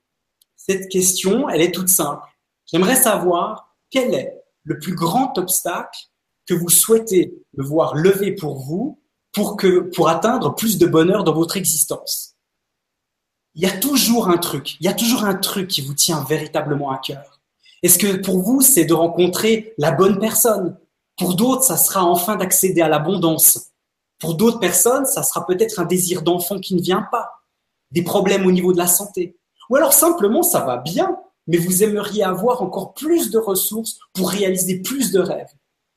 [0.56, 2.28] Cette question, elle est toute simple.
[2.66, 6.00] J'aimerais savoir quel est le plus grand obstacle
[6.46, 9.02] que vous souhaitez me voir lever pour vous
[9.32, 9.58] pour
[9.96, 12.36] pour atteindre plus de bonheur dans votre existence.
[13.56, 16.24] Il y a toujours un truc, il y a toujours un truc qui vous tient
[16.24, 17.40] véritablement à cœur.
[17.82, 20.78] Est-ce que pour vous, c'est de rencontrer la bonne personne,
[21.20, 23.68] pour d'autres, ça sera enfin d'accéder à l'abondance.
[24.20, 27.42] Pour d'autres personnes, ça sera peut-être un désir d'enfant qui ne vient pas,
[27.92, 29.38] des problèmes au niveau de la santé.
[29.70, 31.18] Ou alors simplement, ça va bien,
[31.48, 35.52] mais vous aimeriez avoir encore plus de ressources pour réaliser plus de rêves.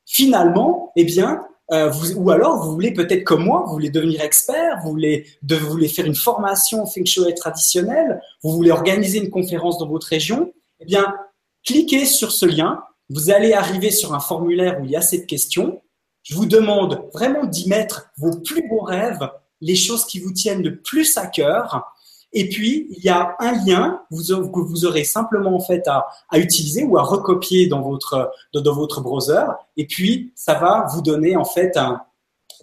[0.05, 1.41] Finalement, eh bien,
[1.71, 5.87] euh, ou alors vous voulez peut-être comme moi, vous voulez devenir expert, vous voulez, voulez
[5.87, 10.51] faire une formation Feng Shui traditionnelle, vous voulez organiser une conférence dans votre région,
[10.81, 11.15] eh bien,
[11.63, 12.83] cliquez sur ce lien,
[13.13, 15.81] vous allez arriver sur un formulaire où il y a cette question.
[16.23, 19.29] Je vous demande vraiment d'y mettre vos plus beaux rêves,
[19.61, 21.93] les choses qui vous tiennent le plus à cœur.
[22.31, 26.83] Et puis, il y a un lien que vous aurez simplement en fait à, utiliser
[26.83, 29.45] ou à recopier dans votre, dans, votre browser.
[29.77, 31.77] Et puis, ça va vous donner en fait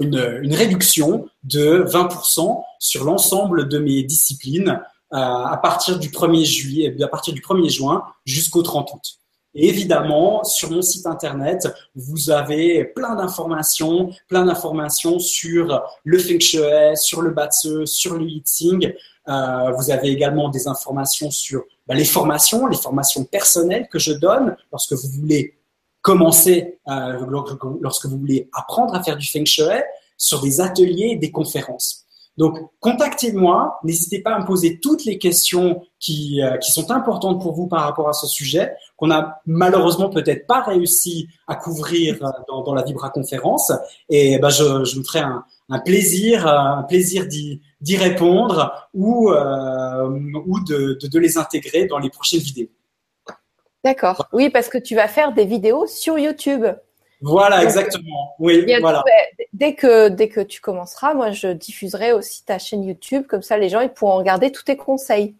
[0.00, 4.80] une, réduction de 20% sur l'ensemble de mes disciplines
[5.12, 9.19] euh, à partir du 1er juillet, à partir du 1er juin jusqu'au 30 août.
[9.54, 16.40] Et évidemment, sur mon site internet, vous avez plein d'informations, plein d'informations sur le Feng
[16.40, 16.60] Shui,
[16.94, 18.92] sur le Batse, sur le Yitzing.
[19.28, 24.12] Euh, vous avez également des informations sur bah, les formations, les formations personnelles que je
[24.12, 25.58] donne lorsque vous voulez
[26.00, 27.18] commencer, euh,
[27.80, 29.64] lorsque vous voulez apprendre à faire du Feng Shui,
[30.16, 31.99] sur des ateliers, des conférences.
[32.40, 33.78] Donc, contactez-moi.
[33.84, 37.66] N'hésitez pas à me poser toutes les questions qui, euh, qui sont importantes pour vous
[37.66, 42.72] par rapport à ce sujet, qu'on a malheureusement peut-être pas réussi à couvrir euh, dans,
[42.72, 43.70] la Vibra conférence.
[44.08, 45.44] Et ben, je, je me ferai un,
[45.84, 52.70] plaisir, plaisir d'y, répondre ou, euh, de les intégrer dans les prochaines vidéos.
[53.84, 54.28] D'accord.
[54.32, 56.64] Oui, parce que tu vas faire des vidéos sur YouTube.
[57.20, 58.34] Voilà, exactement.
[58.38, 59.04] Oui, voilà.
[59.52, 63.26] Dès que, dès que tu commenceras, moi, je diffuserai aussi ta chaîne YouTube.
[63.26, 65.34] Comme ça, les gens ils pourront regarder tous tes conseils.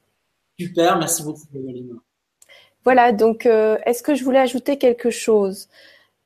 [0.59, 1.47] Super, merci beaucoup,
[2.85, 5.69] Voilà, donc, euh, est-ce que je voulais ajouter quelque chose?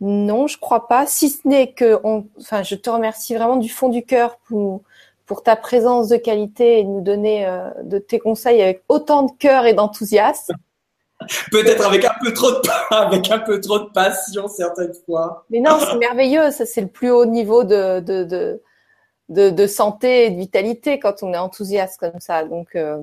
[0.00, 1.06] Non, je crois pas.
[1.06, 4.82] Si ce n'est que, on, enfin, je te remercie vraiment du fond du cœur pour,
[5.24, 9.22] pour ta présence de qualité et de nous donner euh, de tes conseils avec autant
[9.22, 10.54] de cœur et d'enthousiasme.
[11.50, 12.60] Peut-être avec un peu trop de
[12.90, 15.44] avec un peu trop de passion certaines fois.
[15.50, 16.50] Mais non, c'est merveilleux.
[16.50, 18.24] Ça, c'est le plus haut niveau de, de,
[19.28, 22.44] de, de, santé et de vitalité quand on est enthousiaste comme ça.
[22.44, 23.02] Donc, euh,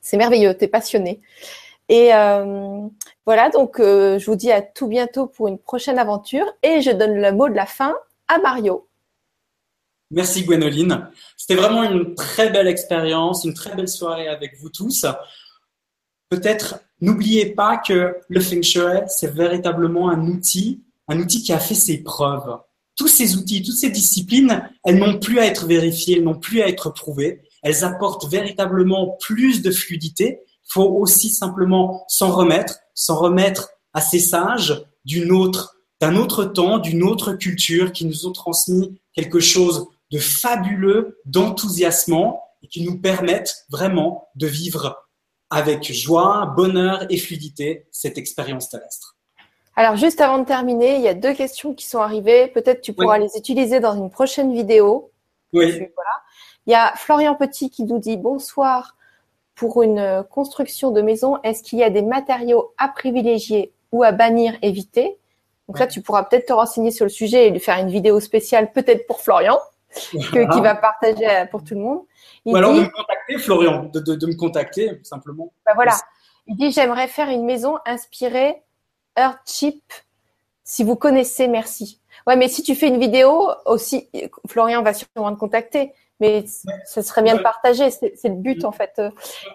[0.00, 0.56] c'est merveilleux.
[0.56, 1.20] Tu es passionné.
[1.88, 2.80] Et euh,
[3.26, 6.46] voilà, donc euh, je vous dis à tout bientôt pour une prochaine aventure.
[6.62, 7.94] Et je donne le mot de la fin
[8.28, 8.88] à Mario.
[10.12, 11.08] Merci Gwénoline.
[11.38, 15.06] C'était vraiment une très belle expérience, une très belle soirée avec vous tous
[16.32, 21.58] peut-être n'oubliez pas que le Feng Shui, c'est véritablement un outil, un outil qui a
[21.58, 22.56] fait ses preuves.
[22.96, 26.62] Tous ces outils, toutes ces disciplines, elles n'ont plus à être vérifiées, elles n'ont plus
[26.62, 27.42] à être prouvées.
[27.62, 30.40] Elles apportent véritablement plus de fluidité.
[30.46, 34.86] Il faut aussi simplement s'en remettre, s'en remettre à ces sages
[35.30, 41.18] autre, d'un autre temps, d'une autre culture qui nous ont transmis quelque chose de fabuleux,
[41.26, 44.96] d'enthousiasmant et qui nous permettent vraiment de vivre
[45.52, 49.16] avec joie, bonheur et fluidité cette expérience terrestre.
[49.76, 52.48] Alors juste avant de terminer, il y a deux questions qui sont arrivées.
[52.48, 55.10] Peut-être tu pourras les utiliser dans une prochaine vidéo.
[55.52, 55.70] Oui.
[55.70, 56.10] Voilà.
[56.66, 58.96] Il y a Florian Petit qui nous dit bonsoir.
[59.54, 64.10] Pour une construction de maison, est-ce qu'il y a des matériaux à privilégier ou à
[64.10, 65.18] bannir, éviter?
[65.68, 68.18] Donc là, tu pourras peut-être te renseigner sur le sujet et lui faire une vidéo
[68.18, 69.58] spéciale, peut-être pour Florian,
[69.94, 72.00] qui va partager pour tout le monde.
[72.46, 72.86] Ou alors de me
[73.32, 75.52] contacter, Florian, de, de, de me contacter simplement.
[75.66, 75.96] Ben voilà.
[76.46, 78.62] Il dit j'aimerais faire une maison inspirée
[79.16, 79.82] Earthship.
[80.64, 82.00] Si vous connaissez, merci.
[82.26, 84.08] Ouais, mais si tu fais une vidéo aussi,
[84.46, 85.92] Florian va sûrement te contacter.
[86.20, 86.44] Mais
[86.86, 89.02] ce serait bien de partager, c'est le but en fait.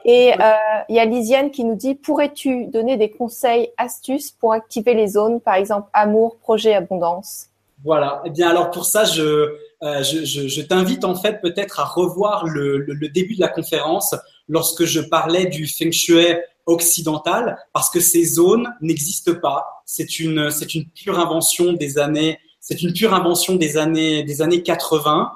[0.04, 0.54] Et euh,
[0.90, 5.08] il y a Lisiane qui nous dit pourrais-tu donner des conseils, astuces pour activer les
[5.08, 7.48] zones, par exemple amour, projet, abondance?
[7.86, 8.22] Voilà.
[8.26, 11.86] Eh bien alors pour ça, je euh, je, je, je t'invite en fait peut-être à
[11.86, 14.16] revoir le, le, le, début de la conférence
[14.48, 16.36] lorsque je parlais du feng shui
[16.66, 19.84] occidental, parce que ces zones n'existent pas.
[19.86, 24.42] C'est une, c'est une pure invention des années, c'est une pure invention des années, des
[24.42, 25.32] années 80.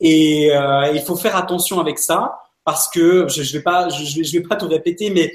[0.00, 4.22] Et euh, il faut faire attention avec ça parce que je, je vais pas, je,
[4.22, 5.32] je vais pas tout répéter, mais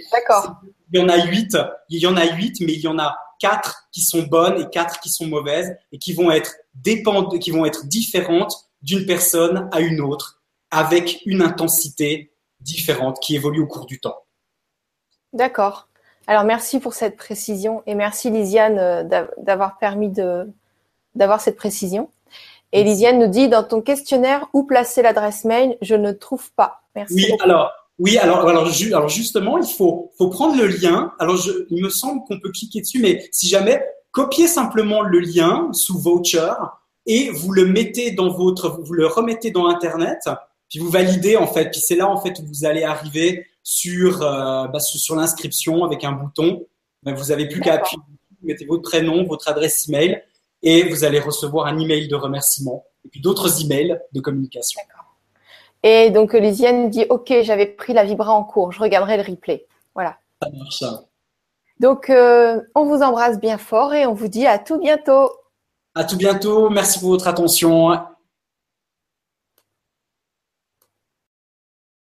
[0.93, 1.57] il y en a huit,
[1.89, 4.69] il y en a huit, mais il y en a quatre qui sont bonnes et
[4.69, 9.69] quatre qui sont mauvaises et qui vont être dépendent, qui vont être différentes d'une personne
[9.71, 10.41] à une autre
[10.71, 12.31] avec une intensité
[12.61, 14.23] différente qui évolue au cours du temps.
[15.33, 15.87] D'accord.
[16.27, 19.03] Alors merci pour cette précision et merci Lisiane euh,
[19.37, 20.47] d'avoir permis de
[21.15, 22.09] d'avoir cette précision.
[22.71, 26.83] Et Lisiane nous dit dans ton questionnaire où placer l'adresse mail, je ne trouve pas.
[26.95, 27.15] Merci.
[27.15, 27.71] Oui, alors
[28.01, 31.13] oui, alors, alors, alors, justement, il faut, faut prendre le lien.
[31.19, 33.79] Alors, je, il me semble qu'on peut cliquer dessus, mais si jamais,
[34.11, 36.53] copiez simplement le lien sous voucher
[37.05, 40.19] et vous le mettez dans votre, vous le remettez dans Internet,
[40.69, 41.69] puis vous validez en fait.
[41.71, 46.03] Puis c'est là en fait où vous allez arriver sur, euh, bah, sur, l'inscription avec
[46.03, 46.65] un bouton.
[47.03, 48.01] Ben, vous avez plus qu'à appuyer,
[48.41, 50.21] vous mettez votre prénom, votre adresse email
[50.63, 54.81] et vous allez recevoir un email de remerciement et puis d'autres emails de communication.
[55.83, 59.65] Et donc Lisiane dit OK, j'avais pris la vibra en cours, je regarderai le replay.
[59.95, 60.17] Voilà.
[60.41, 60.83] Ça marche.
[61.81, 65.31] Donc euh, on vous embrasse bien fort et on vous dit à tout bientôt.
[65.95, 66.69] À tout bientôt.
[66.69, 67.99] Merci pour votre attention